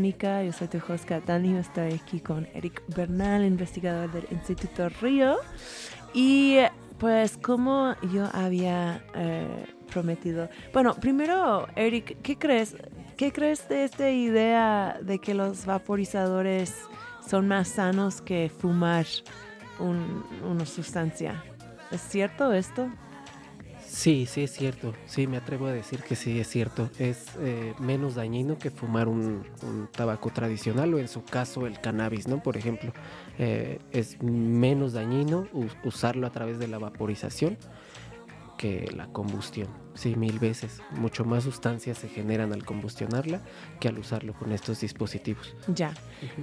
Crónica. 0.00 0.42
Yo 0.42 0.52
soy 0.52 0.68
tu 0.68 0.76
host 0.86 1.06
Katani. 1.06 1.56
Estoy 1.56 1.94
aquí 1.94 2.20
con 2.20 2.46
Eric 2.52 2.82
Bernal, 2.94 3.46
investigador 3.46 4.12
del 4.12 4.26
Instituto 4.30 4.90
Río. 5.00 5.36
Y 6.12 6.58
pues 6.98 7.38
como 7.38 7.94
yo 8.12 8.28
había 8.34 9.02
eh, 9.14 9.64
prometido. 9.90 10.50
Bueno, 10.74 10.92
primero, 10.96 11.66
Eric, 11.76 12.18
¿qué 12.22 12.36
crees? 12.36 12.76
¿Qué 13.16 13.32
crees 13.32 13.66
de 13.70 13.84
esta 13.84 14.10
idea 14.10 14.98
de 15.00 15.18
que 15.18 15.32
los 15.32 15.64
vaporizadores 15.64 16.74
son 17.26 17.48
más 17.48 17.68
sanos 17.68 18.20
que 18.20 18.50
fumar 18.54 19.06
un- 19.78 20.26
una 20.46 20.66
sustancia? 20.66 21.42
¿Es 21.90 22.02
cierto 22.02 22.52
esto? 22.52 22.90
Sí, 23.96 24.26
sí 24.26 24.42
es 24.42 24.52
cierto. 24.52 24.92
Sí, 25.06 25.26
me 25.26 25.38
atrevo 25.38 25.68
a 25.68 25.72
decir 25.72 26.02
que 26.02 26.16
sí 26.16 26.38
es 26.38 26.48
cierto. 26.48 26.90
Es 26.98 27.28
eh, 27.40 27.72
menos 27.80 28.14
dañino 28.16 28.58
que 28.58 28.70
fumar 28.70 29.08
un, 29.08 29.42
tabaco 29.90 30.28
tradicional 30.28 30.92
o 30.92 30.98
en 30.98 31.08
su 31.08 31.24
caso 31.24 31.66
el 31.66 31.80
cannabis, 31.80 32.28
¿no? 32.28 32.42
Por 32.42 32.58
ejemplo, 32.58 32.92
eh, 33.38 33.78
es 33.92 34.22
menos 34.22 34.92
dañino 34.92 35.48
us- 35.54 35.74
usarlo 35.82 36.26
a 36.26 36.30
través 36.30 36.58
de 36.58 36.68
la 36.68 36.76
vaporización 36.76 37.56
que 38.58 38.86
la 38.94 39.06
combustión. 39.06 39.68
Sí, 39.96 40.14
mil 40.14 40.38
veces. 40.38 40.80
Mucho 40.92 41.24
más 41.24 41.44
sustancias 41.44 41.98
se 41.98 42.08
generan 42.08 42.52
al 42.52 42.64
combustionarla 42.64 43.40
que 43.80 43.88
al 43.88 43.98
usarlo 43.98 44.34
con 44.34 44.52
estos 44.52 44.80
dispositivos. 44.80 45.54
Ya, 45.68 45.94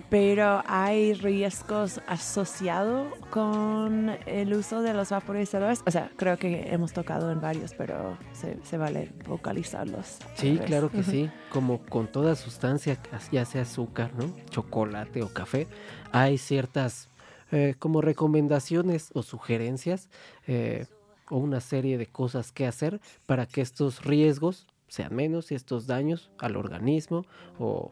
pero 0.09 0.63
hay 0.65 1.13
riesgos 1.13 2.01
asociados 2.07 3.13
con 3.29 4.09
el 4.25 4.53
uso 4.53 4.81
de 4.81 4.93
los 4.93 5.11
vaporizadores. 5.11 5.81
O 5.85 5.91
sea, 5.91 6.09
creo 6.15 6.37
que 6.37 6.73
hemos 6.73 6.93
tocado 6.93 7.31
en 7.31 7.39
varios, 7.39 7.73
pero 7.73 8.17
se, 8.33 8.57
se 8.63 8.77
vale 8.77 9.11
vocalizarlos. 9.27 10.17
Sí, 10.35 10.59
claro 10.65 10.89
que 10.89 11.03
sí. 11.03 11.29
Como 11.51 11.79
con 11.85 12.07
toda 12.07 12.35
sustancia, 12.35 12.97
ya 13.31 13.45
sea 13.45 13.61
azúcar, 13.61 14.11
¿no? 14.15 14.33
Chocolate 14.49 15.21
o 15.21 15.29
café, 15.29 15.67
hay 16.11 16.37
ciertas 16.37 17.09
eh, 17.51 17.75
como 17.77 18.01
recomendaciones 18.01 19.11
o 19.13 19.21
sugerencias 19.21 20.09
eh, 20.47 20.87
o 21.33 21.37
una 21.37 21.61
serie 21.61 21.97
de 21.97 22.05
cosas 22.05 22.51
que 22.51 22.67
hacer 22.67 23.01
para 23.25 23.47
que 23.47 23.61
estos 23.61 24.05
riesgos 24.05 24.67
sean 24.87 25.15
menos 25.15 25.51
y 25.51 25.55
estos 25.55 25.87
daños 25.87 26.29
al 26.37 26.55
organismo 26.55 27.25
o 27.57 27.89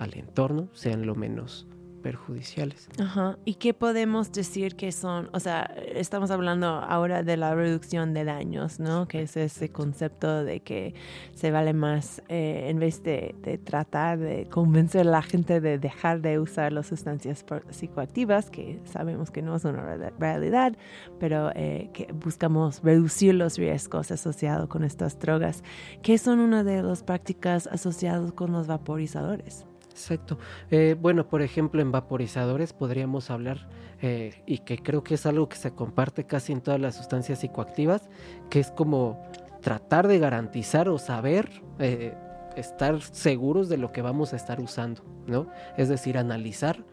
al 0.00 0.14
entorno 0.14 0.68
sean 0.72 1.06
lo 1.06 1.14
menos 1.14 1.68
perjudiciales. 2.04 2.88
Ajá. 3.00 3.38
¿Y 3.46 3.54
qué 3.54 3.72
podemos 3.72 4.30
decir 4.30 4.76
que 4.76 4.92
son? 4.92 5.30
O 5.32 5.40
sea, 5.40 5.74
estamos 5.94 6.30
hablando 6.30 6.66
ahora 6.66 7.22
de 7.22 7.38
la 7.38 7.54
reducción 7.54 8.12
de 8.12 8.24
daños, 8.24 8.78
¿no? 8.78 9.08
Que 9.08 9.22
es 9.22 9.36
ese 9.38 9.70
concepto 9.70 10.44
de 10.44 10.60
que 10.60 10.94
se 11.34 11.50
vale 11.50 11.72
más, 11.72 12.22
eh, 12.28 12.66
en 12.68 12.78
vez 12.78 13.02
de, 13.02 13.34
de 13.42 13.56
tratar 13.56 14.18
de 14.18 14.46
convencer 14.50 15.00
a 15.08 15.10
la 15.10 15.22
gente 15.22 15.62
de 15.62 15.78
dejar 15.78 16.20
de 16.20 16.38
usar 16.38 16.72
las 16.72 16.86
sustancias 16.88 17.42
psicoactivas, 17.70 18.50
que 18.50 18.78
sabemos 18.84 19.30
que 19.30 19.40
no 19.40 19.56
es 19.56 19.64
una 19.64 19.82
real- 19.82 20.12
realidad, 20.18 20.76
pero 21.18 21.50
eh, 21.54 21.88
que 21.94 22.12
buscamos 22.12 22.82
reducir 22.82 23.34
los 23.34 23.56
riesgos 23.56 24.10
asociados 24.10 24.68
con 24.68 24.84
estas 24.84 25.18
drogas, 25.18 25.64
que 26.02 26.18
son 26.18 26.38
una 26.40 26.64
de 26.64 26.82
las 26.82 27.02
prácticas 27.02 27.66
asociadas 27.66 28.32
con 28.32 28.52
los 28.52 28.66
vaporizadores. 28.66 29.64
Exacto. 29.94 30.38
Eh, 30.72 30.96
bueno, 31.00 31.28
por 31.28 31.40
ejemplo, 31.40 31.80
en 31.80 31.92
vaporizadores 31.92 32.72
podríamos 32.72 33.30
hablar, 33.30 33.68
eh, 34.02 34.42
y 34.44 34.58
que 34.58 34.76
creo 34.76 35.04
que 35.04 35.14
es 35.14 35.24
algo 35.24 35.48
que 35.48 35.56
se 35.56 35.72
comparte 35.72 36.24
casi 36.24 36.52
en 36.52 36.60
todas 36.60 36.80
las 36.80 36.96
sustancias 36.96 37.38
psicoactivas, 37.38 38.08
que 38.50 38.58
es 38.58 38.72
como 38.72 39.22
tratar 39.62 40.08
de 40.08 40.18
garantizar 40.18 40.88
o 40.88 40.98
saber, 40.98 41.48
eh, 41.78 42.12
estar 42.56 43.00
seguros 43.02 43.68
de 43.68 43.76
lo 43.76 43.92
que 43.92 44.02
vamos 44.02 44.32
a 44.32 44.36
estar 44.36 44.60
usando, 44.60 45.02
¿no? 45.28 45.46
Es 45.76 45.88
decir, 45.88 46.18
analizar 46.18 46.84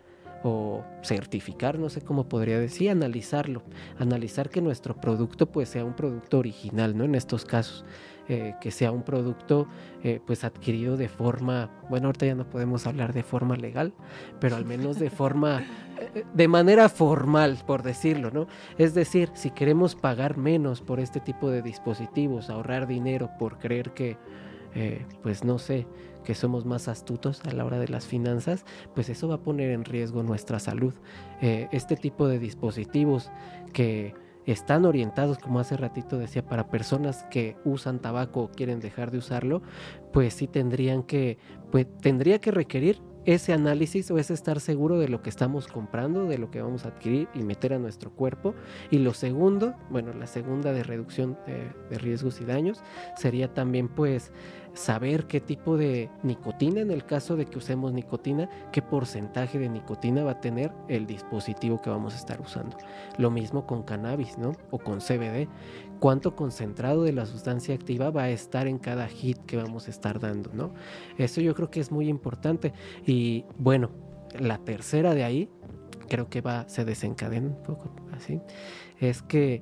o 0.43 0.83
certificar, 1.03 1.79
no 1.79 1.89
sé 1.89 2.01
cómo 2.01 2.29
podría 2.29 2.59
decir, 2.59 2.91
analizarlo, 2.91 3.63
analizar 3.97 4.49
que 4.49 4.61
nuestro 4.61 4.95
producto 4.95 5.47
pues 5.51 5.69
sea 5.69 5.85
un 5.85 5.95
producto 5.95 6.37
original, 6.37 6.95
¿no? 6.95 7.03
En 7.03 7.15
estos 7.15 7.45
casos, 7.45 7.83
eh, 8.27 8.55
que 8.61 8.71
sea 8.71 8.91
un 8.91 9.03
producto 9.03 9.67
eh, 10.03 10.19
pues 10.25 10.43
adquirido 10.43 10.97
de 10.97 11.09
forma, 11.09 11.69
bueno, 11.89 12.07
ahorita 12.07 12.25
ya 12.25 12.35
no 12.35 12.49
podemos 12.49 12.87
hablar 12.87 13.13
de 13.13 13.23
forma 13.23 13.55
legal, 13.55 13.93
pero 14.39 14.55
al 14.55 14.65
menos 14.65 14.99
de 14.99 15.09
forma, 15.09 15.61
eh, 16.15 16.23
de 16.33 16.47
manera 16.47 16.89
formal, 16.89 17.57
por 17.65 17.83
decirlo, 17.83 18.31
¿no? 18.31 18.47
Es 18.77 18.93
decir, 18.93 19.29
si 19.33 19.51
queremos 19.51 19.95
pagar 19.95 20.37
menos 20.37 20.81
por 20.81 20.99
este 20.99 21.19
tipo 21.19 21.49
de 21.49 21.61
dispositivos, 21.61 22.49
ahorrar 22.49 22.87
dinero 22.87 23.29
por 23.39 23.57
creer 23.59 23.91
que, 23.91 24.17
eh, 24.75 25.05
pues 25.21 25.43
no 25.43 25.59
sé, 25.59 25.87
que 26.23 26.35
somos 26.35 26.65
más 26.65 26.87
astutos 26.87 27.41
a 27.45 27.51
la 27.51 27.65
hora 27.65 27.79
de 27.79 27.87
las 27.87 28.05
finanzas, 28.05 28.65
pues 28.93 29.09
eso 29.09 29.27
va 29.27 29.35
a 29.35 29.43
poner 29.43 29.71
en 29.71 29.85
riesgo 29.85 30.23
nuestra 30.23 30.59
salud. 30.59 30.93
Eh, 31.41 31.67
este 31.71 31.95
tipo 31.95 32.27
de 32.27 32.39
dispositivos 32.39 33.31
que 33.73 34.13
están 34.45 34.85
orientados, 34.85 35.37
como 35.37 35.59
hace 35.59 35.77
ratito 35.77 36.17
decía, 36.17 36.45
para 36.45 36.69
personas 36.69 37.25
que 37.29 37.57
usan 37.63 37.99
tabaco 37.99 38.41
o 38.41 38.51
quieren 38.51 38.79
dejar 38.79 39.11
de 39.11 39.19
usarlo, 39.19 39.61
pues 40.11 40.33
sí 40.33 40.47
tendrían 40.47 41.03
que, 41.03 41.37
pues 41.71 41.87
tendría 42.01 42.39
que 42.39 42.51
requerir 42.51 43.01
ese 43.25 43.53
análisis 43.53 44.09
o 44.09 44.17
ese 44.17 44.33
estar 44.33 44.59
seguro 44.59 44.97
de 44.97 45.07
lo 45.07 45.21
que 45.21 45.29
estamos 45.29 45.67
comprando, 45.67 46.25
de 46.25 46.39
lo 46.39 46.49
que 46.49 46.61
vamos 46.61 46.85
a 46.85 46.89
adquirir 46.89 47.27
y 47.35 47.43
meter 47.43 47.73
a 47.73 47.79
nuestro 47.79 48.11
cuerpo. 48.11 48.55
Y 48.89 48.97
lo 48.97 49.13
segundo, 49.13 49.75
bueno, 49.89 50.11
la 50.13 50.25
segunda 50.25 50.73
de 50.73 50.83
reducción 50.83 51.37
de 51.45 51.97
riesgos 51.99 52.41
y 52.41 52.45
daños 52.45 52.83
sería 53.15 53.53
también 53.53 53.89
pues 53.89 54.31
saber 54.73 55.27
qué 55.27 55.41
tipo 55.41 55.77
de 55.77 56.09
nicotina, 56.23 56.81
en 56.81 56.91
el 56.91 57.05
caso 57.05 57.35
de 57.35 57.45
que 57.45 57.57
usemos 57.57 57.93
nicotina, 57.93 58.49
qué 58.71 58.81
porcentaje 58.81 59.59
de 59.59 59.69
nicotina 59.69 60.23
va 60.23 60.31
a 60.31 60.41
tener 60.41 60.71
el 60.87 61.05
dispositivo 61.05 61.81
que 61.81 61.89
vamos 61.89 62.13
a 62.13 62.17
estar 62.17 62.39
usando. 62.41 62.77
Lo 63.17 63.31
mismo 63.31 63.65
con 63.65 63.83
cannabis, 63.83 64.37
¿no? 64.37 64.53
O 64.71 64.79
con 64.79 64.99
CBD. 64.99 65.47
Cuánto 65.99 66.35
concentrado 66.35 67.03
de 67.03 67.13
la 67.13 67.25
sustancia 67.25 67.75
activa 67.75 68.09
va 68.09 68.23
a 68.23 68.29
estar 68.29 68.67
en 68.67 68.79
cada 68.79 69.07
hit 69.07 69.37
que 69.45 69.57
vamos 69.57 69.87
a 69.87 69.91
estar 69.91 70.19
dando, 70.19 70.51
¿no? 70.53 70.73
Eso 71.17 71.41
yo 71.41 71.53
creo 71.53 71.69
que 71.69 71.79
es 71.79 71.91
muy 71.91 72.07
importante. 72.07 72.73
Y 73.05 73.45
bueno, 73.57 73.91
la 74.39 74.57
tercera 74.59 75.13
de 75.13 75.23
ahí, 75.23 75.49
creo 76.07 76.29
que 76.29 76.41
va, 76.41 76.67
se 76.67 76.85
desencadena 76.85 77.47
un 77.47 77.61
poco 77.63 77.91
así, 78.13 78.41
es 78.99 79.21
que 79.21 79.61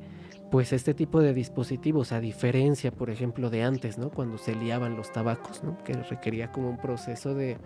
pues 0.52 0.74
este 0.74 0.94
tipo 0.94 1.22
de 1.22 1.34
dispositivos, 1.34 2.12
a 2.12 2.20
diferencia, 2.20 2.92
por 2.92 3.10
ejemplo, 3.10 3.50
de 3.50 3.64
antes, 3.64 3.98
¿no? 3.98 4.10
Cuando 4.10 4.38
se 4.38 4.56
liaban 4.56 4.96
los 4.96 5.12
tabacos, 5.12 5.64
¿no? 5.64 5.78
Que 5.84 5.94
requería 5.94 6.52
como 6.52 6.70
un 6.70 6.78
proceso 6.78 7.36
de, 7.36 7.58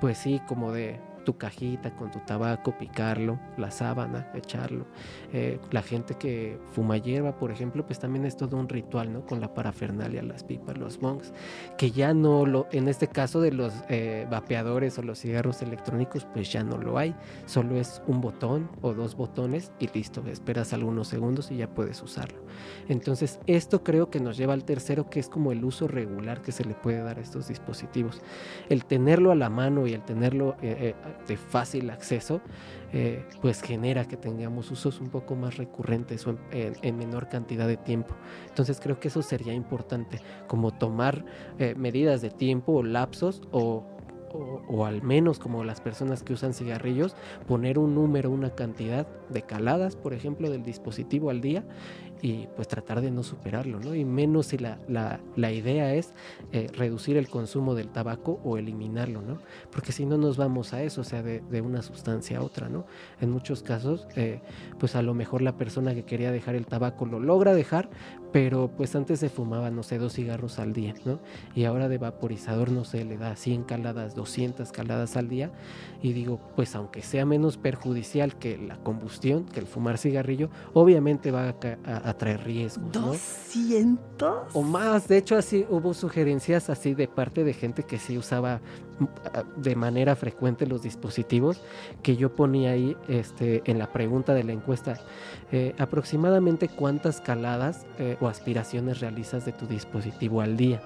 pues 0.00 0.18
sí, 0.18 0.40
como 0.48 0.72
de 0.72 0.98
tu 1.24 1.36
cajita 1.36 1.94
con 1.96 2.10
tu 2.10 2.20
tabaco, 2.20 2.76
picarlo, 2.78 3.38
la 3.56 3.70
sábana, 3.70 4.30
echarlo. 4.34 4.86
Eh, 5.32 5.58
la 5.70 5.82
gente 5.82 6.14
que 6.14 6.58
fuma 6.72 6.96
hierba, 6.96 7.36
por 7.36 7.50
ejemplo, 7.50 7.86
pues 7.86 7.98
también 7.98 8.24
es 8.24 8.36
todo 8.36 8.56
un 8.56 8.68
ritual, 8.68 9.12
¿no? 9.12 9.26
Con 9.26 9.40
la 9.40 9.54
parafernalia, 9.54 10.22
las 10.22 10.44
pipas, 10.44 10.78
los 10.78 10.98
bongs, 10.98 11.32
que 11.78 11.90
ya 11.90 12.14
no 12.14 12.46
lo, 12.46 12.66
en 12.72 12.88
este 12.88 13.08
caso 13.08 13.40
de 13.40 13.52
los 13.52 13.72
eh, 13.88 14.26
vapeadores 14.30 14.98
o 14.98 15.02
los 15.02 15.20
cigarros 15.20 15.62
electrónicos, 15.62 16.26
pues 16.32 16.52
ya 16.52 16.62
no 16.62 16.78
lo 16.78 16.98
hay. 16.98 17.14
Solo 17.46 17.76
es 17.76 18.02
un 18.06 18.20
botón 18.20 18.70
o 18.80 18.94
dos 18.94 19.16
botones 19.16 19.72
y 19.78 19.88
listo, 19.88 20.22
esperas 20.26 20.72
algunos 20.72 21.08
segundos 21.08 21.50
y 21.50 21.56
ya 21.56 21.68
puedes 21.68 22.02
usarlo. 22.02 22.42
Entonces, 22.88 23.40
esto 23.46 23.82
creo 23.82 24.10
que 24.10 24.20
nos 24.20 24.36
lleva 24.36 24.54
al 24.54 24.64
tercero, 24.64 25.08
que 25.08 25.20
es 25.20 25.28
como 25.28 25.52
el 25.52 25.64
uso 25.64 25.88
regular 25.88 26.42
que 26.42 26.52
se 26.52 26.64
le 26.64 26.74
puede 26.74 27.02
dar 27.02 27.18
a 27.18 27.22
estos 27.22 27.48
dispositivos. 27.48 28.22
El 28.68 28.84
tenerlo 28.84 29.32
a 29.32 29.34
la 29.34 29.50
mano 29.50 29.86
y 29.86 29.92
el 29.92 30.02
tenerlo 30.02 30.56
eh, 30.62 30.76
eh, 30.80 30.94
de 31.28 31.36
fácil 31.36 31.90
acceso, 31.90 32.40
eh, 32.92 33.24
pues 33.40 33.62
genera 33.62 34.06
que 34.06 34.16
tengamos 34.16 34.70
usos 34.70 35.00
un 35.00 35.08
poco 35.08 35.34
más 35.34 35.56
recurrentes 35.56 36.26
o 36.26 36.30
en, 36.30 36.38
en- 36.52 36.74
en 36.82 36.98
menor 36.98 37.28
cantidad 37.28 37.66
de 37.66 37.76
tiempo. 37.76 38.14
Entonces 38.48 38.80
creo 38.80 39.00
que 39.00 39.08
eso 39.08 39.22
sería 39.22 39.54
importante, 39.54 40.20
como 40.46 40.70
tomar 40.72 41.24
eh, 41.58 41.74
medidas 41.76 42.20
de 42.22 42.30
tiempo 42.30 42.72
o 42.72 42.82
lapsos 42.82 43.42
o- 43.50 43.84
o 44.66 44.86
al 44.86 45.02
menos 45.02 45.38
como 45.38 45.62
las 45.62 45.82
personas 45.82 46.22
que 46.22 46.32
usan 46.32 46.54
cigarrillos, 46.54 47.14
poner 47.46 47.78
un 47.78 47.94
número, 47.94 48.30
una 48.30 48.48
cantidad 48.54 49.06
de 49.28 49.42
caladas, 49.42 49.94
por 49.94 50.14
ejemplo, 50.14 50.48
del 50.50 50.62
dispositivo 50.62 51.28
al 51.28 51.42
día 51.42 51.64
y 52.22 52.46
pues 52.54 52.68
tratar 52.68 53.00
de 53.00 53.10
no 53.10 53.22
superarlo, 53.24 53.80
¿no? 53.80 53.94
Y 53.96 54.04
menos 54.04 54.46
si 54.46 54.58
la, 54.58 54.78
la- 54.88 55.20
la 55.36 55.50
idea 55.52 55.92
es 55.94 56.14
eh, 56.52 56.68
reducir 56.72 57.16
el 57.16 57.28
consumo 57.28 57.74
del 57.74 57.88
tabaco 57.88 58.40
o 58.44 58.56
eliminarlo, 58.58 59.20
¿no? 59.22 59.38
Porque 59.72 59.90
si 59.92 60.06
no 60.06 60.16
nos 60.16 60.36
vamos 60.36 60.72
a 60.72 60.82
eso, 60.84 61.00
o 61.00 61.04
sea, 61.04 61.22
de, 61.22 61.40
de 61.40 61.60
una 61.60 61.82
sustancia 61.82 62.38
a 62.38 62.42
otra, 62.42 62.68
¿no? 62.68 62.86
En 63.20 63.30
muchos 63.30 63.62
casos, 63.64 64.06
eh, 64.16 64.40
pues 64.78 64.94
a 64.94 65.02
lo 65.02 65.14
mejor 65.14 65.42
la 65.42 65.56
persona 65.56 65.94
que 65.94 66.04
quería 66.04 66.30
dejar 66.30 66.54
el 66.54 66.66
tabaco 66.66 67.06
lo 67.06 67.18
logra 67.18 67.54
dejar, 67.54 67.90
pero 68.32 68.70
pues 68.76 68.94
antes 68.96 69.18
se 69.20 69.28
fumaba, 69.28 69.70
no 69.70 69.82
sé, 69.82 69.98
dos 69.98 70.14
cigarros 70.14 70.58
al 70.58 70.72
día, 70.72 70.94
¿no? 71.04 71.18
Y 71.54 71.64
ahora 71.64 71.88
de 71.88 71.98
vaporizador, 71.98 72.70
no 72.70 72.84
sé, 72.84 73.04
le 73.04 73.18
da 73.18 73.36
100 73.36 73.64
caladas, 73.64 74.14
200 74.14 74.70
caladas 74.72 75.16
al 75.16 75.28
día. 75.28 75.50
Y 76.02 76.12
digo, 76.14 76.40
pues 76.56 76.74
aunque 76.74 77.02
sea 77.02 77.26
menos 77.26 77.58
perjudicial 77.58 78.36
que 78.38 78.56
la 78.56 78.76
combustión, 78.78 79.44
que 79.44 79.60
el 79.60 79.66
fumar 79.66 79.98
cigarrillo, 79.98 80.48
obviamente 80.72 81.30
va 81.30 81.48
a, 81.50 81.54
a- 81.84 82.10
a 82.12 82.18
traer 82.18 82.44
riesgos, 82.44 82.94
¿no? 82.94 83.08
200. 83.08 84.54
O 84.54 84.62
más, 84.62 85.08
de 85.08 85.18
hecho 85.18 85.36
así 85.36 85.66
hubo 85.68 85.94
sugerencias 85.94 86.70
así 86.70 86.94
de 86.94 87.08
parte 87.08 87.44
de 87.44 87.52
gente 87.52 87.82
que 87.82 87.98
sí 87.98 88.16
usaba 88.16 88.60
ah, 89.34 89.42
de 89.56 89.76
manera 89.76 90.16
frecuente 90.16 90.66
los 90.66 90.82
dispositivos, 90.82 91.60
que 92.02 92.16
yo 92.16 92.34
ponía 92.34 92.70
ahí 92.70 92.96
este, 93.08 93.62
en 93.64 93.78
la 93.78 93.92
pregunta 93.92 94.34
de 94.34 94.44
la 94.44 94.52
encuesta, 94.52 95.00
eh, 95.50 95.74
aproximadamente 95.78 96.68
cuántas 96.68 97.20
caladas 97.20 97.86
eh, 97.98 98.16
o 98.20 98.28
aspiraciones 98.28 99.00
realizas 99.00 99.44
de 99.44 99.52
tu 99.52 99.66
dispositivo 99.66 100.40
al 100.40 100.56
día. 100.56 100.80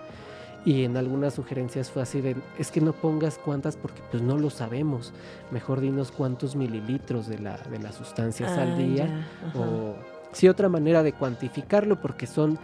Y 0.67 0.83
en 0.83 0.97
algunas 0.97 1.35
sugerencias 1.35 1.93
fue 1.93 2.03
así 2.03 2.21
de, 2.21 2.35
es 2.59 2.73
que 2.73 2.81
no 2.81 2.93
pongas 2.93 3.39
cuántas 3.39 3.77
porque 3.77 4.03
pues 4.11 4.21
no 4.21 4.37
lo 4.37 4.51
sabemos, 4.51 5.13
mejor 5.53 5.81
dinos 5.81 6.11
cuántos 6.11 6.57
mililitros 6.57 7.29
de 7.29 7.39
la, 7.39 7.57
de 7.71 7.79
las 7.79 7.95
sustancias 7.95 8.51
al 8.59 8.73
Ah, 8.73 8.77
día 8.77 9.07
ya, 9.07 9.61
o 9.61 9.95
sí 10.37 10.49
otra 10.49 10.69
manera 10.69 11.03
de 11.03 11.15
cuantificarlo 11.15 11.99
porque 12.01 12.27
son 12.27 12.59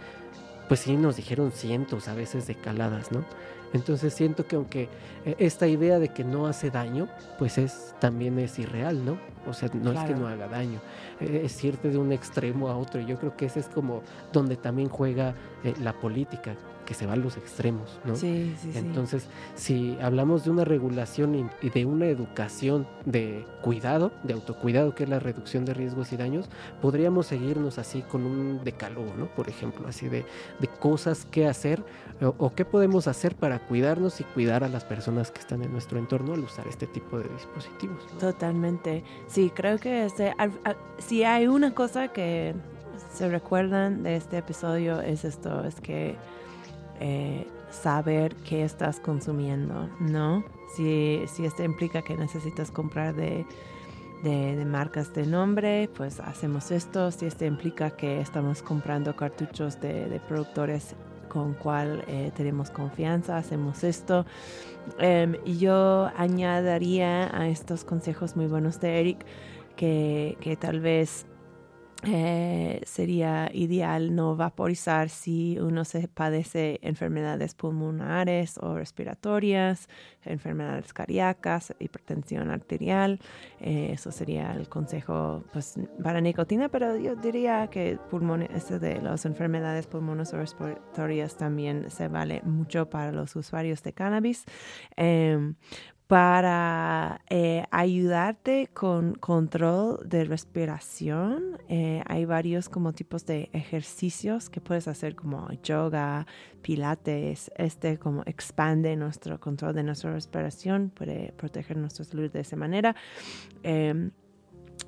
pues 0.67 0.81
sí 0.81 0.95
nos 0.95 1.15
dijeron 1.15 1.51
cientos 1.51 2.07
a 2.07 2.13
veces 2.13 2.45
de 2.47 2.55
caladas, 2.55 3.11
¿no? 3.11 3.25
Entonces 3.73 4.13
siento 4.13 4.45
que 4.45 4.55
aunque 4.55 4.87
eh, 5.25 5.35
esta 5.39 5.67
idea 5.67 5.97
de 5.97 6.09
que 6.09 6.23
no 6.23 6.45
hace 6.45 6.69
daño, 6.69 7.09
pues 7.39 7.57
es 7.57 7.95
también 7.99 8.37
es 8.37 8.59
irreal, 8.59 9.03
¿no? 9.03 9.17
O 9.47 9.53
sea, 9.53 9.69
no 9.73 9.91
es 9.91 9.99
que 10.05 10.13
no 10.13 10.27
haga 10.27 10.47
daño, 10.47 10.79
eh, 11.19 11.41
es 11.43 11.63
irte 11.63 11.89
de 11.89 11.97
un 11.97 12.11
extremo 12.11 12.69
a 12.69 12.77
otro. 12.77 13.01
Y 13.01 13.07
yo 13.07 13.17
creo 13.17 13.35
que 13.35 13.47
ese 13.47 13.59
es 13.59 13.67
como 13.67 14.03
donde 14.31 14.55
también 14.55 14.87
juega 14.89 15.33
eh, 15.63 15.73
la 15.81 15.93
política, 15.93 16.55
que 16.85 16.93
se 16.93 17.05
va 17.05 17.13
a 17.13 17.15
los 17.15 17.37
extremos, 17.37 17.99
¿no? 18.05 18.15
Sí, 18.15 18.55
sí, 18.61 18.71
sí. 18.73 18.77
Entonces, 18.77 19.27
si 19.55 19.97
hablamos 20.01 20.43
de 20.43 20.51
una 20.51 20.65
regulación 20.65 21.35
y- 21.35 21.45
y 21.65 21.69
de 21.69 21.85
una 21.85 22.05
educación 22.07 22.85
de 23.05 23.45
cuidado, 23.61 24.11
de 24.23 24.33
autocuidado, 24.33 24.93
que 24.95 25.03
es 25.03 25.09
la 25.09 25.19
reducción 25.19 25.65
de 25.65 25.73
riesgos 25.73 26.11
y 26.13 26.17
daños, 26.17 26.49
podríamos 26.81 27.27
seguirnos 27.27 27.77
así 27.79 28.01
con 28.01 28.25
un 28.25 28.63
decálogo, 28.63 29.13
¿no? 29.17 29.27
Por 29.27 29.49
ejemplo, 29.49 29.87
así 29.87 30.09
de, 30.09 30.25
de 30.59 30.67
cosas 30.67 31.25
que 31.25 31.47
hacer 31.47 31.83
o, 32.21 32.35
o 32.37 32.53
qué 32.53 32.65
podemos 32.65 33.07
hacer 33.07 33.35
para 33.35 33.59
cuidarnos 33.59 34.19
y 34.21 34.23
cuidar 34.23 34.63
a 34.63 34.69
las 34.69 34.83
personas 34.85 35.31
que 35.31 35.39
están 35.39 35.63
en 35.63 35.71
nuestro 35.71 35.97
entorno 35.99 36.33
al 36.33 36.41
usar 36.41 36.67
este 36.67 36.87
tipo 36.87 37.17
de 37.17 37.27
dispositivos. 37.29 38.03
¿no? 38.13 38.19
Totalmente. 38.19 39.03
Sí, 39.27 39.51
creo 39.53 39.77
que 39.79 40.05
este, 40.05 40.33
al- 40.37 40.59
al- 40.63 40.77
si 40.99 41.23
hay 41.23 41.47
una 41.47 41.73
cosa 41.73 42.09
que 42.09 42.53
se 43.13 43.29
recuerdan 43.29 44.03
de 44.03 44.15
este 44.15 44.37
episodio 44.37 44.99
es 45.01 45.23
esto, 45.25 45.63
es 45.63 45.79
que 45.81 46.15
eh, 46.99 47.47
saber 47.71 48.35
qué 48.47 48.63
estás 48.63 48.99
consumiendo, 48.99 49.89
¿no? 49.99 50.43
Si, 50.75 51.21
si 51.27 51.45
esto 51.45 51.63
implica 51.63 52.01
que 52.01 52.15
necesitas 52.15 52.71
comprar 52.71 53.15
de, 53.15 53.45
de, 54.23 54.65
marcas 54.65 55.13
de 55.13 55.25
nombre, 55.25 55.89
pues 55.95 56.19
hacemos 56.19 56.71
esto. 56.71 57.11
Si 57.11 57.25
esto 57.25 57.45
implica 57.45 57.91
que 57.91 58.21
estamos 58.21 58.61
comprando 58.61 59.15
cartuchos 59.15 59.79
de, 59.81 60.21
productores 60.27 60.95
con 61.27 61.53
cual 61.53 62.03
eh, 62.07 62.31
tenemos 62.35 62.69
confianza, 62.69 63.37
hacemos 63.37 63.83
esto. 63.83 64.25
Em, 64.97 65.35
y 65.45 65.57
yo 65.57 66.09
añadiría 66.17 67.35
a 67.35 67.47
estos 67.47 67.83
consejos 67.83 68.35
muy 68.35 68.47
buenos 68.47 68.79
de 68.79 68.99
Eric 68.99 69.25
que 69.75 70.57
tal 70.61 70.79
vez 70.79 71.25
eh, 72.05 72.81
sería 72.85 73.49
ideal 73.53 74.13
no 74.13 74.35
vaporizar 74.35 75.09
si 75.09 75.57
uno 75.59 75.85
se 75.85 76.07
padece 76.07 76.79
enfermedades 76.81 77.55
pulmonares 77.55 78.57
o 78.57 78.75
respiratorias, 78.75 79.87
enfermedades 80.25 80.91
cardíacas, 80.93 81.73
hipertensión 81.79 82.49
arterial. 82.49 83.19
Eh, 83.61 83.91
eso 83.93 84.11
sería 84.11 84.51
el 84.53 84.67
consejo 84.67 85.43
pues, 85.53 85.75
para 86.01 86.19
nicotina, 86.19 86.69
pero 86.69 86.97
yo 86.97 87.15
diría 87.15 87.67
que 87.67 87.97
pulmones, 88.09 88.49
este 88.53 88.79
de 88.79 89.01
las 89.01 89.25
enfermedades 89.25 89.87
pulmonares 89.87 90.33
o 90.33 90.37
respiratorias 90.37 91.37
también 91.37 91.89
se 91.89 92.09
vale 92.09 92.41
mucho 92.43 92.89
para 92.89 93.11
los 93.11 93.35
usuarios 93.35 93.81
de 93.83 93.93
cannabis. 93.93 94.43
Em, 94.97 95.55
para 96.13 97.21
eh, 97.27 97.63
ayudarte 97.71 98.69
con 98.71 99.15
control 99.15 99.97
de 100.07 100.25
respiración, 100.25 101.57
eh, 101.69 102.03
hay 102.05 102.25
varios 102.25 102.69
como 102.69 102.93
tipos 102.93 103.25
de 103.25 103.49
ejercicios 103.51 104.51
que 104.51 104.61
puedes 104.61 104.87
hacer 104.87 105.15
como 105.15 105.49
yoga, 105.63 106.27
pilates, 106.61 107.49
este 107.57 107.97
como 107.97 108.21
expande 108.27 108.95
nuestro 108.95 109.39
control 109.39 109.73
de 109.73 109.81
nuestra 109.81 110.13
respiración, 110.13 110.91
puede 110.93 111.33
proteger 111.35 111.77
nuestra 111.77 112.05
salud 112.05 112.29
de 112.29 112.41
esa 112.41 112.57
manera. 112.57 112.95
Em, 113.63 114.11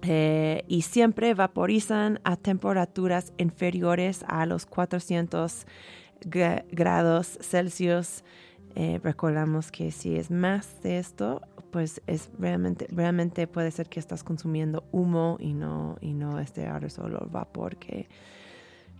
eh, 0.03 0.63
y 0.67 0.83
siempre 0.83 1.33
vaporizan 1.33 2.19
a 2.23 2.35
temperaturas 2.35 3.33
inferiores 3.39 4.23
a 4.27 4.45
los 4.45 4.67
400 4.67 5.65
gra- 6.21 6.65
grados 6.69 7.39
Celsius. 7.41 8.23
Eh, 8.75 8.99
recordamos 9.01 9.71
que 9.71 9.91
si 9.91 10.17
es 10.17 10.29
más 10.29 10.81
de 10.83 10.99
esto, 10.99 11.41
pues 11.71 12.01
es 12.07 12.29
realmente, 12.37 12.87
realmente 12.91 13.47
puede 13.47 13.71
ser 13.71 13.87
que 13.87 13.99
estás 13.99 14.23
consumiendo 14.23 14.83
humo 14.91 15.37
y 15.39 15.53
no, 15.53 15.97
y 16.01 16.13
no 16.13 16.39
este 16.39 16.67
aerosol 16.67 17.15
o 17.15 17.27
vapor 17.29 17.77
que, 17.77 18.07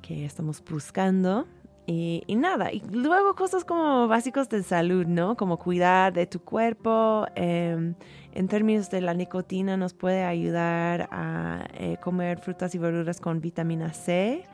que 0.02 0.26
estamos 0.26 0.64
buscando. 0.64 1.46
Y, 1.88 2.24
nada, 2.36 2.72
y 2.72 2.82
luego 2.92 3.36
cosas 3.36 3.64
como 3.64 4.08
básicos 4.08 4.50
de 4.50 4.64
salud, 4.64 5.06
¿no? 5.06 5.38
Como 5.38 5.60
cuidar 5.60 6.14
de 6.14 6.26
tu 6.26 6.40
cuerpo. 6.40 7.28
em, 7.36 7.94
en 8.34 8.48
términos 8.48 8.90
de 8.90 9.02
la 9.02 9.14
nicotina 9.14 9.78
nos 9.78 9.94
puede 9.94 10.24
ayudar 10.24 11.08
a 11.12 11.68
eh, 11.76 11.98
comer 12.02 12.40
frutas 12.40 12.74
y 12.76 12.80
verduras 12.80 13.20
con 13.22 13.40
vitamina 13.40 13.94
C. 13.94 14.46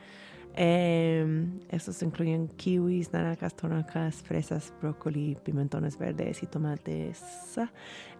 Em, 0.56 1.60
estos 1.70 2.02
incluyen 2.04 2.50
kiwis, 2.58 3.14
naranjas, 3.14 3.56
toronjas, 3.56 4.16
fresas, 4.22 4.74
brócoli, 4.82 5.38
pimentones 5.44 5.98
verdes 5.98 6.44
y 6.44 6.48
tomates. 6.48 7.24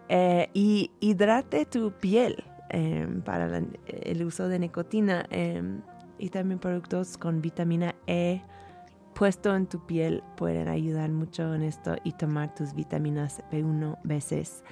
Eh, 0.08 0.48
y 0.54 0.90
hidrate 1.00 1.66
tu 1.66 1.92
piel 1.92 2.42
em, 2.70 3.20
para 3.22 3.62
el 3.86 4.24
uso 4.24 4.48
de 4.48 4.58
nicotina 4.58 5.26
em, 5.30 5.82
y 6.18 6.30
también 6.30 6.58
productos 6.58 7.18
con 7.18 7.40
vitamina 7.40 7.94
E 8.06 8.40
puesto 9.14 9.54
en 9.54 9.66
tu 9.66 9.84
piel 9.86 10.22
pueden 10.36 10.68
ayudar 10.68 11.10
mucho 11.10 11.54
en 11.54 11.62
esto 11.62 11.96
y 12.04 12.12
tomar 12.12 12.54
tus 12.54 12.74
vitaminas 12.74 13.42
B1, 13.50 14.00
B6, 14.02 14.62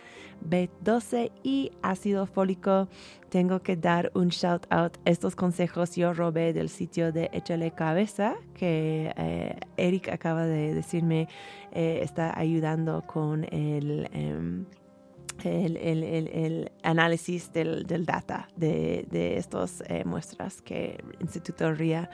B12 0.49 1.31
y 1.43 1.73
ácido 1.83 2.27
fólico. 2.27 2.89
Tengo 3.31 3.61
que 3.63 3.77
dar 3.77 4.11
un 4.15 4.29
shout 4.29 4.67
out. 4.71 4.97
Estos 5.05 5.37
consejos 5.37 5.95
yo 5.97 6.13
robé 6.13 6.53
del 6.53 6.69
sitio 6.69 7.13
de 7.13 7.31
Échale 7.33 7.71
Cabeza 7.71 8.35
que 8.55 9.13
eh, 9.17 9.57
Eric 9.77 10.09
acaba 10.09 10.45
de 10.45 10.75
decirme 10.75 11.29
eh, 11.73 12.01
está 12.03 12.37
ayudando 12.39 13.03
con 13.07 13.45
el... 13.53 14.09
em, 14.13 14.65
el, 15.45 15.77
el- 15.79 16.71
análisis 16.83 17.51
del, 17.53 17.87
del 17.87 18.05
data 18.05 18.49
de, 18.57 19.07
de 19.11 19.39
estas 19.39 19.83
muestras 20.05 20.61
que 20.61 20.99
el 21.03 21.23
Instituto 21.23 21.73
RIA 21.73 22.11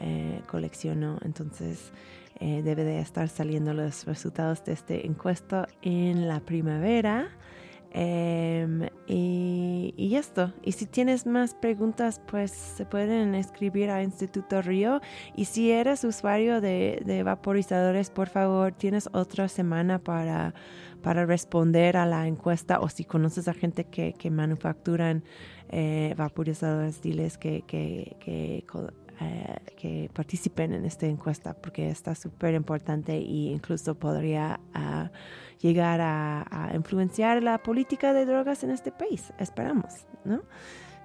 eh, 0.00 0.40
coleccionó. 0.50 1.18
Entonces, 1.24 1.92
eh, 2.40 2.62
debe 2.64 2.82
de 2.82 2.98
estar 2.98 3.28
saliendo 3.28 3.72
los 3.72 4.04
resultados 4.04 4.64
de 4.64 4.72
esta 4.72 4.94
encuesta 4.94 5.68
en 5.82 6.26
la 6.26 6.40
primavera. 6.40 7.28
Em, 7.92 8.88
y, 9.06 9.94
y 9.96 10.16
esto, 10.16 10.52
y 10.62 10.72
si 10.72 10.86
tienes 10.86 11.26
más 11.26 11.54
preguntas, 11.54 12.20
pues 12.26 12.50
se 12.50 12.84
pueden 12.84 13.34
escribir 13.34 13.90
a 13.90 14.02
Instituto 14.02 14.62
Río. 14.62 15.00
Y 15.34 15.46
si 15.46 15.70
eres 15.70 16.04
usuario 16.04 16.60
de, 16.60 17.02
de 17.04 17.22
vaporizadores, 17.22 18.10
por 18.10 18.28
favor, 18.28 18.72
tienes 18.72 19.08
otra 19.12 19.48
semana 19.48 19.98
para, 19.98 20.54
para 21.02 21.24
responder 21.24 21.96
a 21.96 22.06
la 22.06 22.26
encuesta. 22.26 22.80
O 22.80 22.88
si 22.88 23.04
conoces 23.04 23.48
a 23.48 23.54
gente 23.54 23.84
que, 23.84 24.12
que 24.12 24.30
manufacturan 24.30 25.24
eh, 25.68 26.14
vaporizadores, 26.16 27.02
diles 27.02 27.38
que, 27.38 27.62
que, 27.66 28.16
que, 28.20 28.64
eh, 29.20 29.56
que 29.76 30.10
participen 30.12 30.74
en 30.74 30.84
esta 30.84 31.06
encuesta 31.06 31.54
porque 31.54 31.88
está 31.88 32.14
súper 32.14 32.54
importante 32.54 33.16
e 33.16 33.50
incluso 33.50 33.94
podría 33.94 34.60
ah, 34.74 35.10
llegar 35.60 36.00
a, 36.00 36.70
influenciar 36.74 37.42
la 37.42 37.58
política 37.58 38.12
de 38.12 38.26
drogas 38.26 38.64
en 38.64 38.70
este 38.70 38.92
país. 38.92 39.32
Esperamos, 39.38 40.06
¿no? 40.24 40.42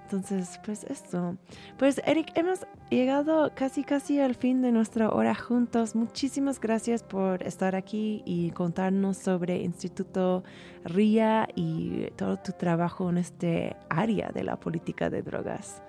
Entonces, 0.04 0.60
pues 0.62 0.84
esto. 0.84 1.38
Pues 1.78 2.02
Eric, 2.04 2.32
hemos 2.34 2.66
llegado 2.90 3.50
casi 3.54 3.82
casi 3.82 4.20
al 4.20 4.34
fin 4.34 4.60
de 4.60 4.70
nuestra 4.70 5.08
hora 5.08 5.34
juntos. 5.34 5.94
Muchísimas 5.94 6.60
gracias 6.60 7.02
por 7.02 7.42
estar 7.42 7.74
aquí 7.74 8.22
y 8.26 8.50
contarnos 8.50 9.16
sobre 9.16 9.62
Instituto 9.62 10.44
RIA 10.84 11.48
y 11.54 12.10
todo 12.16 12.36
tu 12.36 12.52
trabajo 12.52 13.08
en 13.08 13.16
este 13.16 13.74
área 13.88 14.30
de 14.32 14.44
la 14.44 14.60
política 14.60 15.08
de 15.08 15.22
drogas. 15.22 15.82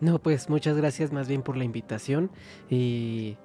No, 0.00 0.18
pues 0.18 0.50
muchas 0.50 0.76
gracias 0.76 1.10
más 1.10 1.26
bien 1.26 1.42
por 1.42 1.56
la 1.56 1.64
invitación 1.64 2.30
y 2.68 3.38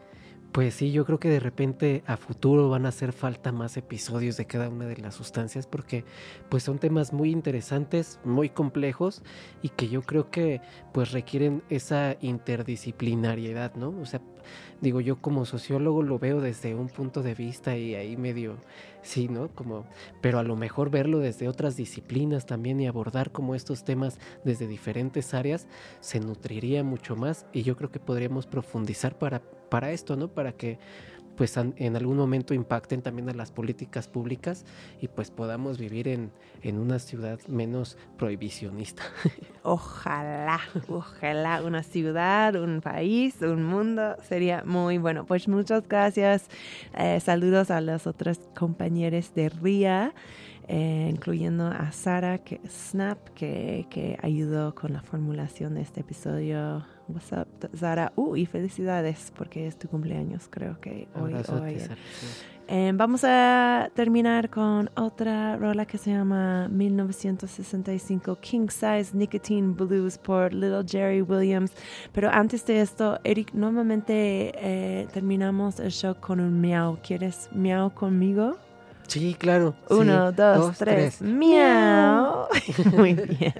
pues 0.55 0.75
sí, 0.75 0.93
yo 0.93 1.03
creo 1.03 1.19
que 1.19 1.27
de 1.27 1.41
repente 1.41 2.01
a 2.07 2.15
futuro 2.15 2.69
van 2.69 2.85
a 2.85 2.89
hacer 2.89 3.11
falta 3.11 3.51
más 3.51 3.75
episodios 3.75 4.37
de 4.37 4.47
cada 4.47 4.69
una 4.69 4.85
de 4.85 4.95
las 4.95 5.13
sustancias 5.13 5.67
porque 5.67 6.05
pues 6.47 6.63
son 6.63 6.79
temas 6.79 7.11
muy 7.11 7.29
interesantes, 7.29 8.21
muy 8.23 8.47
complejos 8.47 9.21
y 9.61 9.67
que 9.67 9.89
yo 9.89 10.01
creo 10.03 10.31
que 10.31 10.61
pues 10.93 11.11
requieren 11.11 11.61
esa 11.69 12.15
interdisciplinariedad, 12.21 13.75
¿no? 13.75 13.89
O 14.01 14.05
sea, 14.05 14.21
digo 14.81 15.01
yo 15.01 15.21
como 15.21 15.45
sociólogo 15.45 16.03
lo 16.03 16.19
veo 16.19 16.41
desde 16.41 16.75
un 16.75 16.87
punto 16.87 17.23
de 17.23 17.33
vista 17.35 17.77
y 17.77 17.95
ahí 17.95 18.17
medio 18.17 18.57
sí, 19.01 19.27
¿no? 19.27 19.49
Como 19.49 19.85
pero 20.21 20.39
a 20.39 20.43
lo 20.43 20.55
mejor 20.55 20.89
verlo 20.89 21.19
desde 21.19 21.47
otras 21.47 21.75
disciplinas 21.75 22.45
también 22.45 22.79
y 22.79 22.87
abordar 22.87 23.31
como 23.31 23.55
estos 23.55 23.83
temas 23.83 24.19
desde 24.43 24.67
diferentes 24.67 25.33
áreas 25.33 25.67
se 25.99 26.19
nutriría 26.19 26.83
mucho 26.83 27.15
más 27.15 27.45
y 27.53 27.63
yo 27.63 27.75
creo 27.75 27.91
que 27.91 27.99
podríamos 27.99 28.47
profundizar 28.47 29.17
para, 29.17 29.41
para 29.69 29.91
esto, 29.91 30.15
¿no? 30.15 30.27
Para 30.27 30.53
que 30.53 30.79
pues 31.35 31.57
en 31.57 31.95
algún 31.95 32.17
momento 32.17 32.53
impacten 32.53 33.01
también 33.01 33.29
a 33.29 33.33
las 33.33 33.51
políticas 33.51 34.07
públicas 34.07 34.65
y 35.01 35.07
pues 35.07 35.31
podamos 35.31 35.77
vivir 35.77 36.07
en, 36.07 36.31
en 36.61 36.77
una 36.77 36.99
ciudad 36.99 37.39
menos 37.47 37.97
prohibicionista. 38.17 39.03
Ojalá, 39.63 40.59
ojalá 40.87 41.63
una 41.63 41.81
ciudad, 41.81 42.55
un 42.55 42.81
país, 42.81 43.41
un 43.41 43.63
mundo 43.63 44.15
sería 44.27 44.63
muy 44.63 44.99
bueno. 44.99 45.25
Pues 45.25 45.47
muchas 45.47 45.87
gracias. 45.87 46.47
Eh, 46.95 47.19
saludos 47.19 47.71
a 47.71 47.81
los 47.81 48.05
otros 48.05 48.39
compañeros 48.55 49.33
de 49.33 49.49
RIA, 49.49 50.13
eh, 50.67 51.07
incluyendo 51.09 51.65
a 51.65 51.91
Sara 51.91 52.37
que, 52.39 52.61
Snap, 52.67 53.17
que, 53.29 53.87
que 53.89 54.19
ayudó 54.21 54.75
con 54.75 54.93
la 54.93 55.01
formulación 55.01 55.73
de 55.73 55.81
este 55.81 56.01
episodio. 56.01 56.85
What's 57.07 57.31
up, 57.31 57.47
Sara? 57.77 58.11
Uh, 58.15 58.35
y 58.35 58.45
felicidades 58.45 59.31
porque 59.37 59.67
es 59.67 59.77
tu 59.77 59.87
cumpleaños, 59.87 60.47
creo 60.49 60.79
que 60.79 61.07
hoy. 61.15 61.33
o 61.33 61.63
ayer. 61.63 61.95
Eh, 62.67 62.91
vamos 62.95 63.23
a 63.23 63.91
terminar 63.93 64.49
con 64.49 64.89
otra 64.95 65.55
rola 65.55 65.85
que 65.85 65.99
se 65.99 66.09
llama 66.09 66.67
1965 66.69 68.39
King 68.41 68.69
Size 68.69 69.11
Nicotine 69.13 69.73
Blues 69.73 70.17
por 70.17 70.51
Little 70.51 70.83
Jerry 70.87 71.21
Williams. 71.21 71.71
Pero 72.11 72.29
antes 72.31 72.65
de 72.65 72.81
esto, 72.81 73.19
Eric, 73.23 73.53
normalmente 73.53 74.51
eh, 74.55 75.07
terminamos 75.13 75.79
el 75.79 75.91
show 75.91 76.15
con 76.19 76.39
un 76.39 76.59
miau. 76.59 76.97
¿Quieres 77.03 77.49
miau 77.51 77.91
conmigo? 77.93 78.57
Sí, 79.07 79.35
claro. 79.35 79.75
sí. 79.87 79.93
Uno, 79.93 80.31
dos, 80.31 80.79
tres. 80.79 81.21
Miau. 81.21 82.47
Muy 82.97 83.13
bien. 83.13 83.53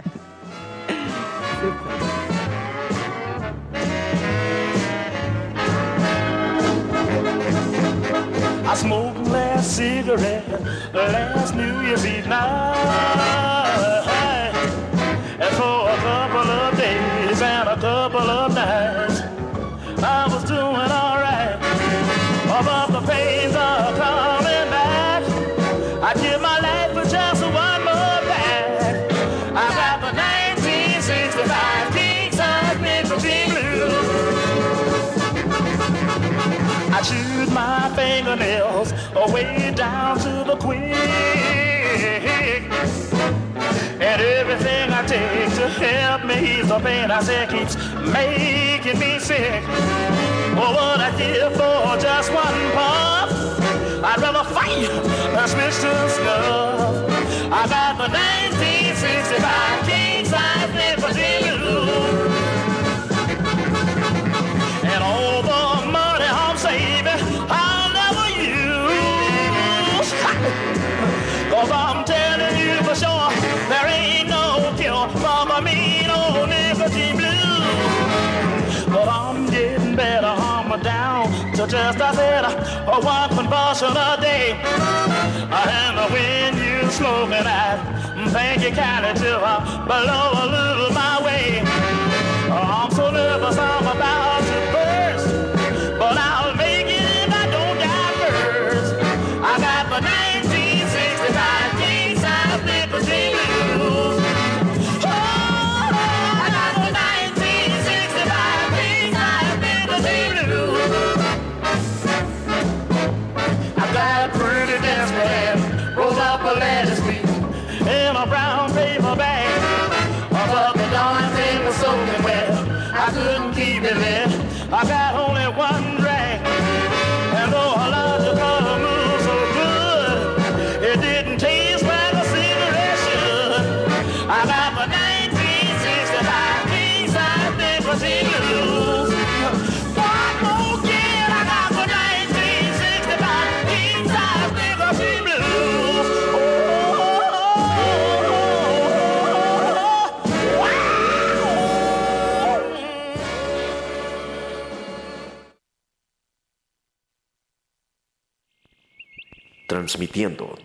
I 8.76 8.78
smoked 8.78 9.20
last 9.30 9.78
cigarette 9.78 10.46
last 10.94 11.56
New 11.56 11.80
Year's 11.80 12.06
Eve 12.06 12.28
night. 12.28 13.45
Help 45.70 46.26
me 46.26 46.60
ease 46.60 46.68
the 46.68 46.80
pain 46.80 47.12
I 47.12 47.22
say 47.22 47.48
keeps 47.48 47.76
making 48.14 49.00
me 49.00 49.20
sick. 49.20 49.64
Oh, 50.58 50.74
what 50.76 51.00
I 51.00 51.12
give 51.18 51.54
for 51.54 51.98
just 52.02 52.32
one 52.32 52.72
puff. 52.74 53.30
I'd 54.04 54.22
rather 54.22 54.44
fight 54.54 54.90
than 55.34 55.48
switch 55.48 55.80
to. 55.82 55.92
I 57.52 57.68
got 57.68 57.98
the 57.98 58.08
1965 58.10 59.86
king 59.88 60.05
just 81.68 82.00
I 82.00 82.14
said, 82.14 82.46
a 82.46 83.00
one 83.00 83.30
convulsion 83.30 83.90
a 83.90 84.18
day. 84.22 84.54
And 84.54 85.98
when 86.14 86.58
you 86.58 86.90
smoking 86.92 87.44
that, 87.44 87.80
think 88.32 88.64
you 88.64 88.72
carry 88.72 89.14
to 89.16 89.38
uh, 89.38 89.86
below 89.86 90.32
a 90.34 90.46
little 90.46 90.92
my 90.94 91.22
way. 91.24 91.62
I'm 92.52 92.92
so 92.92 93.10
nervous, 93.10 93.58
I'm 93.58 93.88
about 93.88 94.35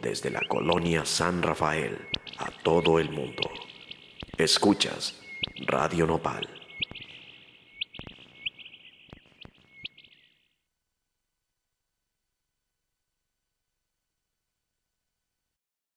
desde 0.03 0.31
la 0.31 0.41
colonia 0.49 1.05
San 1.07 1.43
Rafael 1.43 1.97
a 2.39 2.51
todo 2.63 2.99
el 2.99 3.11
mundo. 3.11 3.49
Escuchas 4.37 5.19
Radio 5.67 6.07
Nopal. 6.07 6.60